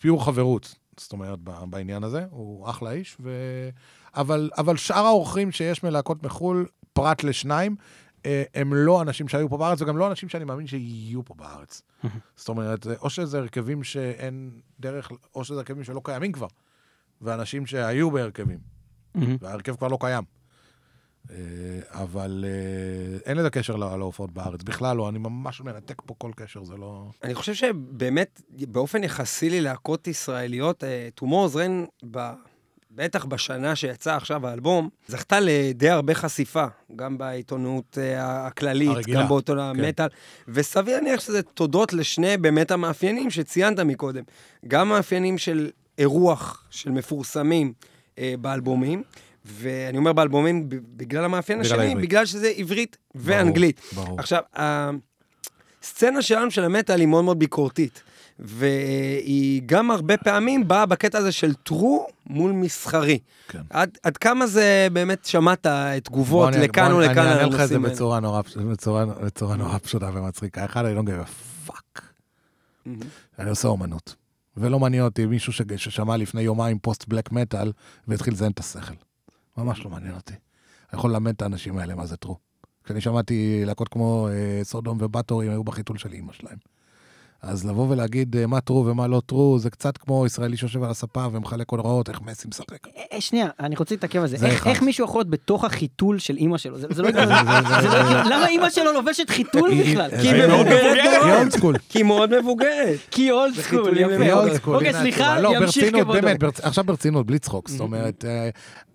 פיור 0.00 0.24
חברות, 0.24 0.74
זאת 0.96 1.12
אומרת, 1.12 1.38
בעניין 1.42 2.04
הזה, 2.04 2.24
הוא 2.30 2.70
אחלה 2.70 2.90
איש, 2.90 3.16
ו... 3.20 3.30
אבל, 4.16 4.50
אבל 4.58 4.76
שאר 4.76 5.06
האורחים 5.06 5.52
שיש 5.52 5.82
מלהקות 5.82 6.22
מחו"ל, 6.22 6.66
פרט 6.92 7.24
לשניים, 7.24 7.76
הם 8.54 8.74
לא 8.74 9.02
אנשים 9.02 9.28
שהיו 9.28 9.48
פה 9.48 9.56
בארץ, 9.56 9.82
וגם 9.82 9.96
לא 9.96 10.06
אנשים 10.10 10.28
שאני 10.28 10.44
מאמין 10.44 10.66
שיהיו 10.66 11.24
פה 11.24 11.34
בארץ. 11.34 11.82
זאת 12.36 12.48
אומרת, 12.48 12.82
זה- 12.82 12.96
או 13.00 13.10
שזה 13.10 13.38
הרכבים 13.38 13.84
שאין 13.84 14.50
דרך, 14.80 15.10
או 15.34 15.44
שזה 15.44 15.58
הרכבים 15.58 15.84
שלא 15.84 16.00
קיימים 16.04 16.32
כבר, 16.32 16.46
ואנשים 17.20 17.66
שהיו 17.66 18.10
בהרכבים. 18.10 18.58
וההרכב 19.40 19.76
כבר 19.76 19.88
לא 19.88 19.98
קיים. 20.00 20.24
אה, 21.30 21.36
אבל 21.90 22.44
אה, 22.48 23.18
אין 23.26 23.36
לזה 23.36 23.50
קשר 23.50 23.76
לה- 23.76 23.96
להופעות 23.96 24.32
בארץ, 24.32 24.62
בכלל 24.62 24.96
לא, 24.96 25.08
אני 25.08 25.18
ממש 25.18 25.60
מנתק 25.60 26.02
פה 26.06 26.14
כל 26.18 26.30
קשר, 26.36 26.64
זה 26.64 26.76
לא... 26.76 27.10
אני 27.22 27.34
חושב 27.34 27.54
שבאמת, 27.54 28.40
באופן 28.68 29.04
יחסי 29.04 29.50
ללהקות 29.50 30.06
ישראליות, 30.06 30.84
אה, 30.84 31.08
Rain, 31.20 31.70
ב- 32.10 32.32
בטח 32.90 33.24
בשנה 33.24 33.76
שיצא 33.76 34.16
עכשיו 34.16 34.46
האלבום, 34.46 34.88
זכתה 35.08 35.38
לדי 35.40 35.90
הרבה 35.90 36.14
חשיפה, 36.14 36.64
גם 36.96 37.18
בעיתונות 37.18 37.98
אה, 38.00 38.46
הכללית, 38.46 38.88
הרגילה, 38.88 39.22
גם 39.22 39.28
בעיתון 39.28 39.58
כן. 39.58 39.84
המטאל, 39.84 40.06
וסביר 40.48 40.96
להניח 40.96 41.20
שזה 41.20 41.42
תודות 41.42 41.92
לשני 41.92 42.36
באמת 42.36 42.70
המאפיינים 42.70 43.30
שציינת 43.30 43.80
מקודם. 43.80 44.22
גם 44.68 44.88
מאפיינים 44.88 45.38
של 45.38 45.70
אירוח 45.98 46.64
של 46.70 46.90
מפורסמים 46.90 47.72
אה, 48.18 48.34
באלבומים, 48.40 49.02
ואני 49.44 49.98
אומר 49.98 50.12
באלבומים 50.12 50.64
בגלל 50.68 51.24
המאפיין 51.24 51.58
בגלל 51.58 51.72
השני, 51.72 51.86
העברית. 51.86 52.08
בגלל 52.08 52.26
שזה 52.26 52.52
עברית 52.56 52.96
ואנגלית. 53.14 53.80
ברור. 53.92 54.20
עכשיו, 54.20 54.42
הסצנה 55.82 56.22
שלנו 56.22 56.50
של 56.50 56.64
המטאל 56.64 57.00
היא 57.00 57.08
מאוד 57.08 57.24
מאוד 57.24 57.38
ביקורתית, 57.38 58.02
והיא 58.42 59.62
גם 59.66 59.90
הרבה 59.90 60.16
פעמים 60.16 60.68
באה 60.68 60.86
בקטע 60.86 61.18
הזה 61.18 61.32
של 61.32 61.54
true 61.54 62.06
מול 62.26 62.52
מסחרי. 62.52 63.18
כן. 63.48 63.62
עד, 63.70 63.98
עד 64.02 64.16
כמה 64.16 64.46
זה 64.46 64.88
באמת 64.92 65.24
שמעת 65.24 65.66
תגובות 66.04 66.52
בוא 66.54 66.60
לכאן 66.62 66.92
או 66.92 66.98
אני- 67.00 67.08
אענה 67.08 67.42
לך 67.46 67.60
את 67.60 67.68
זה? 67.68 67.78
בצורה 67.78 68.20
נורא 68.20 68.42
בצורה- 68.70 69.04
בצורה 69.06 69.56
נורא 69.56 69.78
פשוטה 69.78 70.10
ומצחיקה. 70.14 70.64
אחד, 70.64 70.84
אני 70.84 70.94
לא 70.94 71.02
give 71.02 71.24
a 71.66 71.72
fuck. 71.72 72.02
מהמם. 72.86 73.00
אני 73.38 73.50
עושה 73.50 73.68
אומנות. 73.68 74.14
ולא 74.56 74.78
מעניין 74.78 75.02
אותי 75.04 75.26
מישהו 75.26 75.52
ש- 75.52 75.62
ששמע 75.76 76.16
לפני 76.16 76.42
יומיים 76.42 76.78
post 76.78 77.08
black 77.08 77.32
metal 77.32 77.72
והתחיל 78.08 78.34
לזיין 78.34 78.50
את 78.52 78.58
השכל. 78.58 78.94
ממש 79.58 79.84
לא 79.84 79.90
מעניין 79.90 80.14
אותי. 80.14 80.32
אני 80.32 80.98
יכול 80.98 81.10
ללמד 81.10 81.32
את 81.34 81.42
האנשים 81.42 81.78
האלה 81.78 81.94
מה 81.94 82.06
זה 82.06 82.16
true. 82.16 82.36
כשאני 82.84 83.00
שמעתי 83.00 83.62
להקות 83.66 83.88
כמו 83.88 84.28
אה, 84.28 84.60
Sodom 84.64 84.98
ו 85.00 85.05
Bathory, 85.05 85.46
הם 85.46 85.52
היו 85.52 85.64
בחיתול 85.64 85.98
של 85.98 86.12
אימא 86.12 86.32
שלהם. 86.32 86.56
אז 87.42 87.64
לבוא 87.66 87.86
ולהגיד 87.90 88.36
אה, 88.36 88.46
מה 88.46 88.60
true 88.60 88.86
ומה 88.86 89.06
לא 89.06 89.22
true, 89.26 89.58
זה 89.58 89.70
קצת 89.70 89.96
כמו 89.98 90.26
ישראלי 90.26 90.56
שיושב 90.56 90.82
על 90.82 90.90
הספה 90.90 91.26
ומחלק 91.32 91.66
הוראות 91.70 92.08
איך 92.08 92.20
מסי 92.22 92.48
משחק. 92.48 92.66
אה, 92.96 93.02
אה, 93.12 93.20
שנייה, 93.20 93.46
אני 93.60 93.76
רוצה 93.76 93.94
להתעכב 93.94 94.20
על 94.20 94.26
זה. 94.28 94.36
איך- 94.46 94.82
מישהו 94.82 95.04
יכול 95.04 95.18
להיות 95.18 95.30
בתוך 95.30 95.64
החיתול 95.64 96.18
של 96.18 96.36
אימא 96.36 96.58
שלו? 96.58 96.78
זה 96.78 97.02
לא 97.02 97.08
לא. 97.14 97.20
למה 98.24 98.46
אימא 98.48 98.70
שלו 98.70 98.92
לובשת 98.92 99.30
חיתול 99.30 99.70
בכלל? 99.80 100.10
כי 100.22 100.28
היא 100.28 100.46
מאוד 100.46 100.66
מבוגרת 100.66 100.96
היא 101.04 101.18
נורא. 101.20 101.38
old 101.38 101.50
school. 101.52 101.76
כי 101.88 101.98
היא 101.98 102.04
מאוד 102.04 102.40
מבוגרת. 102.40 102.98
כי 103.10 103.30
old 103.30 103.52
school, 103.54 103.60
וחיתולים 103.80 104.10
יפה. 104.10 104.22
היא 104.24 104.32
old 104.32 104.54
school. 104.54 104.74
אוקיי, 104.74 104.88
הנה 104.88 105.00
סליחה. 105.00 105.40
לא, 105.40 105.48
ימשיך 105.56 105.92
ברצינות, 105.92 106.16
כבודו. 106.16 106.48
עכשיו 106.62 106.84
ברצינות, 106.84 107.26
בלי 107.26 107.38
צחוק. 107.38 107.68
זאת 107.68 107.80
אומרת, 107.80 108.24
אה, 108.24 108.48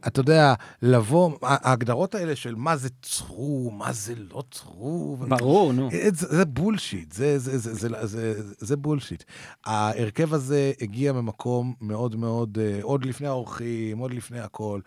אתה 0.07 0.19
יודע, 0.19 0.53
לבוא, 0.81 1.31
ההגדרות 1.41 2.15
האלה 2.15 2.35
של 2.35 2.55
מה 2.55 2.77
זה 2.77 2.89
צרו, 3.01 3.71
מה 3.77 3.91
זה 3.93 4.13
לא 4.33 4.43
צרו. 4.51 5.17
ברור, 5.27 5.73
נו. 5.73 5.89
זה 6.11 6.45
בולשיט, 6.45 7.11
זה, 7.11 8.34
זה, 8.41 8.77
בולשיט. 8.77 9.23
ההרכב 9.65 10.33
הזה 10.33 10.73
הגיע 10.81 11.13
ממקום 11.13 11.73
מאוד 11.81 12.15
מאוד, 12.15 12.57
אה, 12.61 12.79
עוד 12.81 13.05
לפני 13.05 13.27
האורחים, 13.27 13.97
עוד 13.97 14.13
לפני 14.13 14.39
הכל. 14.39 14.79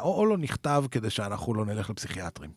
או, 0.00 0.26
לא 0.26 0.38
נכתב 0.38 0.84
כדי 0.90 1.10
שאנחנו 1.10 1.54
לא 1.54 1.66
נלך 1.66 1.90
לפסיכיאטרים. 1.90 2.50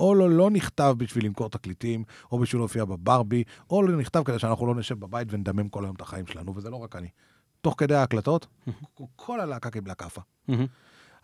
או 0.00 0.14
לא, 0.14 0.50
נכתב 0.50 0.94
בשביל 0.98 1.24
למכור 1.24 1.50
תקליטים, 1.50 2.04
או 2.32 2.38
בשביל 2.38 2.60
להופיע 2.60 2.84
בברבי, 2.84 3.44
או 3.70 3.82
לא 3.82 3.96
נכתב 3.96 4.22
כדי 4.24 4.38
שאנחנו 4.38 4.66
לא 4.66 4.74
נשב 4.74 5.00
בבית 5.00 5.28
ונדמם 5.30 5.68
כל 5.68 5.84
היום 5.84 5.96
את 5.96 6.00
החיים 6.00 6.26
שלנו, 6.26 6.56
וזה 6.56 6.70
לא 6.70 6.76
רק 6.76 6.96
אני. 6.96 7.08
תוך 7.60 7.74
כדי 7.78 7.94
ההקלטות, 7.94 8.46
כל 9.16 9.40
הלהקה 9.40 9.70
קיבלה 9.70 9.94
כאפה. 9.94 10.20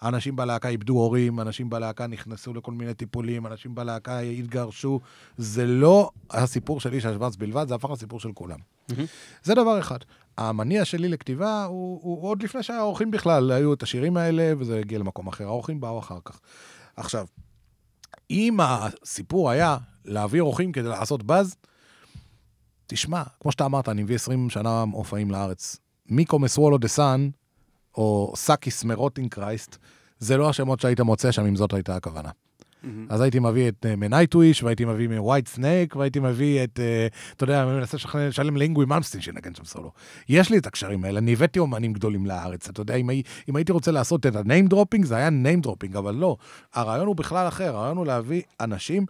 אנשים 0.02 0.36
בלהקה 0.36 0.68
איבדו 0.68 0.92
הורים, 0.92 1.40
אנשים 1.40 1.70
בלהקה 1.70 2.06
נכנסו 2.06 2.54
לכל 2.54 2.72
מיני 2.72 2.94
טיפולים, 2.94 3.46
אנשים 3.46 3.74
בלהקה 3.74 4.18
התגרשו. 4.18 5.00
זה 5.36 5.66
לא 5.66 6.10
הסיפור 6.30 6.80
של 6.80 6.92
איש 6.92 7.04
השוורץ 7.04 7.36
בלבד, 7.36 7.68
זה 7.68 7.74
הפך 7.74 7.90
לסיפור 7.90 8.20
של 8.20 8.32
כולם. 8.32 8.58
זה 9.42 9.54
דבר 9.54 9.78
אחד. 9.78 9.98
המניע 10.38 10.84
שלי 10.84 11.08
לכתיבה 11.08 11.64
הוא, 11.64 12.00
הוא 12.02 12.28
עוד 12.28 12.42
לפני 12.42 12.62
שהאורחים 12.62 13.10
בכלל 13.10 13.50
היו 13.52 13.72
את 13.72 13.82
השירים 13.82 14.16
האלה, 14.16 14.52
וזה 14.58 14.78
הגיע 14.78 14.98
למקום 14.98 15.26
אחר. 15.26 15.44
האורחים 15.44 15.80
באו 15.80 15.98
אחר 15.98 16.18
כך. 16.24 16.40
עכשיו, 16.96 17.26
אם 18.30 18.58
הסיפור 18.60 19.50
היה 19.50 19.78
להביא 20.04 20.40
אורחים 20.40 20.72
כדי 20.72 20.88
לעשות 20.88 21.22
באז, 21.22 21.56
תשמע, 22.86 23.22
כמו 23.40 23.52
שאתה 23.52 23.64
אמרת, 23.64 23.88
אני 23.88 24.02
מביא 24.02 24.14
20 24.14 24.50
שנה 24.50 24.84
מופעים 24.84 25.30
לארץ. 25.30 25.76
מיקו 26.06 26.38
מ 26.38 26.43
Swallow 26.43 26.78
the 26.78 26.88
Sun, 26.88 27.30
או 27.94 28.32
סאקיס 28.36 28.84
מ 28.84 28.90
Rotting 28.90 29.28
Christ, 29.28 29.76
זה 30.18 30.36
לא 30.36 30.48
השמות 30.50 30.80
שהיית 30.80 31.00
מוצא 31.00 31.32
שם, 31.32 31.46
אם 31.46 31.56
זאת 31.56 31.72
הייתה 31.72 31.96
הכוונה. 31.96 32.30
אז 33.08 33.20
הייתי 33.20 33.38
מביא 33.38 33.68
את 33.68 33.86
אה, 33.86 33.96
מ 33.96 34.02
Nightwish, 34.02 34.62
והייתי 34.62 34.84
מביא 34.84 35.08
מ 35.08 35.48
Whitesnake, 35.48 35.96
והייתי 35.96 36.20
מביא 36.20 36.64
את, 36.64 36.80
אה, 36.80 37.06
אתה 37.36 37.44
יודע, 37.44 37.62
אני 37.62 37.70
מנסה 37.70 37.96
לשכנע- 37.96 38.28
לשלם 38.28 38.56
ל 38.56 38.61
Yngwie 38.61 38.86
Malmsteen 38.86 39.20
שנגן 39.20 39.54
שם 39.54 39.64
סולו. 39.64 39.92
יש 40.28 40.50
לי 40.50 40.58
את 40.58 40.66
הקשרים 40.66 41.04
האלה, 41.04 41.18
אני 41.18 41.32
הבאתי 41.32 41.58
אומנים 41.58 41.92
גדולים 41.92 42.26
לארץ, 42.26 42.68
אתה 42.68 42.80
יודע, 42.80 42.94
אם, 42.94 43.10
אם 43.48 43.56
הייתי 43.56 43.72
רוצה 43.72 43.90
לעשות 43.90 44.26
את 44.26 44.36
ה 44.36 44.42
name 44.42 44.66
dropping, 44.66 45.04
זה 45.04 45.16
היה 45.16 45.30
name 45.30 45.60
dropping, 45.60 45.96
אבל 45.96 46.14
לא. 46.14 46.36
הרעיון 46.74 47.06
הוא 47.06 47.16
בכלל 47.16 47.48
אחר, 47.48 47.76
הרעיון 47.76 47.96
הוא 47.96 48.06
להביא 48.06 48.42
אנשים 48.60 49.06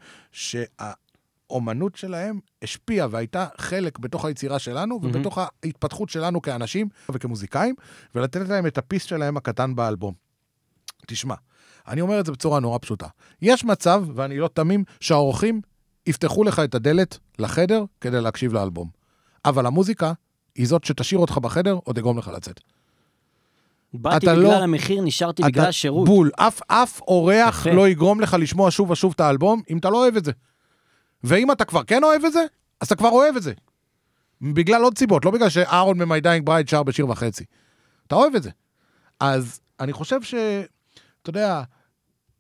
שהאומנות 1.53 1.96
שלהם 1.96 2.38
השפיעה 2.62 3.07
והייתה 3.11 3.46
חלק 3.59 3.98
בתוך 3.98 4.24
היצירה 4.24 4.59
שלנו, 4.59 5.00
ובתוך 5.03 5.38
ההתפתחות 5.38 6.09
שלנו 6.09 6.42
כאנשים 6.42 6.88
וכמוזיקאים, 7.12 7.74
ולתת 8.14 8.48
להם 8.48 8.66
את 8.66 8.78
הפיס 8.78 9.05
שלהם 9.05 9.36
הקטן 9.36 9.74
באלבום. 9.74 10.14
תשמע, 11.07 11.34
אני 11.88 12.00
אומר 12.00 12.20
את 12.20 12.26
זה 12.26 12.32
בצורה 12.32 12.61
נורא 12.61 12.78
פשוטה. 12.78 13.07
יש 13.42 13.64
מצב, 13.64 14.05
ואני 14.14 14.38
לא 14.38 14.48
תמים, 14.55 14.84
שהאורחים 15.00 15.61
יפתחו 16.07 16.44
לך 16.44 16.59
את 16.59 16.74
הדלת 16.74 17.18
לחדר 17.38 17.84
כדי 18.00 18.20
להקשיב 18.20 18.53
לאלבום. 18.53 18.88
אבל 19.44 19.66
המוזיקה 19.66 20.12
היא 20.55 20.66
זאת 20.68 20.84
שתשאיר 20.84 21.20
אותך 21.20 21.38
בחדר 21.38 21.78
או 21.86 21.92
תגרום 21.92 22.18
לך 22.18 22.28
לצאת. 22.34 22.61
באתי 23.94 24.26
בגלל 24.26 24.42
לא- 24.42 24.55
המחיר, 24.62 25.03
נשארתי 25.03 25.42
אתה- 25.42 25.50
בגלל 25.50 25.66
השירות. 25.66 26.09
בול. 26.09 26.30
אף, 26.36 26.61
אף 26.66 27.00
אורח 27.00 27.61
יפה. 27.61 27.70
לא 27.76 27.88
יגרום 27.88 28.20
לך 28.20 28.36
לשמוע 28.40 28.70
שוב 28.70 28.90
ושוב 28.90 29.12
את 29.14 29.20
האלבום 29.20 29.62
אם 29.70 29.78
אתה 29.78 29.90
לא 29.90 30.03
אוהב 30.03 30.16
את 30.16 30.24
זה. 30.24 30.32
ואם 31.24 31.52
אתה 31.52 31.64
כבר 31.64 31.84
כן 31.84 32.04
אוהב 32.04 32.24
את 32.24 32.32
זה, 32.32 32.44
אז 32.80 32.86
אתה 32.86 32.96
כבר 32.96 33.08
אוהב 33.08 33.36
את 33.36 33.42
זה. 33.42 33.52
בגלל 34.42 34.82
עוד 34.82 34.98
סיבות, 34.98 35.24
לא 35.24 35.30
בגלל 35.30 35.48
שאהרון 35.48 36.02
Dying 36.02 36.46
Bride 36.46 36.70
שר 36.70 36.82
בשיר 36.82 37.10
וחצי. 37.10 37.44
אתה 38.06 38.14
אוהב 38.14 38.34
את 38.34 38.42
זה. 38.42 38.50
אז 39.20 39.60
אני 39.80 39.92
חושב 39.92 40.22
ש... 40.22 40.34
אתה 41.22 41.30
יודע, 41.30 41.62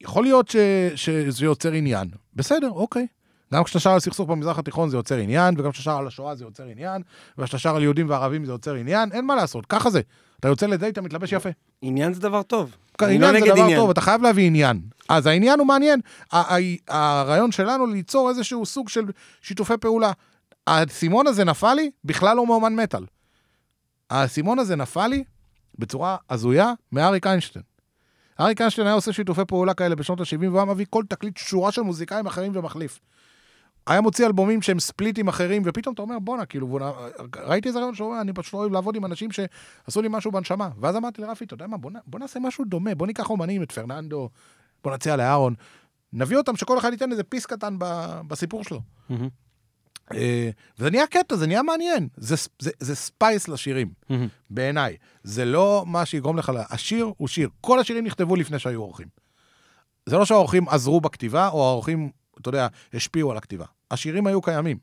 יכול 0.00 0.24
להיות 0.24 0.48
ש... 0.48 0.56
שזה 0.94 1.44
יוצר 1.44 1.72
עניין. 1.72 2.08
בסדר, 2.34 2.70
אוקיי. 2.70 3.06
גם 3.52 3.64
כשאתה 3.64 3.80
שר 3.80 3.90
על 3.90 4.00
סכסוך 4.00 4.28
במזרח 4.28 4.58
התיכון 4.58 4.90
זה 4.90 4.96
יוצר 4.96 5.16
עניין, 5.16 5.54
וגם 5.58 5.70
כשאתה 5.70 5.84
שר 5.84 5.96
על 5.96 6.06
השואה 6.06 6.34
זה 6.34 6.44
יוצר 6.44 6.64
עניין, 6.64 7.02
וכשאתה 7.38 7.58
שר 7.58 7.76
על 7.76 7.82
יהודים 7.82 8.10
וערבים 8.10 8.44
זה 8.44 8.52
יוצר 8.52 8.74
עניין, 8.74 9.12
אין 9.12 9.26
מה 9.26 9.36
לעשות, 9.36 9.66
ככה 9.66 9.90
זה. 9.90 10.00
אתה 10.42 10.50
יוצא 10.50 10.66
לדייט, 10.66 10.92
אתה 10.92 11.00
מתלבש 11.02 11.32
יפה. 11.32 11.48
עניין 11.82 12.12
זה 12.14 12.20
דבר 12.20 12.42
טוב. 12.42 12.76
עניין 13.02 13.20
לא 13.20 13.26
זה 13.26 13.32
נגד 13.32 13.52
דבר 13.54 13.62
עניין. 13.62 13.78
טוב, 13.78 13.90
אתה 13.90 14.00
חייב 14.00 14.22
להביא 14.22 14.46
עניין. 14.46 14.80
אז 15.08 15.26
העניין 15.26 15.58
הוא 15.58 15.66
מעניין. 15.66 16.00
ה- 16.32 16.54
ה- 16.56 16.60
הרעיון 16.88 17.52
שלנו 17.52 17.86
ליצור 17.86 18.28
איזשהו 18.28 18.66
סוג 18.66 18.88
של 18.88 19.04
שיתופי 19.42 19.76
פעולה. 19.80 20.12
האסימון 20.66 21.26
הזה 21.26 21.44
נפל 21.44 21.74
לי 21.74 21.90
בכלל 22.04 22.36
לא 22.36 22.46
מאומן 22.46 22.74
מטאל. 22.74 23.04
האסימון 24.10 24.58
הזה 24.58 24.76
נפל 24.76 25.06
לי 25.06 25.24
בצורה 25.78 26.16
הזויה 26.30 26.72
מאריק 26.92 27.26
איינשטיין. 27.26 27.62
אריק 28.40 28.60
איינשטיין 28.60 28.86
היה 28.86 28.94
עושה 28.94 29.12
שיתופי 29.12 29.44
פעולה 29.48 29.74
כאלה 29.74 29.94
בשנות 29.94 30.20
ה-70 30.20 30.26
והוא 30.40 30.56
היה 30.58 30.64
מביא 30.64 30.86
כל 30.90 31.04
תקליט 31.08 31.36
שורה 31.36 31.72
של 31.72 31.82
מוזיקאים 31.82 32.26
אחרים 32.26 32.52
ומחליף. 32.56 33.00
היה 33.86 34.00
מוציא 34.00 34.26
אלבומים 34.26 34.62
שהם 34.62 34.80
ספליטים 34.80 35.28
אחרים, 35.28 35.62
ופתאום 35.64 35.94
אתה 35.94 36.02
אומר, 36.02 36.18
בואנה, 36.18 36.46
כאילו, 36.46 36.78
ראיתי 37.36 37.68
איזה 37.68 37.78
רעיון 37.78 37.94
שאומר, 37.94 38.20
אני 38.20 38.32
פשוט 38.32 38.54
לא 38.54 38.58
אוהב 38.58 38.72
לעבוד 38.72 38.96
עם 38.96 39.04
אנשים 39.04 39.30
שעשו 39.32 40.02
לי 40.02 40.08
משהו 40.10 40.30
בנשמה. 40.32 40.68
ואז 40.80 40.96
אמרתי 40.96 41.22
לרפי, 41.22 41.44
אתה 41.44 41.54
יודע 41.54 41.66
מה, 41.66 41.76
בוא, 41.76 41.90
בוא 42.06 42.20
נעשה 42.20 42.40
משהו 42.40 42.64
דומה, 42.64 42.94
בוא 42.94 43.06
ניקח 43.06 43.30
אומנים, 43.30 43.62
את 43.62 43.72
פרננדו, 43.72 44.28
בוא 44.84 44.92
נציע 44.94 45.16
לאהרון, 45.16 45.54
נביא 46.12 46.36
אותם, 46.36 46.56
שכל 46.56 46.78
אחד 46.78 46.92
ייתן 46.92 47.10
איזה 47.12 47.24
piece 47.24 47.46
קטן 47.46 47.76
ב, 47.78 47.84
בסיפור 48.28 48.64
שלו. 48.64 48.80
אה, 50.14 50.50
וזה 50.78 50.90
נהיה 50.90 51.06
קטע, 51.06 51.36
זה 51.36 51.46
נהיה 51.46 51.62
מעניין. 51.62 52.08
זה, 52.16 52.34
זה, 52.58 52.70
זה 52.80 52.94
spice 52.96 53.48
לשירים, 53.48 53.92
מהמם. 54.10 54.28
בעיניי. 54.50 54.96
זה 55.22 55.44
לא 55.44 55.84
מה 55.86 56.06
שיגרום 56.06 56.38
לך, 56.38 56.48
לה- 56.48 56.64
השיר 56.70 57.12
הוא 57.16 57.28
שיר. 57.28 57.48
כל 57.60 57.78
השירים 57.78 58.04
נכתבו 58.04 58.36
לפני 58.36 58.58
שהיו 58.58 58.80
אורחים. 58.80 59.06
זה 60.06 60.16
לא 60.18 60.24
שהאורחים 60.24 60.68
עזרו 60.68 61.00
בכתיבה, 61.00 61.48
או 61.48 61.68
האורחים, 61.68 62.10
אתה 62.42 62.48
יודע, 62.48 62.66
השפיעו 62.94 63.30
על 63.30 63.36
הכתיבה. 63.36 63.64
השירים 63.90 64.26
היו 64.26 64.42
קיימים. 64.42 64.78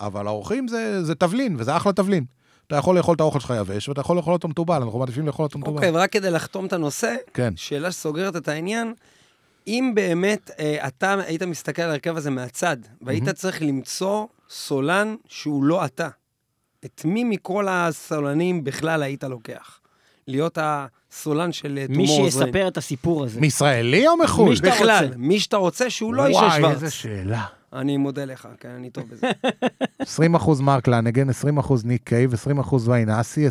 אבל 0.00 0.26
האורחים 0.26 0.68
זה, 0.68 1.04
זה 1.04 1.14
תבלין, 1.14 1.56
וזה 1.58 1.76
אחלה 1.76 1.92
תבלין. 1.92 2.24
אתה 2.66 2.76
יכול 2.76 2.96
לאכול 2.96 3.14
את 3.14 3.20
האוכל 3.20 3.40
שלך 3.40 3.52
יבש, 3.60 3.88
ואתה 3.88 4.00
יכול 4.00 4.16
לאכול 4.16 4.32
אותו 4.32 4.48
מתובל, 4.48 4.82
אנחנו 4.82 4.98
מעדיפים 4.98 5.26
לאכול 5.26 5.44
אותו 5.44 5.58
מתובל. 5.58 5.76
אוקיי, 5.76 5.90
ורק 5.90 6.12
כדי 6.12 6.30
לחתום 6.30 6.66
את 6.66 6.72
הנושא, 6.72 7.14
כן. 7.34 7.52
שאלה 7.56 7.92
שסוגרת 7.92 8.36
את 8.36 8.48
העניין, 8.48 8.94
אם 9.66 9.92
באמת 9.94 10.50
אה, 10.58 10.88
אתה 10.88 11.14
היית 11.26 11.42
מסתכל 11.42 11.82
על 11.82 11.90
ההרכב 11.90 12.16
הזה 12.16 12.30
מהצד, 12.30 12.76
והיית 13.02 13.28
צריך 13.28 13.62
למצוא 13.62 14.26
סולן 14.50 15.14
שהוא 15.28 15.64
לא 15.64 15.84
אתה, 15.84 16.08
את 16.84 17.02
מי 17.04 17.24
מכל 17.24 17.66
הסולנים 17.68 18.64
בכלל 18.64 19.02
היית 19.02 19.24
לוקח? 19.24 19.81
להיות 20.28 20.58
הסולן 20.60 21.52
של 21.52 21.78
אה, 21.78 21.86
מי. 21.88 22.06
שיספר 22.06 22.68
את 22.68 22.76
הסיפור 22.76 23.24
הזה. 23.24 23.40
מישראלי 23.40 24.08
או 24.08 24.16
מחו"ל? 24.16 24.48
מי 24.48 24.56
שאתה 24.56 24.70
בכלל, 24.70 25.04
רוצה. 25.04 25.16
מי 25.18 25.40
שאתה 25.40 25.56
רוצה 25.56 25.90
שהוא 25.90 26.14
לא 26.14 26.26
איש 26.26 26.36
וואי, 26.36 26.46
השוורץ. 26.46 26.74
איזה 26.74 26.90
שאלה. 26.90 27.44
אני 27.72 27.96
מודה 27.96 28.24
לך, 28.24 28.48
כן, 28.60 28.68
אני 28.68 28.90
טוב 28.90 29.04
בזה. 29.10 29.30
20% 30.36 30.62
מרק 30.62 30.88
לנגן, 30.88 31.30
20% 31.30 31.32
ניק 31.84 32.02
קייב, 32.04 32.34
20% 32.34 32.74
ויינאסי, 32.84 33.48
20% 33.48 33.50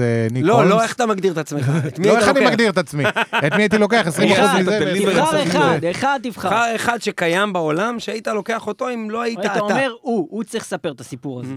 אה, 0.00 0.26
ניק 0.30 0.44
לא, 0.44 0.54
הולמס. 0.54 0.70
לא, 0.70 0.82
איך 0.82 0.94
אתה 0.94 1.06
מגדיר 1.06 1.32
את 1.32 1.38
עצמך? 1.38 1.70
את 1.88 1.98
מי 1.98 2.06
לא, 2.06 2.10
היית 2.12 2.20
איך 2.22 2.28
אני 2.28 2.40
לוקח? 2.40 2.50
מגדיר 2.52 2.70
את 2.70 2.78
עצמי? 2.78 3.04
את 3.46 3.52
מי 3.52 3.62
הייתי 3.62 3.78
לוקח? 3.78 4.06
20% 4.06 4.10
אחד, 4.10 4.60
מזה? 4.60 4.94
תבחר 5.04 5.42
אחד, 5.42 5.84
אחד 5.90 6.20
תבחר. 6.22 6.48
בחר 6.48 6.76
אחד 6.76 7.02
שקיים 7.02 7.52
בעולם, 7.52 8.00
שהיית 8.00 8.28
לוקח 8.28 8.66
אותו 8.66 8.88
אם 8.94 9.10
לא 9.10 9.22
היית 9.22 9.40
אתה. 9.40 9.52
אתה 9.52 9.60
אומר, 9.60 9.92
הוא, 10.00 10.28
הוא 10.30 10.44
צריך 10.44 10.64
לספר 10.64 10.92
את 10.92 11.00
הסיפור 11.00 11.40
הזה. 11.40 11.54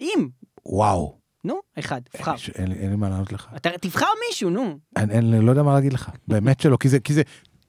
אם. 0.00 0.28
וואו. 0.66 1.21
נו, 1.44 1.60
אחד, 1.78 2.00
תבחר. 2.12 2.36
ש- 2.36 2.50
אין 2.50 2.68
לי- 2.68 2.96
מה 2.96 3.08
לענות 3.08 3.32
לך. 3.32 3.46
אתה 3.56 3.70
תבחר 3.80 4.06
מישהו, 4.28 4.50
נו. 4.50 4.78
אני 4.96 5.18
אני 5.18 5.46
לא 5.46 5.50
יודע 5.50 5.62
מה 5.62 5.74
להגיד 5.74 5.92
לך, 5.92 6.08
באמת 6.28 6.60
שלא, 6.60 6.76
כי 6.76 6.88
זה, 6.88 7.00
כי 7.00 7.12
זה, 7.12 7.22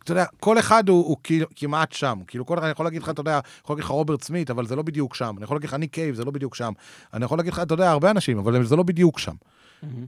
אתה 0.04 0.12
יודע, 0.12 0.26
כל 0.40 0.60
אחד 0.60 0.90
הוא, 0.90 1.06
הוא 1.08 1.18
כאילו 1.24 1.46
כמעט 1.56 1.92
שם. 1.92 2.20
כאילו, 2.28 2.46
כל 2.46 2.58
אחד, 2.58 2.64
אני 2.64 2.72
יכול 2.72 2.86
להגיד 2.86 3.02
לך, 3.02 3.10
אתה 3.10 3.22
יודע, 3.22 3.34
אני 3.34 3.42
יכול 3.64 3.74
להגיד 3.74 3.84
לך 3.86 3.90
רוברט 3.92 4.24
סמית, 4.24 4.50
אבל 4.52 4.66
זה 4.68 4.76
לא 4.76 4.82
בדיוק 4.82 5.16
שם. 5.16 5.34
אני 5.38 5.44
יכול 5.44 5.56
להגיד 5.58 5.68
לך 5.70 5.74
ניק 5.76 5.94
קייב, 5.94 6.16
זה 6.16 6.26
לא 6.26 6.32
בדיוק 6.32 6.56
שם. 6.56 6.72
אני 7.14 7.26
יכול 7.26 7.38
להגיד 7.38 7.54
לך, 7.54 7.60
אתה 7.60 7.74
יודע, 7.74 7.92
הרבה 7.92 8.12
אנשים, 8.12 8.38
אבל 8.38 8.66
זה 8.66 8.76
לא 8.76 8.84
בדיוק 8.84 9.20
שם. 9.20 9.34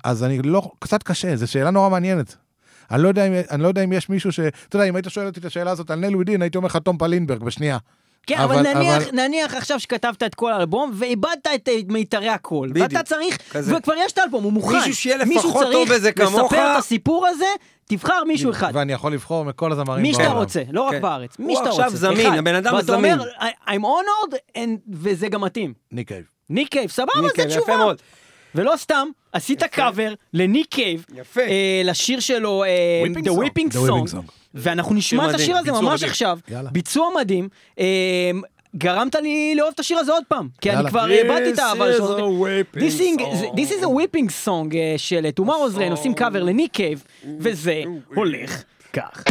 אז 0.03 0.23
אני 0.23 0.41
לא, 0.41 0.71
קצת 0.79 1.03
קשה, 1.03 1.35
זו 1.35 1.47
שאלה 1.51 1.71
נורא 1.71 1.89
מעניינת. 1.89 2.35
אני 2.91 3.03
לא, 3.03 3.07
יודע 3.07 3.27
אם, 3.27 3.33
אני 3.51 3.63
לא 3.63 3.67
יודע 3.67 3.83
אם 3.83 3.93
יש 3.93 4.09
מישהו 4.09 4.31
ש... 4.31 4.39
אתה 4.39 4.75
יודע, 4.75 4.85
אם 4.89 4.95
היית 4.95 5.05
שואל 5.09 5.25
אותי 5.25 5.39
את 5.39 5.45
השאלה 5.45 5.71
הזאת 5.71 5.91
על 5.91 5.99
נל 5.99 6.15
ווידין, 6.15 6.41
הייתי 6.41 6.57
אומר 6.57 6.67
לך 6.67 6.75
תום 6.77 6.97
פלינברג 6.97 7.43
בשנייה. 7.43 7.77
כן, 8.27 8.37
אבל, 8.37 8.55
אבל- 8.59 8.73
נניח, 8.73 8.95
אבל- 9.03 9.11
נניח 9.21 9.53
עכשיו 9.53 9.79
שכתבת 9.79 10.23
את 10.23 10.35
כל 10.35 10.51
האלבום 10.53 10.91
ואיבדת 10.93 11.47
את 11.55 11.69
אה, 11.69 11.75
מיתרי 11.87 12.29
הקול. 12.29 12.69
בדיוק, 12.69 12.87
ואתה 12.91 13.03
צריך, 13.03 13.37
כזה. 13.51 13.77
וכבר 13.77 13.93
יש 14.05 14.11
את 14.11 14.17
האלבום, 14.17 14.43
הוא 14.43 14.53
מוכן. 14.53 14.75
מישהו 14.75 14.95
שיהיה 14.95 15.25
מישהו 15.25 15.49
לפחות 15.49 15.67
טוב 15.71 15.89
בזה 15.89 16.11
צריך 16.11 16.29
כמוך. 16.29 16.53
לספר 16.53 16.71
את 16.73 16.77
הסיפור 16.77 17.27
הזה, 17.27 17.45
תבחר 17.85 18.23
מישהו 18.23 18.51
אחד. 18.51 18.71
ואני 18.73 18.93
יכול 18.93 19.13
לבחור 19.13 19.45
מכל 19.45 19.71
הזמרים 19.71 20.01
מי 20.01 20.13
שאתה. 20.13 20.27
רוצה, 20.31 20.61
לא 20.71 20.81
רק 20.81 20.93
כן. 20.93 21.01
בארץ, 21.01 21.39
מי 21.39 21.45
הוא 21.45 21.55
שאתה 21.57 21.69
עכשיו 21.69 21.85
רוצה. 21.85 21.97
זמין, 21.97 22.27
אחד. 22.27 22.37
הבן 22.37 22.55
אדם 22.55 22.73
ואתה 22.73 22.85
זמין. 22.93 23.13
אומר, 23.19 23.25
"I- 23.39 23.69
I'm 23.69 23.81
honored, 23.83 24.35
and- 24.57 24.59
וזה 24.93 25.27
גם 25.27 25.41
מתאים. 25.41 25.73
ניק 25.91 26.07
קייב. 26.07 26.23
ניק 26.49 26.67
קייב, 26.69 26.89
סבבה, 26.89 27.11
זו 27.21 27.27
קייב, 27.35 27.49
יפה 27.49 27.59
תשובה. 27.59 27.77
מאוד. 27.77 28.01
ולא 28.55 28.73
סתם, 28.77 29.07
עשית 29.33 29.63
קאבר 29.63 30.13
לניק 30.33 30.67
קייב, 30.69 31.05
יפה. 31.15 31.41
אה, 31.41 31.81
לשיר 31.85 32.19
שלו, 32.19 32.63
אה, 32.63 32.69
Weeping 33.05 33.23
The 33.25 33.29
Song. 33.29 33.33
Weeping 33.33 33.71
The 33.71 33.75
Weeping 33.75 33.89
Song, 33.89 34.13
Song. 34.13 34.31
ואנחנו 34.55 34.95
נשמע 34.95 35.29
את 35.29 35.35
השיר 35.35 35.57
הזה 35.57 35.71
ממש. 35.71 36.03
עכשיו. 36.03 36.39
ביצוע 36.71 37.09
מדהים. 37.19 37.49
אה, 37.79 37.85
גרמת 38.77 39.15
לי 39.15 39.53
לאהוב 39.55 39.71
את 39.75 39.79
השיר 39.79 39.97
הזה 39.97 40.11
עוד 40.11 40.23
פעם, 40.27 40.47
כי 40.61 40.71
אני. 40.71 40.89
כבר 40.89 41.11
איבדתי 41.11 41.53
את 41.53 41.59
האהבה 41.59 41.85
This 41.91 41.93
is 41.93 41.97
שלו. 41.97 42.45
a 42.47 42.49
weeping 42.75 42.79
This 43.55 43.69
is- 43.71 43.83
a 43.83 43.87
weeping 43.87 44.47
song 44.47 44.75
אה, 44.75 44.93
של 44.97 45.25
Tomorrow's 45.41 45.77
Rain, 45.77 45.91
עושים 45.91 46.13
קאבר 46.13 46.43
לניק 46.43 46.71
קייב, 46.73 47.03
וזה 47.39 47.81
הולך 48.15 48.63
כך. 48.93 49.23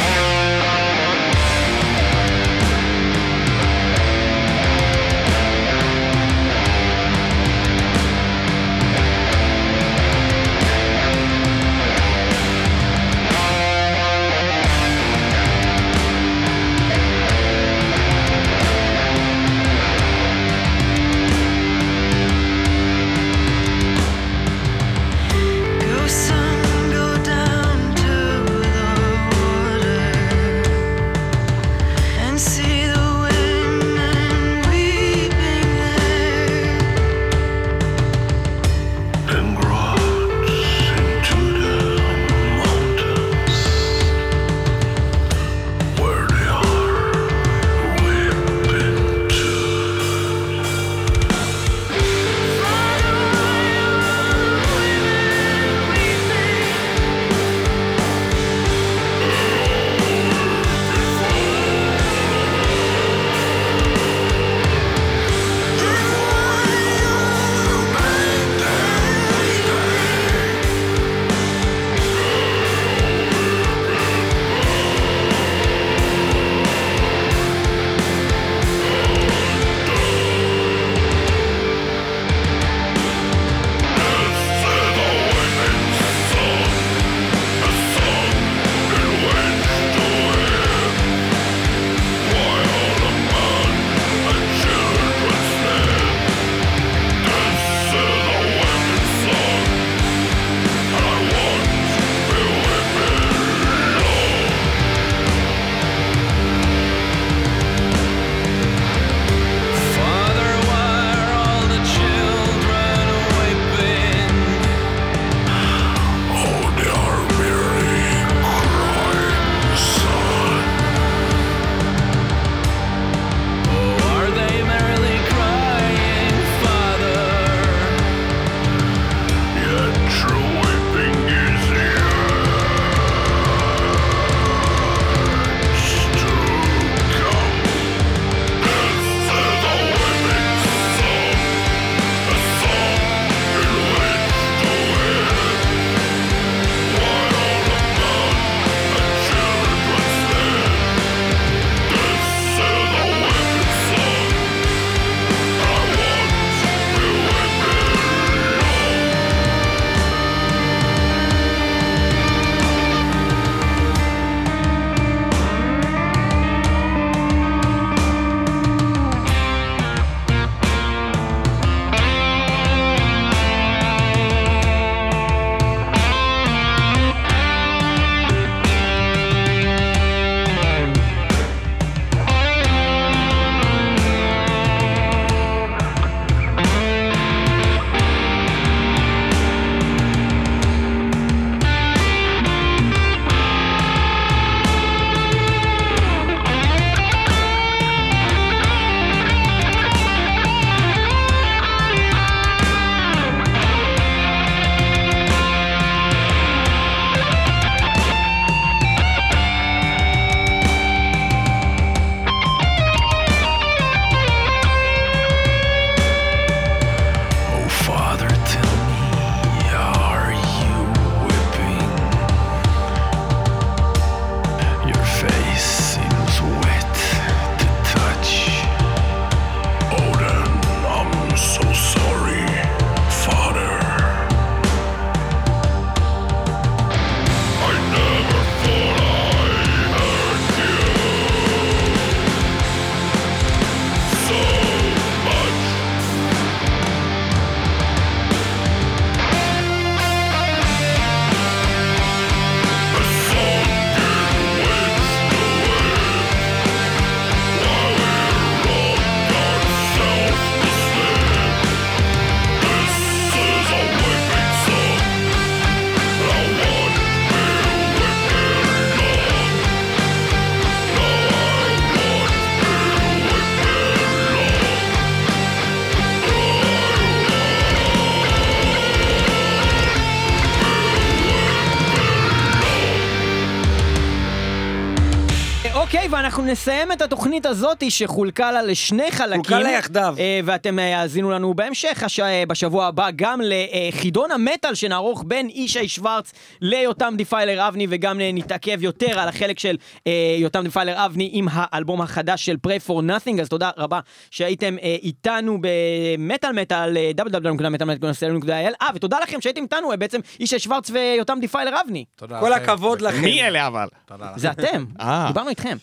נסיים 286.65 286.93
את 286.93 287.03
התוכנית 287.03 287.47
הזאת 287.47 287.83
שחולקה 287.89 288.53
לה 288.53 288.63
לשני 288.63 289.11
חלקים. 289.11 289.45
חולקה 289.45 289.59
לה 289.59 289.71
יחדיו. 289.71 290.15
אה, 290.19 290.41
ואתם 290.45 290.79
אה, 290.79 290.85
יאזינו 290.85 291.31
לנו 291.31 291.55
בהמשך, 291.55 292.03
הש... 292.03 292.21
אה, 292.21 292.45
בשבוע 292.49 292.87
הבא, 292.87 293.09
גם 293.17 293.41
לחידון 293.45 294.31
המטאל 294.31 294.75
שנערוך 294.75 295.25
בין 295.27 295.49
ישי 295.55 295.89
שוורץ 295.89 296.33
ליותם 296.61 297.15
Defiler 297.17 297.69
אבני, 297.69 297.87
וגם 297.91 298.21
אה, 298.21 298.31
נתעכב 298.35 298.83
יותר 298.83 299.21
על 299.21 299.29
החלק 299.29 299.59
של 299.59 299.77
אה, 300.07 300.37
יותם 300.39 300.65
Defiler 300.65 301.07
אבני 301.07 301.31
עם 301.33 301.49
האלבום 301.53 302.01
החדש 302.01 302.47
של 302.47 302.57
Pray 302.67 302.89
for 302.89 302.93
Nothing, 302.93 303.41
אז 303.41 303.49
תודה 303.49 303.71
רבה 303.77 304.01
שהייתם 304.31 304.77
אה, 304.83 304.97
איתנו 305.03 305.59
במטאל 305.61 306.53
מטאל, 306.53 306.97
אה, 306.97 307.11
www.metalmetal.co.il, 307.25 308.75
אה, 308.83 308.89
ותודה 308.95 309.19
לכם 309.23 309.41
שהייתם 309.41 309.63
איתנו, 309.63 309.91
אה, 309.91 309.97
בעצם 309.97 310.21
ישי 310.41 310.59
שוורץ 310.59 310.91
ויותם 310.91 311.39
Defiler 311.41 311.81
אבני. 311.81 312.05
כל. 312.41 312.53
הכבוד 312.53 313.01
לכם. 313.01 313.21
מי 313.21 313.43
אלה 313.43 313.67
אבל? 313.67 313.89
זה 314.37 314.51
אתם, 314.51 314.85
אה. 315.01 315.25
דיברנו 315.29 315.49
איתכם. 315.51 315.77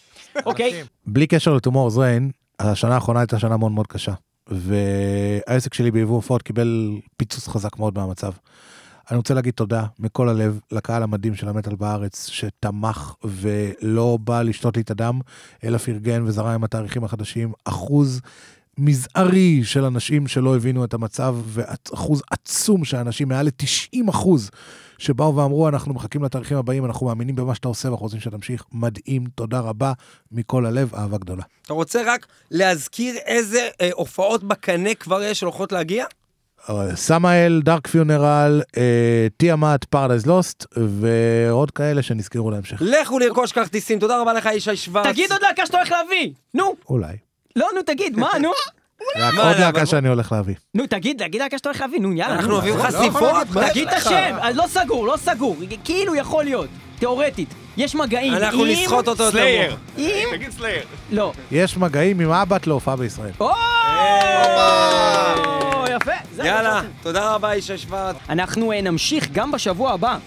אוקיי, 0.45 0.83
בלי 1.07 1.27
קשר 1.27 1.53
ל-Tomorrow's 1.53 1.97
Rain, 1.97 2.31
השנה 2.59 2.95
האחרונה 2.95 3.19
הייתה 3.19 3.39
שנה 3.39 3.57
מאוד 3.57 3.71
מאוד 3.71 3.87
קשה. 3.87 4.13
והעסק 4.47 5.73
שלי 5.73 5.91
ביבוא 5.91 6.17
עופות 6.17 6.41
קיבל 6.41 6.99
פיצוץ 7.17 7.47
חזק 7.47 7.79
מאוד 7.79 7.97
מהמצב. 7.97 8.31
אני 9.11 9.17
רוצה 9.17 9.33
להגיד 9.33 9.53
תודה 9.53 9.85
מכל 9.99 10.29
הלב 10.29 10.59
לקהל 10.71 11.03
המדהים 11.03 11.35
של 11.35 11.49
המטאל 11.49 11.75
בארץ, 11.75 12.27
שתמך 12.27 13.13
ולא 13.23 14.17
בא 14.21 14.41
לשתות 14.41 14.75
לי 14.77 14.81
את 14.81 14.91
הדם, 14.91 15.19
אלא 15.63 15.77
פרגן 15.77 16.23
וזרם 16.23 16.47
עם 16.47 16.63
התאריכים 16.63 17.03
החדשים. 17.03 17.51
אחוז 17.65 18.21
מזערי 18.77 19.63
של 19.63 19.85
אנשים 19.85 20.27
שלא 20.27 20.55
הבינו 20.55 20.85
את 20.85 20.93
המצב, 20.93 21.35
ואחוז 21.45 22.21
עצום 22.31 22.85
של 22.85 22.97
אנשים, 22.97 23.27
מעל 23.27 23.45
ל-90 23.45 24.09
אחוז, 24.09 24.51
שבאו 25.01 25.35
ואמרו, 25.35 25.67
אנחנו 25.69 25.93
מחכים 25.93 26.23
לתאריכים 26.23 26.57
הבאים, 26.57 26.85
אנחנו 26.85 27.05
מאמינים 27.05 27.35
במה 27.35 27.55
שאתה 27.55 27.67
עושה 27.67 27.87
ואנחנו 27.87 28.05
רוצים 28.05 28.19
שתמשיך. 28.19 28.63
מדהים, 28.71 29.23
תודה 29.35 29.59
רבה, 29.59 29.93
מכל 30.31 30.65
הלב, 30.65 30.95
אהבה 30.95 31.17
גדולה. 31.17 31.43
אתה 31.65 31.73
רוצה 31.73 32.01
רק 32.05 32.27
להזכיר 32.51 33.15
איזה 33.25 33.69
אה, 33.81 33.89
הופעות 33.93 34.43
בקנה 34.43 34.95
כבר 34.95 35.23
יש 35.23 35.39
שהולכות 35.39 35.71
להגיע? 35.71 36.05
סמאל, 36.95 37.61
דארק 37.63 37.87
פיונרל, 37.87 38.61
אה, 38.77 39.27
תיאמת, 39.37 39.85
פרדייז 39.85 40.25
לוסט, 40.25 40.65
ועוד 40.77 41.71
כאלה 41.71 42.01
שנזכרו 42.01 42.51
להמשך. 42.51 42.81
לכו 42.81 43.19
לרכוש 43.19 43.51
כרטיסים, 43.51 43.99
תודה 43.99 44.21
רבה 44.21 44.33
לך 44.33 44.49
ישי 44.53 44.75
שוורץ. 44.75 45.07
תגיד 45.07 45.31
עוד 45.31 45.41
להקה 45.41 45.65
שאתה 45.65 45.77
הולך 45.77 45.91
להביא! 45.91 46.33
נו! 46.53 46.75
אולי. 46.89 47.17
לא, 47.55 47.67
נו, 47.75 47.81
תגיד, 47.81 48.17
מה, 48.17 48.29
נו? 48.41 48.51
עוד 49.37 49.57
להקה 49.59 49.85
שאני 49.85 50.09
הולך 50.09 50.31
להביא. 50.31 50.55
נו, 50.73 50.87
תגיד, 50.87 51.23
תגיד 51.25 51.41
להקה 51.41 51.57
שאתה 51.57 51.69
הולך 51.69 51.81
להביא, 51.81 51.99
נו, 51.99 52.13
יאללה. 52.13 52.35
אנחנו 52.35 52.49
נו. 52.49 52.55
אוהבים 52.55 52.77
לא 52.77 52.83
חשיפות, 52.83 53.47
תגיד 53.69 53.87
את 53.87 53.93
יש 53.97 54.01
לך? 54.01 54.07
השם, 54.07 54.35
אז 54.41 54.55
לא 54.57 54.63
סגור, 54.67 55.07
לא 55.07 55.17
סגור, 55.17 55.57
כאילו 55.83 56.15
יכול 56.15 56.43
להיות, 56.43 56.69
תיאורטית. 56.99 57.53
יש 57.77 57.95
מגעים. 57.95 58.33
אנחנו 58.33 58.65
נסחוט 58.65 59.07
אותו 59.07 59.23
יותר 59.23 59.31
Slayer. 59.31 59.75
אם... 59.97 60.27
תגיד 60.31 60.51
Slayer. 60.51 60.83
לא. 61.11 61.33
יש 61.51 61.77
מגעים 61.77 62.19
עם 62.19 62.31
Abbath 62.31 62.67
להופעה 62.67 62.95
בישראל. 62.95 63.31
יפה. 65.95 66.11
יאללה. 66.43 66.81
תודה 67.01 67.35
רבה 67.35 67.55
ישי 67.55 67.77
שוורץ. 67.77 68.15
אנחנו 68.29 68.71
אה, 68.71 68.81
נמשיך 68.81 69.27
גם 69.31 69.51
בשבוע 69.51 69.91
הבא. 69.91 70.17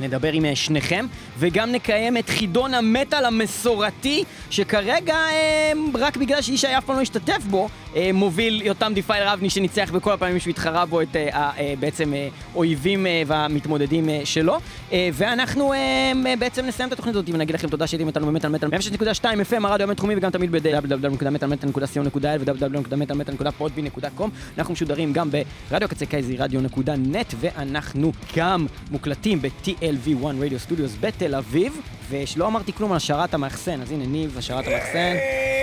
נדבר 0.00 0.32
עם 0.32 0.44
אה, 0.44 0.56
שניכם, 0.56 1.06
וגם 1.38 1.72
נקיים 1.72 2.16
את 2.16 2.28
חידון 2.28 2.74
המטאל 2.74 3.24
המסורתי, 3.24 4.24
שכרגע, 4.50 5.14
אה, 5.14 5.72
רק 5.94 6.16
בגלל 6.16 6.42
שישי 6.42 6.78
אף 6.78 6.84
פעם 6.84 6.96
לא 6.96 7.00
השתתף 7.00 7.42
בו, 7.50 7.64
אה, 7.64 7.68
מוביל 8.14 8.62
יותם 8.62 8.92
Defiler 8.94 9.32
אבני 9.32 9.50
שניצח 9.50 9.90
בכל 9.92 10.12
הפעמים 10.12 10.38
שהוא 10.38 10.50
התחרה 10.50 10.86
בו 10.86 11.02
את 11.02 11.16
אה, 11.16 11.50
אה, 11.58 11.74
בעצם 11.80 12.14
אה, 12.14 12.28
אויבים 12.54 13.06
אה, 13.06 13.22
והמתמודדים 13.26 14.08
אה, 14.08 14.20
שלו. 14.24 14.58
אה, 14.92 15.08
ואנחנו 15.12 15.72
אה, 15.72 15.78
אה, 16.26 16.36
בעצם 16.38 16.66
נסיים 16.66 16.88
את 16.88 16.92
התוכנית 16.92 17.14
הזאת 17.16 17.28
ונגיד 17.32 17.54
לכם 17.54 17.68
תודה 17.68 17.86
שהייתם 17.86 18.06
איתנו 18.06 18.26
במטאל 18.26 18.50
מטאל 18.50 18.68
106.2 18.68 19.24
FM, 19.24 19.66
הרדיו 19.66 19.84
הבינתחומי 19.84 20.16
וגם 20.16 20.30
תמיד 20.30 20.52
ב- 20.52 20.69
www.metalmetal.co.il 20.69 22.40
ו- 22.40 22.53
www.metalmetal.podbean.com 22.53 24.28
אנחנו 24.58 24.72
משודרים 24.72 25.12
גם 25.12 25.30
ברדיו 25.70 25.88
קצה 25.88 26.06
kzradio.net 26.06 27.34
ואנחנו 27.40 28.12
גם 28.36 28.66
מוקלטים 28.90 29.42
ב-TLV1 29.42 30.24
Radio 30.40 30.58
Studios 30.58 30.96
בתל 31.00 31.34
אביב 31.34 31.80
ושלא 32.10 32.46
אמרתי 32.46 32.72
כלום 32.72 32.90
על 32.90 32.96
השערת 32.96 33.34
המאחסן 33.34 33.80
אז 33.80 33.92
הנה 33.92 34.06
ניב 34.06 34.38
השערת 34.38 34.64
המאחסן 34.66 35.14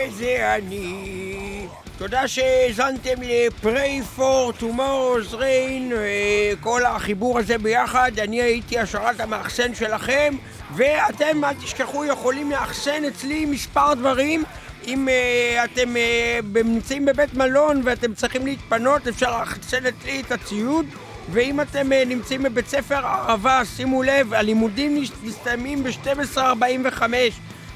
זה 0.09 0.55
אני. 0.57 1.67
תודה 1.97 2.27
שהאזנתם 2.27 3.21
ל-Pray 3.21 4.17
for 4.19 4.61
Tomorrow's 4.61 5.33
Rain, 5.33 5.93
אה, 5.93 6.53
כל 6.59 6.85
החיבור 6.85 7.39
הזה 7.39 7.57
ביחד. 7.57 8.11
אני 8.19 8.41
הייתי 8.41 8.79
השערת 8.79 9.19
המאחסן 9.19 9.75
שלכם, 9.75 10.35
ואתם, 10.75 11.43
אל 11.45 11.53
תשכחו, 11.53 12.05
יכולים 12.05 12.51
לאחסן 12.51 13.05
אצלי 13.07 13.45
מספר 13.45 13.93
דברים. 13.93 14.43
אם 14.87 15.07
uh, 15.07 15.63
אתם 15.63 15.95
uh, 15.95 16.57
נמצאים 16.65 17.05
בבית 17.05 17.33
מלון 17.33 17.81
ואתם 17.85 18.13
צריכים 18.13 18.45
להתפנות, 18.45 19.07
אפשר 19.07 19.39
לאחסן 19.39 19.85
אצלי 19.85 20.21
את 20.21 20.31
הציוד. 20.31 20.85
ואם 21.31 21.61
אתם 21.61 21.91
uh, 21.91 22.05
נמצאים 22.05 22.43
בבית 22.43 22.67
ספר 22.67 23.05
ערבה, 23.05 23.61
שימו 23.75 24.03
לב, 24.03 24.33
הלימודים 24.33 25.03
מסתיימים 25.23 25.83
ב-12:45. 25.83 27.01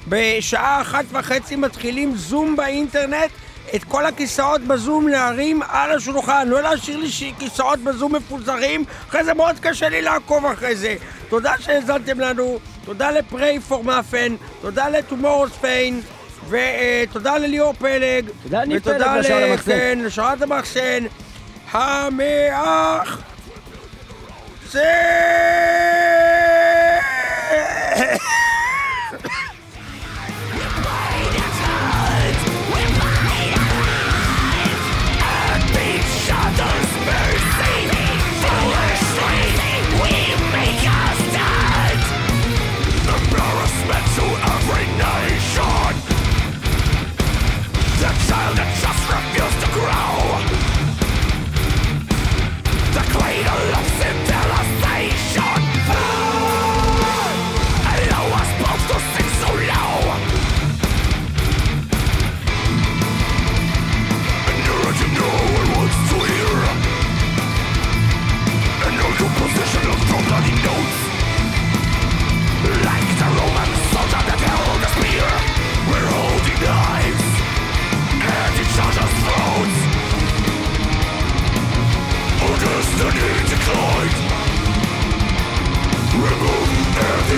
בשעה 0.07 0.82
אחת 0.82 1.05
וחצי 1.11 1.55
מתחילים 1.55 2.15
זום 2.15 2.55
באינטרנט, 2.55 3.32
את 3.76 3.84
כל 3.84 4.05
הכיסאות 4.05 4.61
בזום 4.61 5.07
להרים 5.07 5.61
על 5.70 5.91
השולחן, 5.91 6.47
לא 6.47 6.61
להשאיר 6.61 6.97
לי 6.97 7.07
כיסאות 7.39 7.80
בזום 7.80 8.15
מפוזרים, 8.15 8.84
אחרי 9.09 9.24
זה 9.24 9.34
מאוד 9.34 9.59
קשה 9.59 9.89
לי 9.89 10.01
לעקוב 10.01 10.45
אחרי 10.45 10.76
זה. 10.76 10.95
תודה 11.30 11.53
שהאזנתם 11.59 12.20
לנו, 12.20 12.59
תודה 12.86 13.11
לפריי 13.11 13.59
פור 13.59 13.84
מאפן, 13.84 14.36
תודה 14.61 14.89
לטומורוס 14.89 15.51
פיין, 15.61 16.01
ותודה 16.49 17.38
לליאור 17.38 17.74
פלג. 17.74 18.30
תודה 18.43 18.61
לניב 18.63 18.80
פלג 18.84 18.95
ותודה 18.95 19.13
ולשער 19.18 19.39
ל- 19.39 19.51
המחסן. 19.51 19.72
כן, 19.72 19.99
המחסן. 20.41 21.03
המאח... 21.72 23.22
זה... 24.72 24.84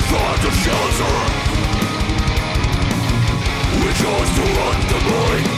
thought 0.10 0.44
of 0.44 0.54
shelter 0.66 1.16
We 3.82 3.90
chose 4.02 4.32
to 4.38 4.44
run 4.58 4.80
the 4.92 5.00
mind 5.10 5.49